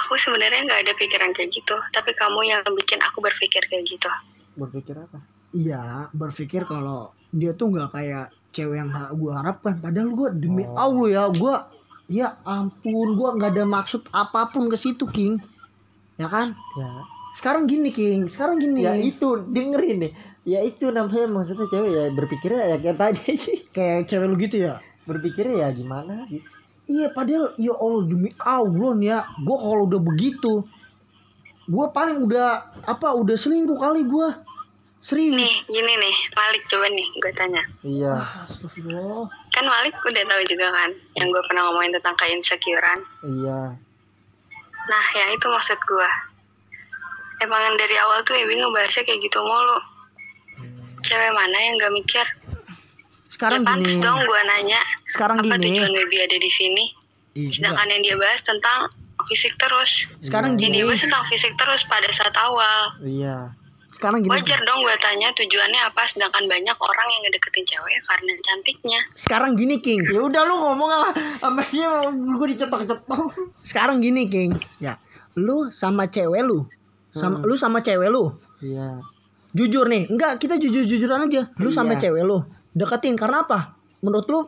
Aku 0.04 0.18
sebenarnya 0.18 0.66
nggak 0.66 0.80
ada 0.88 0.92
pikiran 0.98 1.30
kayak 1.38 1.54
gitu, 1.54 1.76
tapi 1.94 2.10
kamu 2.18 2.50
yang 2.50 2.66
bikin 2.74 2.98
aku 2.98 3.22
berpikir 3.22 3.62
kayak 3.70 3.86
gitu. 3.86 4.10
Berpikir 4.58 4.98
apa? 4.98 5.22
Iya 5.54 6.10
berpikir 6.12 6.66
kalau 6.68 7.14
dia 7.32 7.54
tuh 7.54 7.72
nggak 7.72 7.94
kayak 7.94 8.26
cewek 8.52 8.82
yang 8.82 8.90
gue 8.92 9.32
harapkan. 9.32 9.78
Padahal 9.78 10.10
gue 10.12 10.28
demi 10.36 10.66
Oh. 10.66 10.76
Allah 10.76 11.06
ya 11.08 11.24
gue 11.30 11.54
ya 12.10 12.28
ampun 12.44 13.14
gue 13.16 13.28
nggak 13.38 13.52
ada 13.54 13.64
maksud 13.64 14.10
apa 14.10 14.50
pun 14.50 14.66
ke 14.68 14.76
situ 14.76 15.06
King. 15.08 15.38
Ya 16.18 16.26
kan? 16.26 16.58
Ya. 16.74 16.90
Sekarang 17.38 17.70
gini 17.70 17.94
King. 17.94 18.26
Sekarang 18.26 18.58
gini. 18.58 18.82
Ya 18.82 18.98
itu 18.98 19.46
dengerin 19.48 20.02
deh. 20.04 20.12
Ya 20.42 20.64
itu 20.66 20.90
namanya 20.90 21.30
maksudnya 21.30 21.70
cewek 21.70 21.90
ya 21.94 22.04
berpikirnya 22.12 22.62
ya 22.74 22.76
kayak 22.82 22.98
tadi 22.98 23.32
sih. 23.46 23.58
Kayak 23.70 24.10
cewek 24.10 24.26
lu 24.26 24.36
gitu 24.36 24.56
ya? 24.66 24.82
Berpikirnya 25.06 25.64
ya 25.64 25.68
gimana? 25.72 26.26
Gitu 26.28 26.58
iya 26.88 27.12
padahal 27.12 27.52
ya 27.60 27.76
Allah 27.76 28.02
demi 28.08 28.32
Allah 28.40 28.90
nih 28.96 29.08
ya. 29.12 29.20
Gue 29.44 29.56
kalau 29.60 29.82
udah 29.86 30.00
begitu 30.02 30.52
gue 31.68 31.86
paling 31.92 32.24
udah 32.24 32.72
apa 32.88 33.12
udah 33.12 33.36
selingkuh 33.36 33.76
kali 33.76 34.08
gue 34.08 34.28
serius 34.98 35.32
Nih, 35.32 35.54
gini 35.64 35.92
nih, 35.94 36.16
Malik 36.32 36.62
coba 36.66 36.86
nih, 36.88 37.08
gue 37.14 37.32
tanya. 37.32 37.62
iya 37.80 38.14
Ah, 38.14 38.44
Astagfirullah 38.44 39.26
Kan 39.50 39.64
Malik 39.64 39.94
udah 39.96 40.24
tahu 40.24 40.42
juga 40.44 40.68
kan, 40.68 40.90
yang 41.14 41.28
gue 41.28 41.42
pernah 41.44 41.62
ngomongin 41.66 41.94
tentang 41.94 42.16
keinsecurean. 42.16 43.00
iya 43.24 43.60
Nah, 44.84 45.04
yang 45.14 45.30
itu 45.30 45.46
maksud 45.46 45.76
gue. 45.78 46.10
Emang 47.38 47.76
dari 47.76 47.94
awal 47.94 48.24
tuh 48.24 48.34
Ebi 48.34 48.56
ngebahasnya 48.56 49.04
kayak 49.04 49.20
gitu 49.20 49.38
mulu. 49.38 49.78
Cewek 51.00 51.30
mana 51.30 51.56
yang 51.56 51.74
gak 51.76 51.94
mikir? 51.94 52.26
sekarang 53.28 53.60
ya 53.60 53.76
gini 53.76 54.00
dong 54.00 54.18
gue 54.18 54.40
nanya, 54.42 54.80
sekarang 55.06 55.36
apa 55.38 55.54
gini 55.54 55.76
tujuan 55.76 55.92
Ebi 55.94 56.16
ada 56.18 56.34
di 56.34 56.50
sini? 56.50 56.84
Iya, 57.36 57.50
Sedangkan 57.52 57.86
yang 57.86 58.02
dia 58.02 58.16
bahas 58.16 58.40
tentang 58.40 58.88
fisik 59.24 59.52
terus. 59.54 60.08
sekarang 60.24 60.56
Yang 60.56 60.62
gini 60.64 60.74
dia 60.74 60.84
bahas 60.88 61.02
tentang 61.04 61.24
fisik 61.28 61.52
terus 61.54 61.80
pada 61.84 62.08
saat 62.10 62.32
awal. 62.34 62.96
iya 63.00 63.52
sekarang 63.88 64.20
gini 64.20 64.30
Wajar 64.30 64.60
dong 64.62 64.80
gue 64.80 64.96
tanya 64.98 65.32
tujuannya 65.32 65.80
apa, 65.84 66.02
sedangkan 66.04 66.44
banyak 66.44 66.76
orang 66.76 67.08
yang 67.08 67.20
ngedeketin 67.24 67.64
cewek 67.66 67.98
karena 68.04 68.32
cantiknya. 68.38 69.00
sekarang 69.14 69.52
gini 69.54 69.76
King. 69.78 70.04
Ya 70.04 70.20
udah 70.20 70.42
lu 70.44 70.54
ngomong 70.56 70.88
lah 70.88 71.10
sama 71.38 71.64
dia 71.64 71.88
gue 72.08 72.46
dicetok-cetok 72.48 73.32
sekarang 73.62 73.98
gini 73.98 74.26
King. 74.26 74.54
Ya. 74.78 75.00
Lu 75.34 75.70
sama 75.70 76.06
cewek 76.06 76.42
lu. 76.42 76.68
Sama 77.10 77.40
Hmm. 77.40 77.44
lu 77.44 77.54
sama 77.54 77.78
cewek 77.80 78.06
lu. 78.06 78.36
Iya. 78.60 79.00
Jujur 79.50 79.86
nih. 79.86 80.06
Enggak 80.06 80.36
kita 80.36 80.56
jujur 80.56 80.84
jujuran 80.84 81.24
aja. 81.24 81.50
Lu 81.56 81.70
sama 81.70 81.94
Iya. 81.94 82.06
cewek 82.06 82.22
lu. 82.22 82.44
Deketin 82.70 83.16
karena 83.16 83.42
apa? 83.42 83.74
Menurut 83.98 84.28
lu 84.28 84.40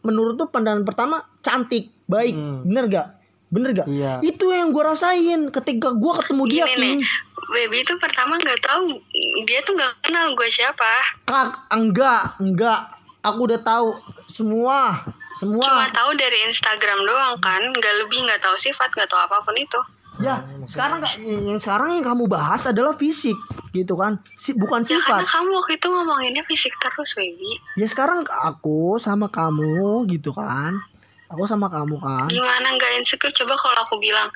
menurut 0.00 0.34
lu 0.34 0.44
pandangan 0.46 0.80
pertama 0.82 1.16
cantik 1.40 1.90
baik. 2.04 2.32
Hmm. 2.32 2.62
bener 2.62 2.84
gak 2.86 3.08
bener 3.48 3.70
gak 3.72 3.86
Iya. 3.86 4.18
itu 4.20 4.50
yang 4.50 4.68
gua 4.68 4.92
rasain 4.92 5.48
ketika 5.48 5.92
gua 5.92 6.18
ketemu 6.18 6.42
dia 6.44 6.64
Gini 6.64 6.74
King. 6.74 6.82
nih, 6.98 6.98
Baby 7.46 7.80
itu 7.80 7.92
pertama 7.96 8.36
nggak 8.36 8.60
tahu 8.60 8.96
dia 9.42 9.60
tuh 9.60 9.74
nggak 9.74 9.92
kenal 10.02 10.32
gue 10.32 10.48
siapa. 10.48 10.92
kak 11.24 11.48
enggak 11.70 12.36
enggak 12.38 12.80
aku 13.20 13.40
udah 13.44 13.60
tahu 13.60 13.88
semua 14.28 15.02
Cuma 15.34 15.58
semua 15.58 15.90
tahu 15.90 16.14
dari 16.14 16.46
Instagram 16.46 17.02
doang 17.02 17.34
kan, 17.38 17.58
nggak 17.58 17.94
lebih 18.00 18.22
nggak 18.22 18.38
tahu 18.38 18.54
sifat 18.54 18.86
nggak 18.92 19.06
tahu 19.06 19.18
apa 19.20 19.42
pun 19.42 19.54
itu. 19.54 19.80
ya 20.14 20.38
sekarang 20.64 21.02
nggak- 21.02 21.18
yang 21.20 21.58
sekarang 21.58 21.90
yang 21.92 22.06
kamu 22.06 22.30
bahas 22.30 22.62
adalah 22.64 22.94
fisik 22.94 23.34
gitu 23.72 23.98
kan 23.98 24.14
Si- 24.36 24.54
bukan 24.54 24.80
Ya 24.80 24.94
karena 24.94 25.02
sifat 25.02 25.22
kamu 25.26 25.50
waktu 25.52 25.72
itu 25.74 25.86
ngomonginnya 25.90 26.42
fisik 26.44 26.70
terus, 26.78 27.10
Baby. 27.12 27.58
ya 27.74 27.82
sekarang 27.84 28.22
aku 28.22 28.94
sama 28.96 29.26
kamu 29.26 30.06
gitu 30.06 30.30
kan 30.30 30.78
aku 31.26 31.42
sama 31.44 31.66
kamu 31.66 31.98
kan 31.98 32.30
Gimana 32.30 32.78
nggak 32.78 32.94
insecure? 32.96 33.34
Coba 33.34 33.58
kalau 33.58 33.82
aku 33.82 33.98
bilang, 33.98 34.30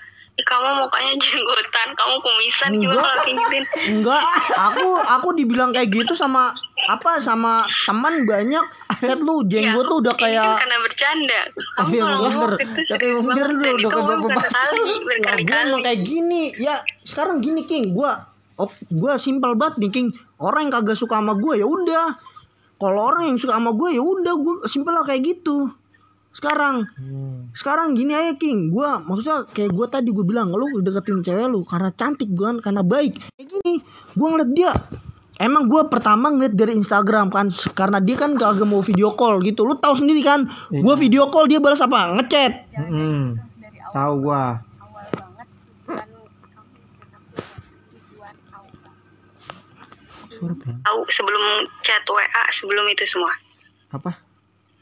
kamu 0.47 0.69
mukanya 0.87 1.13
jenggotan, 1.23 1.89
kamu 1.99 2.15
kumisan, 2.23 2.71
Enggak. 2.79 2.95
kalau 3.03 3.23
gituin. 3.27 3.65
Enggak, 3.91 4.23
aku 4.55 4.87
aku 5.03 5.29
dibilang 5.35 5.71
kayak 5.75 5.91
gitu 5.91 6.15
sama 6.15 6.55
apa 6.87 7.19
sama 7.19 7.67
teman 7.87 8.23
banyak. 8.23 8.63
Lihat 8.99 9.21
lu 9.23 9.43
jenggot 9.47 9.85
Ya, 9.85 9.91
tuh 9.91 9.99
udah 10.03 10.15
kan 10.15 10.23
kayak 10.27 10.47
karena 10.63 10.77
bercanda. 10.83 11.41
Kamu 11.75 11.93
emang 11.95 12.11
kalau 12.19 12.31
bener. 12.31 12.53
itu 12.59 12.81
serius 12.87 13.19
bener 13.23 13.49
banget 13.51 13.59
dan 13.59 13.75
udah 13.75 13.79
itu 13.79 13.89
Lah, 13.89 14.05
gua 14.07 14.19
berkali-kali. 15.03 15.79
kayak 15.83 16.01
gini. 16.07 16.43
Ya, 16.59 16.75
sekarang 17.03 17.43
gini 17.43 17.63
King, 17.67 17.95
gua 17.95 18.31
oh, 18.59 18.71
gua 18.95 19.19
simpel 19.19 19.59
banget 19.59 19.83
nih 19.83 19.91
King. 19.91 20.09
Orang 20.39 20.71
yang 20.71 20.75
kagak 20.79 20.99
suka 20.99 21.19
sama 21.19 21.35
gua 21.35 21.59
ya 21.59 21.67
udah. 21.67 22.15
Kalau 22.79 23.11
orang 23.11 23.27
yang 23.27 23.39
suka 23.43 23.59
sama 23.59 23.75
gue 23.75 23.91
ya 23.91 23.99
udah 23.99 24.35
gue 24.39 24.55
simpel 24.71 24.95
lah 24.95 25.03
kayak 25.03 25.27
gitu. 25.27 25.67
Sekarang. 26.39 26.87
Hmm. 26.95 27.51
sekarang 27.51 27.99
gini 27.99 28.15
aja 28.15 28.39
King. 28.39 28.71
Gua 28.71 29.03
maksudnya 29.03 29.43
kayak 29.51 29.75
gua 29.75 29.91
tadi 29.91 30.15
gue 30.15 30.23
bilang 30.23 30.55
lu 30.55 30.79
deketin 30.79 31.27
cewek 31.27 31.51
lu 31.51 31.67
karena 31.67 31.91
cantik 31.91 32.31
bukan? 32.31 32.63
Karena 32.63 32.87
baik. 32.87 33.19
Kayak 33.35 33.49
gini 33.59 33.83
gua 34.15 34.27
ngeliat 34.31 34.51
dia. 34.55 34.73
Emang 35.43 35.67
gua 35.67 35.91
pertama 35.91 36.31
ngeliat 36.31 36.55
dari 36.55 36.79
Instagram 36.79 37.35
kan 37.35 37.51
karena 37.75 37.99
dia 37.99 38.15
kan 38.15 38.39
gak 38.39 38.63
mau 38.63 38.79
video 38.87 39.19
call 39.19 39.43
gitu. 39.43 39.67
Lu 39.67 39.75
tahu 39.75 39.99
sendiri 39.99 40.23
kan 40.23 40.47
gua 40.71 40.95
video 40.95 41.27
call 41.35 41.51
dia 41.51 41.59
balas 41.59 41.83
apa? 41.83 42.15
Ngechat. 42.23 42.53
Hmm. 42.79 43.43
Tahu 43.91 44.15
pelan. 44.23 44.63
tahu 50.87 51.01
sebelum 51.11 51.67
chat 51.83 52.07
WA 52.07 52.45
sebelum 52.55 52.87
itu 52.87 53.03
semua. 53.11 53.35
Apa? 53.91 54.29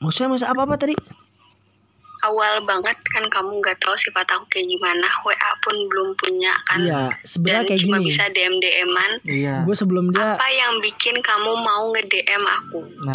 maksudnya 0.00 0.28
masa 0.36 0.46
apa 0.52 0.68
apa 0.68 0.76
tadi 0.76 0.94
awal 2.26 2.62
banget 2.62 2.98
kan 3.06 3.24
kamu 3.26 3.58
nggak 3.58 3.78
tahu 3.78 3.94
sifat 3.94 4.26
aku 4.28 4.44
kayak 4.48 4.66
gimana. 4.68 5.06
WA 5.22 5.34
pun 5.60 5.76
belum 5.86 6.08
punya 6.14 6.52
kan. 6.64 6.78
Iya 6.80 7.02
dan 7.08 7.22
sebenarnya 7.22 7.64
kayak 7.64 7.80
cuma 7.82 7.96
gini. 7.96 8.06
bisa 8.06 8.24
DM 8.28 8.54
DM-an 8.56 9.12
Iya. 9.22 9.54
gue 9.62 9.74
sebelum 9.74 10.04
dia 10.10 10.34
apa 10.34 10.46
yang 10.48 10.72
bikin 10.80 11.16
kamu 11.18 11.50
mau 11.56 11.90
nge 11.90 12.02
DM 12.04 12.44
aku? 12.44 12.80
Nah, 13.02 13.14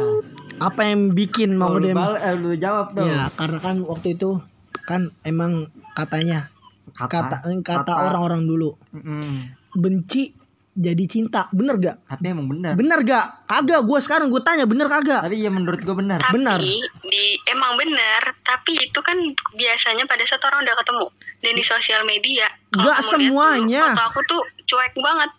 apa 0.59 0.81
yang 0.83 1.11
bikin 1.11 1.49
mau 1.53 1.73
bal- 1.73 2.17
eh, 2.17 2.33
lu 2.33 2.55
jawab 2.55 2.93
dong. 2.93 3.07
ya 3.07 3.27
karena 3.31 3.59
kan 3.59 3.75
waktu 3.81 4.15
itu 4.15 4.39
kan 4.81 5.07
emang 5.21 5.67
katanya 5.91 6.49
kata 6.91 7.43
kata. 7.61 7.93
orang-orang 8.01 8.43
dulu. 8.43 8.75
Mm-mm. 8.91 9.55
benci 9.71 10.35
jadi 10.81 11.03
cinta. 11.05 11.45
Bener 11.53 11.77
gak? 11.77 11.97
Tapi 12.09 12.25
emang 12.33 12.49
benar. 12.49 12.73
bener 12.73 12.99
gak? 13.05 13.45
Kagak 13.45 13.81
gue 13.85 13.99
sekarang 14.01 14.27
gue 14.33 14.41
tanya 14.41 14.65
bener 14.65 14.89
kagak? 14.89 15.21
Tapi 15.21 15.37
ya 15.37 15.53
menurut 15.53 15.79
gua 15.85 15.95
benar. 15.95 16.19
tapi 16.19 16.41
Benar. 16.41 16.57
di 17.05 17.25
emang 17.45 17.77
benar 17.77 18.33
tapi 18.41 18.81
itu 18.81 18.99
kan 19.05 19.15
biasanya 19.53 20.09
pada 20.09 20.25
saat 20.25 20.41
orang 20.41 20.65
udah 20.65 20.75
ketemu. 20.81 21.07
Dan 21.41 21.53
di 21.57 21.63
sosial 21.65 22.01
media. 22.05 22.49
Lihat 22.73 23.01
semuanya. 23.05 23.93
foto 23.93 24.03
aku 24.13 24.19
tuh 24.25 24.41
cuek 24.69 24.93
banget. 24.97 25.29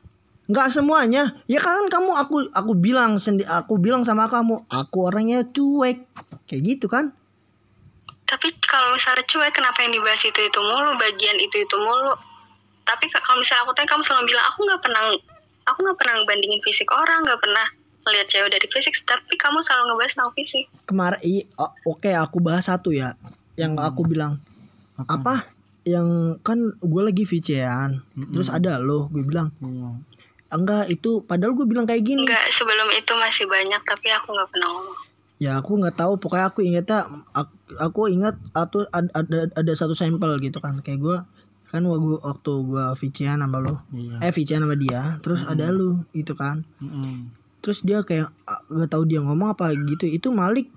Nggak 0.50 0.68
semuanya. 0.74 1.22
Ya 1.46 1.62
kan 1.62 1.86
kamu 1.86 2.10
aku 2.18 2.50
aku 2.50 2.72
bilang 2.74 3.22
sendi 3.22 3.46
aku 3.46 3.78
bilang 3.78 4.02
sama 4.02 4.26
kamu 4.26 4.66
aku 4.66 4.98
orangnya 5.06 5.46
cuek. 5.46 6.10
Kayak 6.50 6.62
gitu 6.66 6.86
kan? 6.90 7.14
Tapi 8.26 8.48
kalau 8.66 8.96
misalnya 8.96 9.22
cuek 9.28 9.52
kenapa 9.54 9.84
yang 9.86 9.94
dibahas 9.94 10.22
itu 10.26 10.40
itu 10.42 10.60
mulu? 10.60 10.98
Bagian 10.98 11.38
itu 11.38 11.62
itu 11.62 11.76
mulu? 11.78 12.18
Tapi 12.82 13.06
kalau 13.14 13.38
misalnya 13.38 13.62
aku 13.62 13.72
tanya 13.78 13.88
kamu 13.94 14.02
selalu 14.02 14.24
bilang 14.34 14.46
aku 14.50 14.58
nggak 14.66 14.82
pernah 14.82 15.02
aku 15.66 15.78
nggak 15.82 15.98
pernah 15.98 16.14
bandingin 16.26 16.62
fisik 16.62 16.88
orang 16.90 17.22
nggak 17.22 17.40
pernah 17.40 17.66
ngelihat 18.02 18.26
cewek 18.26 18.50
dari 18.50 18.66
fisik 18.66 18.94
tapi 19.06 19.34
kamu 19.38 19.62
selalu 19.62 19.94
ngebahas 19.94 20.12
tentang 20.14 20.32
fisik. 20.34 20.64
Kemarin 20.90 21.46
oke 21.86 22.10
aku 22.10 22.36
bahas 22.42 22.66
satu 22.66 22.90
ya 22.90 23.14
yang 23.54 23.78
aku 23.78 24.02
bilang. 24.06 24.42
Apa? 24.98 25.50
Yang 25.82 26.38
kan 26.46 26.58
gue 26.78 27.02
lagi 27.02 27.22
VC-an 27.26 28.02
terus 28.34 28.50
ada 28.50 28.82
lo 28.82 29.06
gue 29.10 29.22
bilang. 29.22 29.54
Iya. 29.62 29.90
enggak 30.52 30.92
itu 30.92 31.24
padahal 31.24 31.56
gue 31.56 31.64
bilang 31.64 31.88
kayak 31.88 32.04
gini. 32.04 32.28
Nggak 32.28 32.52
sebelum 32.52 32.88
itu 32.92 33.12
masih 33.16 33.48
banyak 33.48 33.80
tapi 33.88 34.12
aku 34.12 34.36
nggak 34.36 34.50
pernah 34.52 34.68
ngomong. 34.68 34.98
Ya 35.40 35.58
aku 35.58 35.80
nggak 35.80 35.96
tahu 35.98 36.12
pokoknya 36.22 36.46
aku 36.52 36.60
ingetnya 36.62 36.98
aku, 37.34 37.54
aku 37.80 38.00
ingat 38.12 38.38
atau 38.54 38.86
ada, 38.94 39.10
ada 39.16 39.38
ada 39.58 39.72
satu 39.74 39.96
sampel 39.96 40.38
gitu 40.38 40.60
kan 40.62 40.78
kayak 40.84 41.02
gue 41.02 41.16
kan 41.72 41.82
waktu 41.88 42.20
waktu 42.20 42.52
gue 42.68 42.84
VC-an 43.00 43.40
sama 43.40 43.58
lo 43.64 43.80
Iya. 43.90 44.20
eh 44.20 44.30
VC-an 44.30 44.62
sama 44.68 44.76
dia. 44.76 45.16
Terus 45.24 45.40
ada 45.42 45.72
lu 45.72 46.04
gitu 46.12 46.36
kan. 46.36 46.62
Mm-mm. 46.78 47.32
terus 47.62 47.78
dia 47.86 48.02
kayak 48.02 48.34
ah, 48.44 48.58
nggak 48.66 48.90
tahu 48.90 49.06
dia 49.06 49.22
ngomong 49.22 49.54
apa 49.56 49.70
gitu. 49.72 50.04
Itu 50.04 50.34
Malik. 50.34 50.68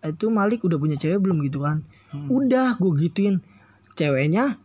Itu 0.00 0.32
Malik 0.32 0.64
udah 0.64 0.80
punya 0.80 0.96
cewek 0.98 1.20
belum 1.20 1.44
gitu 1.46 1.62
kan? 1.62 1.84
Hmm. 2.10 2.26
udah 2.32 2.74
gue 2.80 2.92
gituin. 2.98 3.38
Ceweknya 3.94 4.58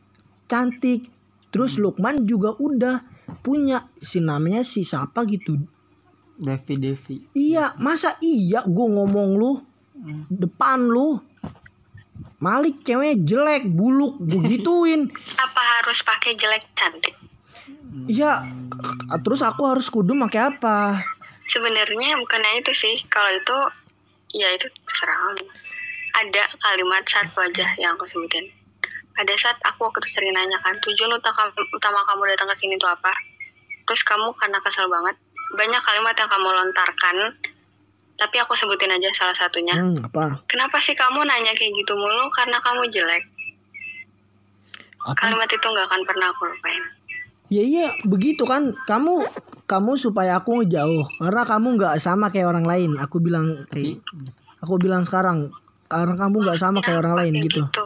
cantik. 0.48 1.12
Terus 1.54 1.78
Lukman 1.78 2.26
juga 2.26 2.56
udah 2.58 3.04
punya. 3.46 3.86
Si 4.00 4.24
namanya 4.24 4.64
si 4.66 4.82
siapa 4.82 5.28
gitu? 5.30 5.60
Devi 6.40 6.74
Devi. 6.80 7.16
iya 7.36 7.76
masa 7.76 8.16
iya 8.24 8.64
gue 8.64 8.88
ngomong 8.88 9.30
lu? 9.36 9.52
Mm. 10.00 10.32
depan 10.32 10.88
lu 10.88 11.20
Malik 12.40 12.88
ceweknya 12.88 13.20
jelek 13.28 13.68
buluk 13.68 14.16
gue 14.24 14.40
gituin 14.48 15.12
apa 15.46 15.62
harus 15.80 16.00
pakai 16.08 16.40
jelek 16.40 16.64
cantik? 16.76 17.16
Iya 18.08 18.48
terus 19.20 19.44
aku 19.44 19.68
harus 19.68 19.92
kudu 19.92 20.16
pakai 20.28 20.56
apa? 20.56 21.04
Sebenarnya 21.52 22.16
bukannya 22.22 22.64
itu 22.64 22.72
sih 22.72 22.96
kalau 23.12 23.32
itu 23.36 23.58
ya 24.40 24.56
itu 24.56 24.72
terserah. 24.88 25.18
Kamu 25.20 25.44
ada 26.10 26.44
kalimat 26.64 27.04
satu 27.06 27.38
aja 27.44 27.76
yang 27.78 27.96
aku 27.98 28.06
sebutin. 28.08 28.50
Pada 29.14 29.34
saat 29.36 29.60
aku 29.68 29.90
waktu 29.90 30.00
itu 30.08 30.16
sering 30.16 30.32
nanya 30.32 30.58
kan 30.64 30.80
tujuan 30.80 31.12
utama, 31.12 31.52
utama 31.76 32.00
kamu 32.08 32.32
datang 32.34 32.48
ke 32.50 32.56
sini 32.56 32.80
tuh 32.80 32.88
apa? 32.88 33.12
Terus 33.84 34.02
kamu 34.08 34.32
karena 34.40 34.58
kesel 34.64 34.88
banget 34.88 35.20
banyak 35.60 35.82
kalimat 35.82 36.16
yang 36.16 36.30
kamu 36.30 36.48
lontarkan 36.50 37.18
tapi 38.20 38.36
aku 38.36 38.52
sebutin 38.52 38.92
aja 38.92 39.08
salah 39.16 39.32
satunya. 39.32 39.80
Hmm, 39.80 40.04
apa? 40.04 40.44
Kenapa 40.52 40.84
sih 40.84 40.92
kamu 40.92 41.24
nanya 41.24 41.56
kayak 41.56 41.72
gitu 41.72 41.96
mulu? 41.96 42.28
Karena 42.36 42.60
kamu 42.60 42.92
jelek. 42.92 43.24
Apa? 45.08 45.16
Kalimat 45.16 45.48
itu 45.48 45.64
nggak 45.64 45.88
akan 45.88 46.02
pernah 46.04 46.28
aku 46.36 46.44
lupain. 46.52 46.84
Ya 47.48 47.64
iya 47.64 47.88
begitu 48.04 48.44
kan. 48.44 48.76
Kamu 48.86 49.24
kamu 49.64 49.96
supaya 49.96 50.44
aku 50.44 50.60
ngejauh. 50.62 51.08
Karena 51.24 51.48
kamu 51.48 51.80
nggak 51.80 51.96
sama 52.04 52.28
kayak 52.28 52.52
orang 52.52 52.68
lain. 52.68 52.92
Aku 53.00 53.24
bilang 53.24 53.64
kayak 53.72 54.04
aku 54.60 54.76
bilang 54.76 55.08
sekarang 55.08 55.56
karena 55.88 56.14
kamu 56.20 56.36
nggak 56.44 56.60
sama 56.60 56.84
kayak 56.84 57.00
orang 57.08 57.16
lain 57.16 57.34
Kayak 57.40 57.46
gitu. 57.48 57.62
gitu? 57.72 57.84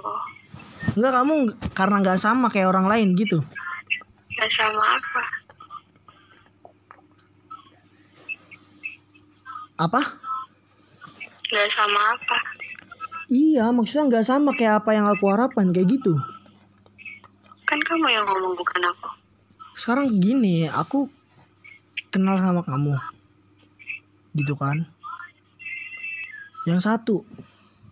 Nggak 0.98 1.14
kamu 1.14 1.34
karena 1.78 1.96
nggak 2.02 2.20
sama 2.20 2.50
kayak 2.50 2.68
orang 2.74 2.90
lain 2.90 3.08
gitu. 3.14 3.38
Nggak 4.34 4.50
sama 4.50 4.98
apa? 4.98 5.22
Apa 9.74 10.02
nggak 11.54 11.70
sama 11.70 12.18
apa. 12.18 12.38
Iya 13.30 13.70
maksudnya 13.70 14.10
nggak 14.10 14.26
sama 14.26 14.58
kayak 14.58 14.82
apa 14.82 14.98
yang 14.98 15.06
aku 15.06 15.30
harapkan 15.30 15.70
kayak 15.70 16.02
gitu. 16.02 16.18
Kan 17.70 17.78
kamu 17.86 18.10
yang 18.10 18.26
ngomong 18.26 18.58
bukan 18.58 18.82
aku. 18.90 19.10
Sekarang 19.78 20.10
gini 20.18 20.66
aku 20.66 21.14
kenal 22.10 22.42
sama 22.42 22.66
kamu. 22.66 22.98
Gitu 24.34 24.58
kan? 24.58 24.90
Yang 26.66 26.90
satu 26.90 27.16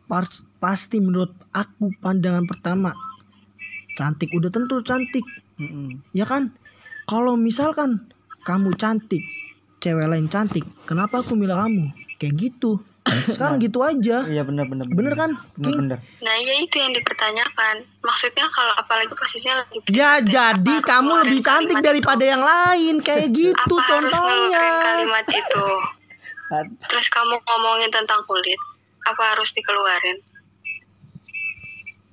pas- 0.09 0.41
pasti 0.57 0.97
menurut 0.97 1.37
aku 1.53 1.93
pandangan 2.01 2.49
pertama 2.49 2.97
cantik 3.93 4.33
udah 4.33 4.49
tentu 4.49 4.81
cantik. 4.81 5.23
Mm-mm. 5.61 6.01
ya 6.17 6.25
kan? 6.25 6.49
Kalau 7.05 7.37
misalkan 7.37 8.09
kamu 8.41 8.73
cantik 8.73 9.21
cewek 9.77 10.09
lain 10.09 10.25
cantik 10.33 10.65
kenapa 10.89 11.21
aku 11.21 11.37
milih 11.37 11.53
kamu? 11.53 11.85
Kayak 12.17 12.37
gitu 12.37 12.81
sekarang 13.33 13.57
gitu 13.57 13.81
aja 13.81 14.29
Iya 14.29 14.45
benar 14.45 14.69
benar. 14.69 14.85
Bener 14.85 15.13
kan, 15.17 15.31
Benar 15.57 15.65
King? 15.73 15.77
benar. 15.81 15.97
Nah, 16.21 16.35
ya 16.37 16.53
itu 16.61 16.75
yang 16.77 16.93
dipertanyakan. 16.93 17.75
Maksudnya 18.05 18.45
kalau 18.53 18.73
apalagi 18.77 19.13
posisinya 19.17 19.65
lagi 19.65 19.77
ya 19.89 20.21
PDKT, 20.21 20.29
jadi 20.29 20.75
kamu 20.85 21.11
lebih 21.25 21.39
cantik 21.41 21.79
daripada 21.81 22.23
itu? 22.23 22.31
yang 22.31 22.43
lain 22.45 22.95
kayak 23.01 23.27
gitu 23.33 23.75
apa 23.75 23.89
contohnya 23.89 24.65
kalimat 24.85 25.25
itu? 25.27 25.65
Terus 26.91 27.07
kamu 27.09 27.35
ngomongin 27.41 27.89
tentang 27.89 28.21
kulit, 28.29 28.59
apa 29.07 29.33
harus 29.33 29.49
dikeluarin? 29.55 30.19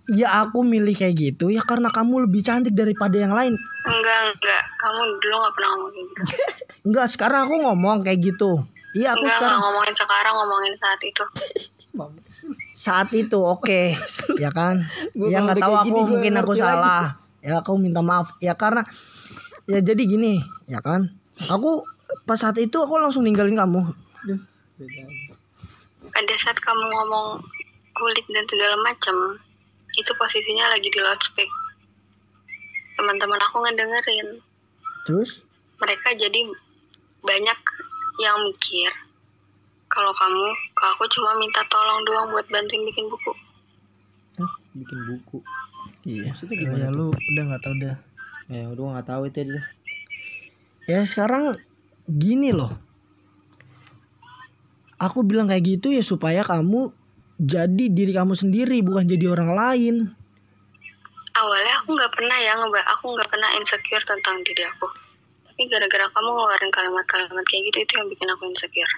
ya 0.08 0.48
aku 0.48 0.64
milih 0.64 0.96
kayak 0.96 1.20
gitu 1.20 1.52
ya 1.52 1.60
karena 1.68 1.92
kamu 1.92 2.24
lebih 2.24 2.40
cantik 2.40 2.72
daripada 2.72 3.12
yang 3.20 3.36
lain 3.36 3.52
Enggak, 3.88 4.20
enggak. 4.36 4.62
Kamu 4.80 5.00
dulu 5.20 5.34
nggak 5.36 5.54
pernah 5.56 5.70
ngomong 5.76 5.92
gitu. 5.92 6.20
enggak 6.88 7.06
sekarang 7.12 7.40
aku 7.44 7.56
ngomong 7.60 7.96
kayak 8.04 8.20
gitu 8.24 8.64
iya 8.98 9.14
aku 9.14 9.22
enggak, 9.22 9.38
sekarang 9.38 9.60
ngomongin 9.62 9.94
sekarang, 9.94 10.34
ngomongin 10.34 10.74
saat 10.74 11.00
itu. 11.06 11.24
saat 12.78 13.08
itu 13.14 13.38
oke 13.38 13.94
ya 14.44 14.50
kan 14.54 14.86
Gua 15.18 15.30
ya 15.30 15.42
nggak 15.42 15.58
tahu 15.58 15.74
aku 15.74 15.86
gini, 15.90 16.00
mungkin 16.06 16.32
aku 16.38 16.52
lagi. 16.54 16.62
salah 16.62 17.04
ya 17.42 17.58
aku 17.58 17.74
minta 17.74 18.02
maaf 18.06 18.38
ya 18.38 18.54
karena 18.54 18.86
ya 19.66 19.82
jadi 19.82 20.02
gini 20.06 20.38
ya 20.70 20.78
kan 20.78 21.10
aku 21.50 21.82
pas 22.22 22.38
saat 22.38 22.54
itu 22.62 22.76
aku 22.78 22.96
langsung 22.98 23.24
ninggalin 23.24 23.56
kamu. 23.56 23.82
Pada 26.08 26.34
saat 26.40 26.56
kamu 26.56 26.84
ngomong 26.88 27.42
kulit 27.92 28.24
dan 28.32 28.44
segala 28.48 28.76
macam, 28.80 29.36
itu 29.92 30.10
posisinya 30.16 30.72
lagi 30.72 30.88
di 30.88 30.98
loudspeak. 31.02 31.50
Teman-teman 32.96 33.40
aku 33.44 33.56
ngedengerin. 33.64 34.28
terus 35.06 35.40
mereka 35.80 36.12
jadi 36.16 36.52
banyak 37.24 37.58
yang 38.18 38.42
mikir 38.42 38.90
kalau 39.88 40.12
kamu 40.12 40.46
ke 40.76 40.84
aku 40.94 41.04
cuma 41.16 41.32
minta 41.40 41.64
tolong 41.72 42.04
doang 42.04 42.28
buat 42.34 42.46
bantuin 42.52 42.84
bikin 42.84 43.08
buku. 43.08 43.32
Hah, 44.38 44.52
bikin 44.76 44.98
buku. 45.08 45.38
iya. 46.04 46.30
Maksudnya 46.30 46.56
gimana 46.60 46.86
ya 46.86 46.88
lu 46.92 47.10
udah 47.10 47.42
nggak 47.50 47.62
tahu 47.64 47.74
dah 47.82 47.96
Ya 48.48 48.64
udah 48.72 48.84
nggak 48.96 49.08
tahu 49.08 49.22
itu 49.28 49.40
dia. 49.44 49.62
ya 50.88 51.00
sekarang 51.04 51.56
gini 52.08 52.52
loh. 52.52 52.72
Aku 54.98 55.22
bilang 55.22 55.46
kayak 55.46 55.78
gitu 55.78 55.94
ya 55.94 56.02
supaya 56.02 56.42
kamu 56.42 56.90
jadi 57.38 57.84
diri 57.92 58.10
kamu 58.10 58.34
sendiri 58.34 58.82
bukan 58.82 59.06
jadi 59.06 59.30
orang 59.30 59.50
lain. 59.54 59.96
Awalnya 61.38 61.74
aku 61.84 61.94
nggak 61.94 62.12
pernah 62.12 62.36
ya 62.42 62.58
aku 62.98 63.04
nggak 63.14 63.30
pernah 63.30 63.50
insecure 63.62 64.02
tentang 64.02 64.42
diri 64.42 64.66
aku 64.66 65.07
tapi 65.58 65.74
gara-gara 65.74 66.06
kamu 66.14 66.30
ngeluarin 66.38 66.70
kalimat-kalimat 66.70 67.44
kayak 67.50 67.62
gitu 67.66 67.78
itu 67.82 67.92
yang 67.98 68.06
bikin 68.06 68.30
aku 68.30 68.46
insecure. 68.46 68.94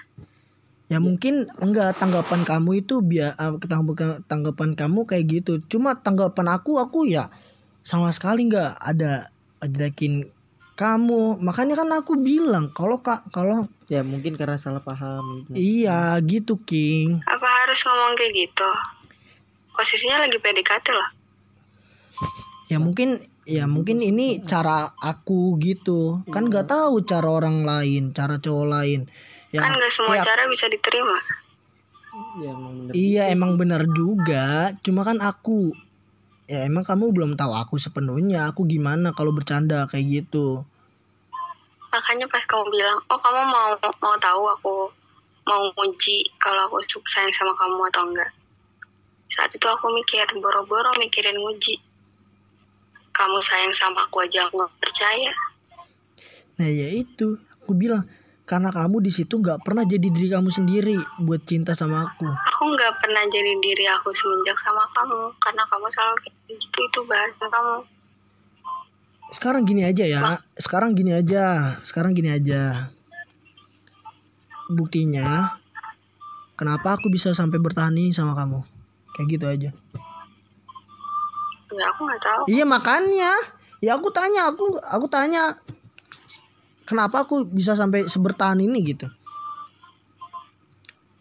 Ya 0.93 1.01
mungkin 1.01 1.49
enggak 1.57 1.97
tanggapan 1.97 2.45
kamu 2.45 2.85
itu 2.85 3.01
biar 3.01 3.33
tanggapan 3.65 4.21
tanggapan 4.29 4.69
kamu 4.77 5.09
kayak 5.09 5.25
gitu. 5.25 5.57
Cuma 5.65 5.97
tanggapan 5.97 6.53
aku 6.53 6.77
aku 6.77 7.09
ya 7.09 7.33
sama 7.81 8.13
sekali 8.13 8.45
nggak 8.45 8.77
ada 8.77 9.33
jelekin 9.65 10.29
kamu. 10.77 11.41
Makanya 11.41 11.81
kan 11.81 11.89
aku 11.97 12.21
bilang 12.21 12.69
kalau 12.77 13.01
kak 13.01 13.25
kalau 13.33 13.65
ya 13.89 14.05
mungkin 14.05 14.37
karena 14.37 14.61
salah 14.61 14.85
paham 14.85 15.49
gitu. 15.49 15.57
iya 15.57 16.13
gitu 16.21 16.61
king. 16.61 17.25
Apa 17.25 17.65
harus 17.65 17.81
ngomong 17.81 18.13
kayak 18.13 18.37
gitu? 18.37 18.69
Posisinya 19.73 20.29
lagi 20.29 20.37
PDKT 20.37 20.93
loh. 20.93 21.09
Ya 22.69 22.77
mungkin 22.77 23.30
ya 23.45 23.65
mungkin 23.65 24.01
ini 24.01 24.41
cara 24.45 24.93
aku 25.01 25.57
gitu. 25.57 26.21
Kan 26.29 26.49
nggak 26.49 26.69
tahu 26.69 27.01
cara 27.05 27.27
orang 27.29 27.65
lain 27.65 28.13
cara 28.13 28.37
cowok 28.37 28.67
lain. 28.69 29.09
Ya 29.49 29.61
kan 29.65 29.75
nggak 29.77 29.91
semua 29.91 30.15
kayak- 30.15 30.27
cara 30.27 30.43
bisa 30.47 30.65
diterima. 30.69 31.17
Iya 32.11 32.51
emang 32.51 32.73
bener. 32.75 32.91
iya 32.93 33.23
emang 33.31 33.51
benar 33.55 33.83
juga. 33.95 34.75
Cuma 34.83 35.07
kan 35.07 35.17
aku 35.23 35.71
ya 36.45 36.67
emang 36.67 36.83
kamu 36.83 37.11
belum 37.15 37.31
tahu 37.39 37.53
aku 37.55 37.79
sepenuhnya. 37.79 38.51
Aku 38.51 38.67
gimana 38.67 39.15
kalau 39.15 39.31
bercanda 39.31 39.87
kayak 39.87 40.27
gitu? 40.27 40.63
Makanya 41.91 42.27
pas 42.31 42.43
kamu 42.47 42.71
bilang 42.71 42.99
oh 43.11 43.19
kamu 43.19 43.41
mau 43.47 43.69
mau 43.99 44.15
tahu 44.19 44.43
aku 44.47 44.75
mau 45.47 45.61
nguji 45.73 46.29
kalau 46.37 46.69
aku 46.69 46.79
suka 46.87 47.19
sayang 47.19 47.33
sama 47.33 47.51
kamu 47.57 47.79
atau 47.89 48.03
enggak? 48.07 48.31
Saat 49.31 49.55
itu 49.55 49.63
aku 49.63 49.87
mikir 49.95 50.27
boro-boro 50.39 50.91
mikirin 50.99 51.39
nguji 51.39 51.79
kamu 53.11 53.37
sayang 53.43 53.73
sama 53.75 54.07
aku 54.07 54.23
aja 54.23 54.47
aku 54.47 54.59
nggak 54.59 54.73
percaya. 54.79 55.31
Nah 56.57 56.69
ya 56.69 56.87
itu. 56.91 57.37
Aku 57.61 57.77
bilang 57.77 58.09
karena 58.43 58.73
kamu 58.73 58.99
di 59.05 59.11
situ 59.13 59.39
nggak 59.39 59.63
pernah 59.63 59.87
jadi 59.87 60.11
diri 60.11 60.27
kamu 60.27 60.49
sendiri 60.51 60.97
buat 61.23 61.45
cinta 61.45 61.77
sama 61.77 62.03
aku. 62.09 62.27
Aku 62.27 62.63
nggak 62.73 62.99
pernah 62.99 63.23
jadi 63.29 63.53
diri 63.61 63.85
aku 63.87 64.11
semenjak 64.11 64.57
sama 64.59 64.83
kamu 64.91 65.31
karena 65.39 65.63
kamu 65.69 65.87
selalu 65.87 66.15
kayak 66.25 66.35
gitu 66.59 66.79
itu 66.83 66.99
bahasan 67.07 67.47
kamu. 67.47 67.75
Sekarang 69.31 69.61
gini 69.63 69.81
aja 69.87 70.03
ya. 70.03 70.19
Sekarang 70.59 70.91
gini 70.91 71.15
aja. 71.15 71.77
Sekarang 71.87 72.11
gini 72.11 72.27
aja. 72.33 72.91
Buktinya 74.67 75.55
kenapa 76.59 76.99
aku 76.99 77.07
bisa 77.07 77.31
sampai 77.31 77.59
bertahan 77.59 77.95
ini 77.95 78.11
sama 78.11 78.35
kamu? 78.35 78.63
Kayak 79.15 79.27
gitu 79.31 79.45
aja 79.47 79.71
ya. 81.75 81.91
Aku 81.93 82.01
nggak 82.07 82.21
tahu. 82.21 82.41
Iya 82.47 82.65
makanya. 82.67 83.31
Ya 83.81 83.97
aku 83.97 84.13
tanya 84.13 84.53
aku 84.53 84.77
aku 84.77 85.05
tanya 85.09 85.57
kenapa 86.85 87.25
aku 87.25 87.47
bisa 87.47 87.73
sampai 87.73 88.05
sebertahan 88.05 88.61
ini? 88.61 88.79
gitu. 88.93 89.07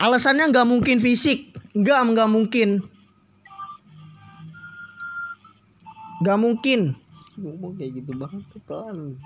Alasannya 0.00 0.52
nggak 0.52 0.68
mungkin 0.68 0.98
fisik. 1.00 1.52
Nggak 1.76 1.98
nggak 2.14 2.28
mungkin. 2.28 2.84
Nggak 6.20 6.38
mungkin. 6.40 6.80
Ngomong 7.40 7.72
kayak 7.80 8.04
gitu 8.04 8.12
banget 8.16 8.44
pelan 8.68 9.16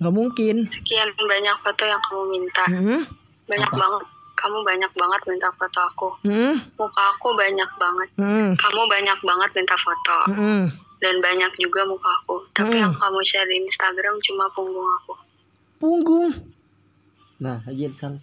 nggak 0.00 0.14
mungkin. 0.16 0.56
Sekian 0.72 1.12
banyak 1.12 1.56
foto 1.60 1.84
yang 1.84 2.00
kamu 2.08 2.22
minta. 2.32 2.64
Hmm? 2.64 3.04
banyak 3.50 3.70
Apa? 3.74 3.78
banget 3.82 4.04
kamu 4.40 4.64
banyak 4.64 4.92
banget 4.92 5.20
minta 5.28 5.48
foto 5.52 5.80
aku. 5.84 6.08
Hmm? 6.24 6.56
muka 6.74 7.02
aku 7.12 7.28
banyak 7.36 7.70
banget. 7.76 8.08
Hmm? 8.16 8.56
kamu 8.56 8.82
banyak 8.88 9.18
banget 9.20 9.50
minta 9.54 9.76
foto. 9.76 10.16
Hmm? 10.32 10.64
dan 11.00 11.16
banyak 11.18 11.48
juga 11.56 11.80
muka 11.84 12.12
aku. 12.20 12.44
Tapi 12.52 12.76
Mm. 12.76 12.82
yang 12.84 12.92
kamu 12.92 13.24
share 13.24 13.48
di 13.48 13.56
Instagram 13.58 14.20
cuma 14.20 14.52
punggung 14.52 14.84
aku. 15.00 15.16
Punggung? 15.80 16.28
Nah 17.40 17.64
aja 17.64 17.88
salah 17.96 18.20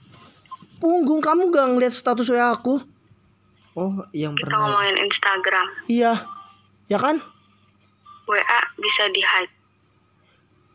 punggung? 0.78 1.18
Kamu 1.18 1.50
gak 1.50 1.74
ngeliat 1.74 1.90
status 1.90 2.30
WA 2.30 2.54
aku? 2.54 2.78
Oh 3.74 4.06
yang 4.14 4.38
kita 4.38 4.46
pernah. 4.46 4.78
ngomongin 4.78 4.98
Instagram. 5.02 5.68
Iya. 5.90 6.22
Ya 6.86 7.02
kan? 7.02 7.18
WA 8.30 8.60
bisa 8.78 9.10
di 9.10 9.26
hide 9.26 9.57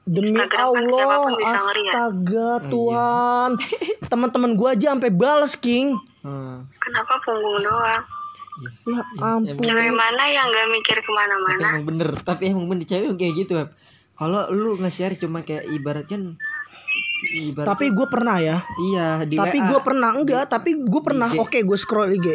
Demi 0.02 0.34
Instagram 0.34 0.50
kan 0.50 0.82
Allah, 0.82 0.98
siapa 0.98 1.16
pun 1.16 1.32
bisa 1.38 1.56
astaga 1.62 2.50
iya. 2.58 2.68
Tuhan. 2.68 3.50
Teman-teman 4.10 4.50
gua 4.58 4.74
aja 4.74 4.86
sampai 4.92 5.10
bales, 5.14 5.54
King. 5.54 5.94
Hmm, 6.22 6.70
kenapa 6.78 7.18
punggung 7.26 7.66
doang 7.66 8.02
iya. 8.62 8.70
Ya 8.86 9.02
ampun. 9.18 9.64
cewek 9.64 9.90
mana 9.90 10.24
yang 10.30 10.46
gak 10.54 10.68
mikir 10.70 10.96
ke 11.02 11.10
mana-mana 11.10 11.66
emang 11.74 11.86
bener 11.88 12.08
tapi 12.22 12.52
emang 12.52 12.66
bener 12.70 12.86
cewek 12.86 13.18
kayak 13.18 13.34
gitu 13.42 13.54
kalau 14.14 14.46
lu 14.54 14.78
nge-share 14.78 15.18
cuma 15.18 15.42
kayak 15.42 15.66
ibaratkan 15.72 16.38
ibarat 17.22 17.70
Tapi 17.74 17.94
gue 17.94 18.06
pernah 18.10 18.36
ya. 18.42 18.62
iya 18.92 19.22
di 19.22 19.38
tapi 19.38 19.62
gue 19.62 19.80
pernah 19.80 20.10
enggak, 20.10 20.50
tapi 20.50 20.74
gue 20.74 21.02
pernah. 21.06 21.30
Oke, 21.38 21.62
gue 21.62 21.78
scroll 21.78 22.18
IG. 22.18 22.34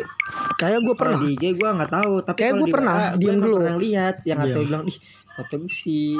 Kayak 0.55 0.79
gue 0.79 0.95
pernah. 0.95 1.19
di 1.19 1.35
IG 1.35 1.59
gue 1.59 1.69
nggak 1.69 1.91
tahu 1.91 2.13
tapi 2.23 2.39
Kayak 2.39 2.53
di 2.63 2.71
pernah, 2.71 2.95
gue 3.19 3.27
emang 3.29 3.43
dulu. 3.43 3.57
pernah 3.59 3.77
lihat 3.83 4.15
yang 4.23 4.39
atau 4.39 4.61
bilang 4.63 4.83
ih 4.87 4.97
foto 5.37 5.53
gue 5.55 5.69
si 5.69 6.17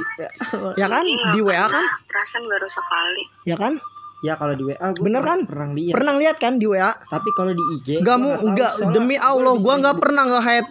Ya 0.76 0.86
kan? 0.86 1.02
Nggak 1.02 1.34
Di 1.34 1.42
WA 1.42 1.66
kan? 1.66 1.86
perasaan 2.06 2.46
baru 2.46 2.68
sekali 2.68 3.24
Ya 3.44 3.58
kan? 3.58 3.82
ya 4.20 4.34
kalau 4.34 4.54
di 4.54 4.64
WA 4.64 4.78
gue 4.92 5.04
Bener 5.04 5.22
kan? 5.22 5.40
pernah 5.44 5.70
lihat 5.72 5.94
Pernah 5.94 6.14
lihat 6.16 6.38
kan 6.38 6.54
di 6.56 6.66
WA? 6.66 6.94
tapi 7.08 7.30
kalau 7.34 7.52
di 7.52 7.64
IG 7.76 7.88
gua 8.00 8.16
mau 8.16 8.34
nggak 8.34 8.74
demi 8.92 9.14
Allah 9.16 9.54
sering 9.56 9.78
nggak 9.80 9.98
pernah 9.98 10.24
nge-hide. 10.28 10.70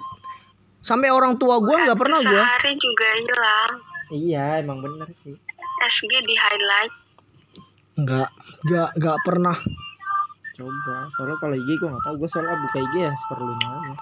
Sampai 0.81 1.09
orang 1.09 1.35
tua 1.35 1.59
gua 1.59 1.77
nggak 1.81 1.95
pernah 1.97 2.19
gua. 2.21 2.43
sehari 2.43 2.73
juga 2.77 3.07
hilang 3.17 3.73
iya 4.09 4.45
emang 4.59 4.79
bener 4.79 5.11
sih 5.11 5.35
SG 5.85 6.13
di 6.23 6.35
highlight 6.35 6.95
Enggak, 7.97 8.29
enggak 8.63 8.91
enggak 8.95 9.19
pernah. 9.21 9.57
coba 10.53 11.11
soalnya 11.13 11.37
kalau 11.37 11.55
IG 11.55 11.69
gue 11.75 11.85
nggak 11.87 12.01
tahu 12.03 12.15
gue 12.17 12.29
soalnya 12.29 12.57
buka 12.59 12.79
IG 12.81 12.95
ya 12.97 13.13
seperlunya 13.15 13.67
aja 13.69 13.95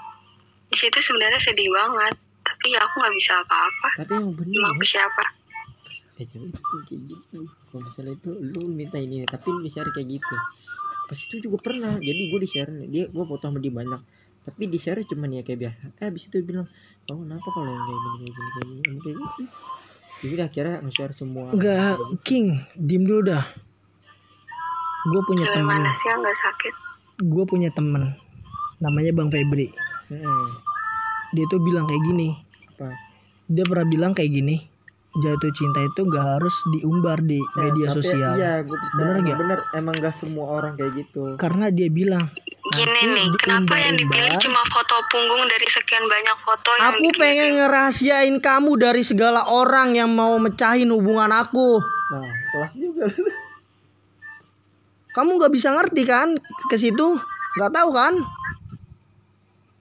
di 0.64 0.76
situ 0.76 0.98
sebenarnya 1.00 1.40
sedih 1.40 1.66
banget 1.68 2.14
tapi 2.64 2.72
ya 2.72 2.80
aku 2.80 2.96
nggak 2.96 3.16
bisa 3.20 3.32
apa-apa. 3.44 3.88
Tapi 4.00 4.12
emang 4.16 4.32
bener 4.40 4.56
mau 4.64 4.80
ya. 4.80 4.88
siapa? 4.88 5.24
Eh, 6.16 6.24
cewek 6.24 6.48
itu 6.48 6.60
kayak 6.64 7.00
gitu. 7.12 7.38
Kalau 7.44 7.80
misalnya 7.84 8.12
itu 8.16 8.30
lu 8.40 8.60
minta 8.72 8.96
ini 8.96 9.28
tapi 9.28 9.46
lu 9.52 9.60
di 9.60 9.68
share 9.68 9.92
kayak 9.92 10.08
gitu. 10.16 10.36
Pas 11.04 11.18
itu 11.20 11.36
juga 11.44 11.60
pernah 11.60 12.00
jadi 12.00 12.22
gue 12.32 12.40
di 12.40 12.48
share 12.48 12.72
dia 12.88 13.04
gue 13.12 13.24
foto 13.28 13.44
sama 13.44 13.60
dia 13.60 13.68
banyak. 13.68 14.00
Tapi 14.48 14.62
di 14.64 14.80
share 14.80 15.04
cuman 15.04 15.36
ya 15.36 15.42
kayak 15.44 15.60
biasa. 15.60 15.82
Eh 16.00 16.08
abis 16.08 16.24
itu 16.32 16.40
bilang 16.40 16.64
kamu 17.04 17.28
kenapa 17.28 17.48
kalau 17.52 17.68
yang 17.68 17.84
kayak 17.84 18.00
gini 18.00 18.30
kayak 18.32 18.32
gini 18.32 18.48
kayak 18.48 18.64
gini 18.64 18.80
Emang 18.80 19.02
kayak 19.04 19.16
gitu. 19.20 19.42
Jadi 20.24 20.32
udah 20.32 20.46
akhirnya 20.48 20.76
nge-share 20.88 21.12
semua. 21.12 21.46
Enggak, 21.52 22.00
King, 22.24 22.46
diem 22.80 23.04
dulu 23.04 23.28
dah. 23.28 23.44
Gue 25.12 25.20
punya 25.28 25.52
temen, 25.52 25.84
mana 25.84 25.92
sih 25.92 26.08
yang 26.08 26.24
nggak 26.24 26.38
sakit? 26.40 26.74
Gue 27.28 27.44
punya 27.44 27.68
temen, 27.76 28.16
namanya 28.80 29.12
Bang 29.12 29.28
Febri. 29.28 29.68
Hmm, 30.08 30.48
Dia 31.36 31.44
tuh 31.52 31.60
bilang 31.60 31.84
kayak 31.84 32.08
gini, 32.08 32.43
apa 32.74 32.90
dia 33.44 33.60
pernah 33.62 33.84
bilang 33.84 34.10
kayak 34.10 34.32
gini, 34.32 34.56
jatuh 35.14 35.52
cinta 35.52 35.78
itu 35.78 36.00
nggak 36.02 36.24
harus 36.34 36.52
diumbar 36.72 37.20
di 37.20 37.36
Nah, 37.36 37.60
media 37.62 37.86
sosial. 37.88 38.32
iya 38.34 38.60
gue 38.60 38.72
Bener 38.72 38.96
bener 38.96 39.16
nggak? 39.20 39.36
bener 39.38 39.58
emang 39.72 39.94
gak 39.94 40.12
semua 40.12 40.44
orang 40.50 40.74
kayak 40.74 40.90
gitu 40.96 41.36
Karena 41.36 41.68
dia 41.68 41.86
bilang, 41.86 42.24
gini 42.72 43.00
nih 43.06 43.26
kenapa 43.36 43.76
yang 43.76 43.94
dipilih 43.94 44.32
cuma 44.40 44.60
foto 44.66 44.96
punggung 45.06 45.44
dari 45.46 45.64
sekian 45.64 46.02
banyak 46.02 46.36
foto 46.40 46.68
yang 46.74 46.84
Aku 46.90 46.98
dikirim? 47.04 47.20
pengen 47.20 47.48
ngerahasiain 47.54 48.36
kamu 48.40 48.70
dari 48.74 49.02
segala 49.04 49.44
orang 49.44 49.92
yang 49.92 50.08
mau 50.08 50.34
mecahin 50.36 50.88
hubungan 50.90 51.30
aku. 51.30 51.78
nah 52.10 52.26
kelas 52.50 52.72
juga 52.74 53.06
Kamu 55.14 55.38
nggak 55.38 55.52
bisa 55.52 55.70
ngerti 55.70 56.02
kan 56.02 56.34
ke 56.66 56.74
situ? 56.74 57.14
Nggak 57.54 57.70
tahu 57.70 57.94
kan? 57.94 58.18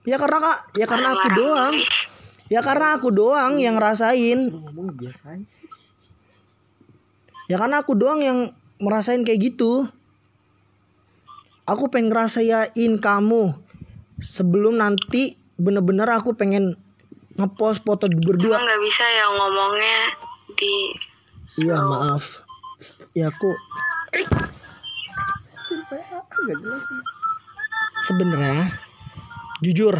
Ya 0.04 0.14
karena 0.14 0.36
kak, 0.38 0.58
ya 0.76 0.84
karena 0.86 1.10
aku 1.10 1.26
doang. 1.32 1.74
Ya 2.52 2.60
karena 2.60 3.00
aku 3.00 3.08
doang 3.08 3.56
yang 3.56 3.80
ngerasain. 3.80 4.52
Ya 7.48 7.56
karena 7.56 7.80
aku 7.80 7.92
doang 7.96 8.20
yang 8.20 8.38
merasain 8.80 9.24
kayak 9.24 9.54
gitu. 9.54 9.88
Aku 11.64 11.88
pengen 11.88 12.12
ngerasain 12.12 13.00
kamu 13.00 13.56
sebelum 14.20 14.76
nanti 14.76 15.40
bener-bener 15.56 16.08
aku 16.12 16.36
pengen 16.36 16.76
ngepost 17.40 17.80
foto 17.82 18.04
berdua. 18.06 18.60
Emang 18.60 18.80
bisa 18.84 19.04
ya 19.08 19.26
ngomongnya 19.32 19.98
di 20.54 20.74
Iya 21.64 21.76
maaf. 21.76 22.44
Ya 23.16 23.28
aku 23.32 23.52
sebenarnya 28.04 28.76
jujur 29.64 29.96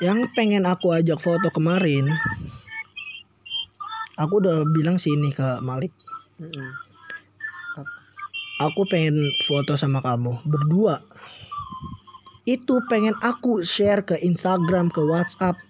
yang 0.00 0.28
pengen 0.32 0.64
aku 0.64 0.96
ajak 0.96 1.20
foto 1.20 1.52
kemarin 1.52 2.08
aku 4.16 4.40
udah 4.40 4.64
bilang 4.72 4.96
sini 4.96 5.32
ke 5.32 5.60
Malik 5.60 5.92
aku 8.60 8.84
pengen 8.88 9.32
foto 9.44 9.76
sama 9.76 10.00
kamu 10.00 10.40
berdua 10.44 11.04
itu 12.48 12.80
pengen 12.88 13.14
aku 13.20 13.60
share 13.60 14.02
ke 14.02 14.16
Instagram, 14.18 14.88
ke 14.90 14.98
WhatsApp. 15.04 15.60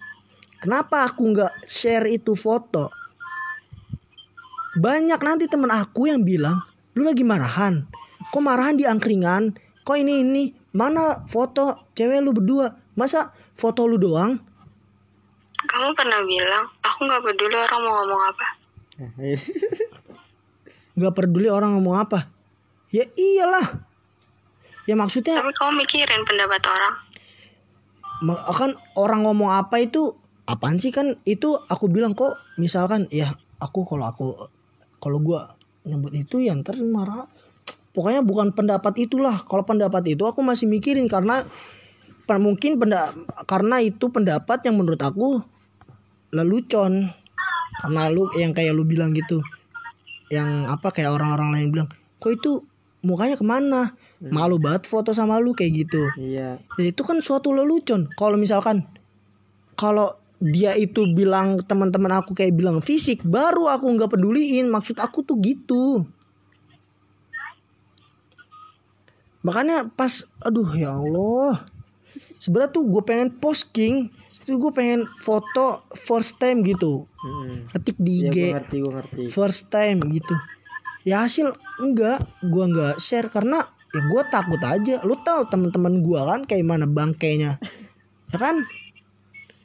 Kenapa 0.61 1.09
aku 1.09 1.29
nggak 1.29 1.69
share 1.69 2.07
itu 2.09 2.33
foto? 2.33 2.89
Banyak 4.79 5.19
nanti 5.19 5.45
temen 5.51 5.69
aku 5.69 6.07
yang 6.07 6.23
bilang, 6.23 6.63
lu 6.95 7.03
lagi 7.03 7.21
marahan. 7.21 7.83
Kok 8.31 8.41
marahan 8.41 8.79
di 8.79 8.87
angkringan? 8.87 9.57
Kok 9.83 9.97
ini 9.99 10.23
ini? 10.23 10.43
Mana 10.71 11.27
foto 11.27 11.91
cewek 11.97 12.23
lu 12.23 12.31
berdua? 12.31 12.71
Masa 12.95 13.35
foto 13.55 13.87
lu 13.87 13.97
doang? 13.97 14.39
Kamu 15.61 15.93
pernah 15.93 16.25
bilang, 16.25 16.65
aku 16.81 16.99
nggak 17.05 17.21
peduli 17.21 17.57
orang 17.57 17.79
mau 17.85 17.93
ngomong 18.01 18.21
apa. 18.33 18.47
Nggak 20.97 21.13
peduli 21.15 21.47
orang 21.47 21.79
ngomong 21.79 21.95
apa? 21.97 22.27
Ya 22.91 23.07
iyalah. 23.15 23.87
Ya 24.89 24.99
maksudnya 24.99 25.39
Tapi 25.39 25.53
kamu 25.55 25.85
mikirin 25.85 26.21
pendapat 26.27 26.61
orang. 26.67 26.93
Kan 28.51 28.71
orang 28.99 29.23
ngomong 29.23 29.49
apa 29.49 29.81
itu 29.81 30.13
apaan 30.45 30.77
sih 30.77 30.91
kan 30.91 31.15
itu 31.23 31.55
aku 31.55 31.87
bilang 31.87 32.11
kok 32.11 32.35
misalkan 32.59 33.07
ya 33.07 33.33
aku 33.63 33.87
kalau 33.87 34.05
aku 34.09 34.25
kalau 34.99 35.17
gua 35.23 35.55
nyebut 35.87 36.13
itu 36.13 36.43
ya 36.43 36.53
ntar 36.59 36.77
marah 36.81 37.25
pokoknya 37.95 38.21
bukan 38.21 38.53
pendapat 38.53 38.93
itulah 39.01 39.41
kalau 39.47 39.65
pendapat 39.65 40.13
itu 40.13 40.27
aku 40.27 40.45
masih 40.45 40.69
mikirin 40.69 41.09
karena 41.09 41.47
mungkin 42.39 42.79
penda 42.79 43.11
karena 43.49 43.83
itu 43.83 44.07
pendapat 44.07 44.63
yang 44.63 44.79
menurut 44.79 45.01
aku 45.01 45.43
lelucon 46.31 47.11
karena 47.81 48.01
lu 48.13 48.29
yang 48.39 48.55
kayak 48.55 48.71
lu 48.71 48.87
bilang 48.87 49.11
gitu 49.11 49.43
yang 50.31 50.69
apa 50.71 50.93
kayak 50.95 51.11
orang-orang 51.11 51.49
lain 51.51 51.67
bilang 51.73 51.89
kok 52.21 52.31
itu 52.31 52.63
mukanya 53.03 53.35
ke 53.35 53.43
mana 53.43 53.97
malu 54.21 54.61
banget 54.61 54.85
foto 54.85 55.11
sama 55.11 55.41
lu 55.41 55.57
kayak 55.57 55.87
gitu 55.87 56.07
iya 56.15 56.61
Ya, 56.79 56.89
itu 56.89 57.03
kan 57.03 57.19
suatu 57.19 57.51
lelucon. 57.51 58.07
Kalau 58.15 58.39
misalkan 58.39 58.87
kalau 59.75 60.15
dia 60.39 60.73
itu 60.73 61.05
bilang 61.11 61.59
teman-teman 61.61 62.23
aku 62.23 62.31
kayak 62.33 62.55
bilang 62.55 62.79
fisik, 62.79 63.21
baru 63.27 63.67
aku 63.67 63.85
nggak 63.91 64.11
peduliin. 64.15 64.71
Maksud 64.71 64.97
aku 64.97 65.21
tuh 65.27 65.37
gitu. 65.43 66.07
Makanya 69.45 69.89
pas, 69.93 70.29
aduh 70.41 70.69
ya 70.77 70.95
Allah. 70.95 71.65
Sebenarnya 72.41 72.73
tuh 72.73 72.89
gue 72.89 73.03
pengen 73.05 73.37
posting, 73.37 74.09
itu 74.33 74.57
gue 74.57 74.73
pengen 74.73 75.05
foto 75.21 75.85
first 75.93 76.41
time 76.41 76.65
gitu. 76.65 77.05
Mm-mm. 77.21 77.69
Ketik 77.69 78.01
di 78.01 78.25
IG 78.25 78.33
gue 78.33 78.57
ngerti 78.57 78.75
gue 78.81 78.93
ngerti. 78.97 79.21
First 79.29 79.69
time 79.69 80.01
gitu. 80.09 80.33
Ya 81.01 81.25
hasil 81.25 81.57
enggak 81.81 82.29
gua 82.45 82.69
enggak 82.69 82.95
share 83.01 83.25
karena 83.33 83.65
ya 83.89 84.01
gua 84.05 84.21
takut 84.29 84.61
aja. 84.61 85.01
Lu 85.01 85.17
tahu 85.17 85.49
teman-teman 85.49 86.05
gua 86.05 86.29
kan 86.29 86.45
kayak 86.45 86.61
mana 86.61 86.85
bangkainya. 86.85 87.57
Ya 88.29 88.37
kan? 88.37 88.61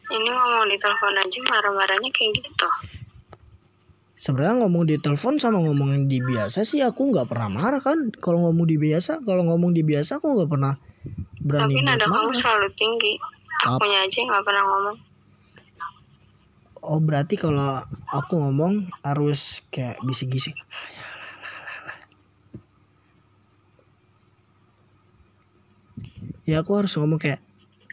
Ini 0.06 0.28
ngomong 0.32 0.64
di 0.70 0.76
telepon 0.80 1.12
aja 1.18 1.38
marah-marahnya 1.44 2.08
kayak 2.08 2.40
gitu. 2.40 2.68
sebenarnya 4.16 4.64
ngomong 4.64 4.88
di 4.88 4.96
telepon 4.96 5.36
sama 5.36 5.60
ngomongin 5.60 6.08
di 6.08 6.24
biasa 6.24 6.64
sih 6.64 6.80
aku 6.80 7.12
nggak 7.12 7.28
pernah 7.28 7.52
marah 7.52 7.84
kan. 7.84 8.08
Kalau 8.16 8.48
ngomong 8.48 8.64
di 8.64 8.80
biasa 8.80 9.20
kalau 9.28 9.44
ngomong 9.44 9.76
di 9.76 9.84
biasa 9.84 10.24
aku 10.24 10.32
nggak 10.40 10.50
pernah 10.50 10.80
berani 11.42 11.74
Tapi 11.76 11.80
nada 11.84 12.06
kamu 12.08 12.32
selalu 12.34 12.68
tinggi. 12.76 13.14
Akunya 13.66 14.04
aja 14.04 14.18
nggak 14.20 14.44
pernah 14.44 14.64
ngomong. 14.68 14.96
oh 16.86 17.02
berarti 17.02 17.34
kalau 17.34 17.82
aku 18.14 18.38
ngomong 18.38 18.86
harus 19.02 19.58
kayak 19.74 19.98
bisik-bisik 20.06 20.54
ya 26.46 26.62
aku 26.62 26.78
harus 26.78 26.94
ngomong 26.94 27.18
kayak 27.18 27.42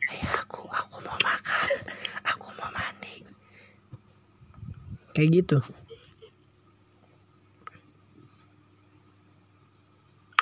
"Hey, 0.05 0.21
aku 0.29 0.69
aku 0.69 1.01
mau 1.01 1.17
makan 1.17 1.69
aku 2.21 2.47
mau 2.53 2.69
mandi 2.69 3.25
kayak 5.17 5.29
gitu 5.41 5.57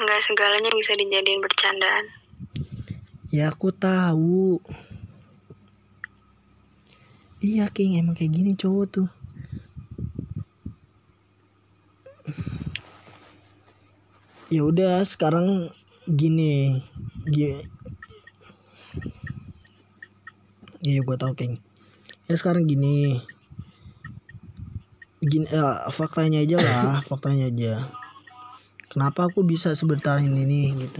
Nggak 0.01 0.22
segalanya 0.26 0.74
bisa 0.74 0.97
dijadiin 0.97 1.45
bercandaan. 1.45 2.09
Ya 3.32 3.47
aku 3.47 3.71
tahu. 3.71 4.59
Iya 7.39 7.71
King 7.71 7.97
emang 7.97 8.13
kayak 8.13 8.36
gini 8.36 8.51
cowok 8.59 8.86
tuh. 8.91 9.09
Ya 14.51 14.67
udah 14.67 14.99
sekarang 15.07 15.71
gini. 16.05 16.84
Gini 17.23 17.63
iya 20.84 20.99
gue 20.99 21.15
tau 21.15 21.32
King. 21.32 21.55
Ya 22.27 22.36
sekarang 22.36 22.67
gini. 22.67 23.23
Gini 25.23 25.47
ya, 25.47 25.88
faktanya 25.88 26.43
aja 26.43 26.59
lah 26.59 26.99
faktanya 27.09 27.47
aja. 27.47 27.88
Kenapa 28.91 29.32
aku 29.32 29.47
bisa 29.47 29.71
sebentar 29.71 30.19
ini 30.19 30.75
gitu 30.75 30.99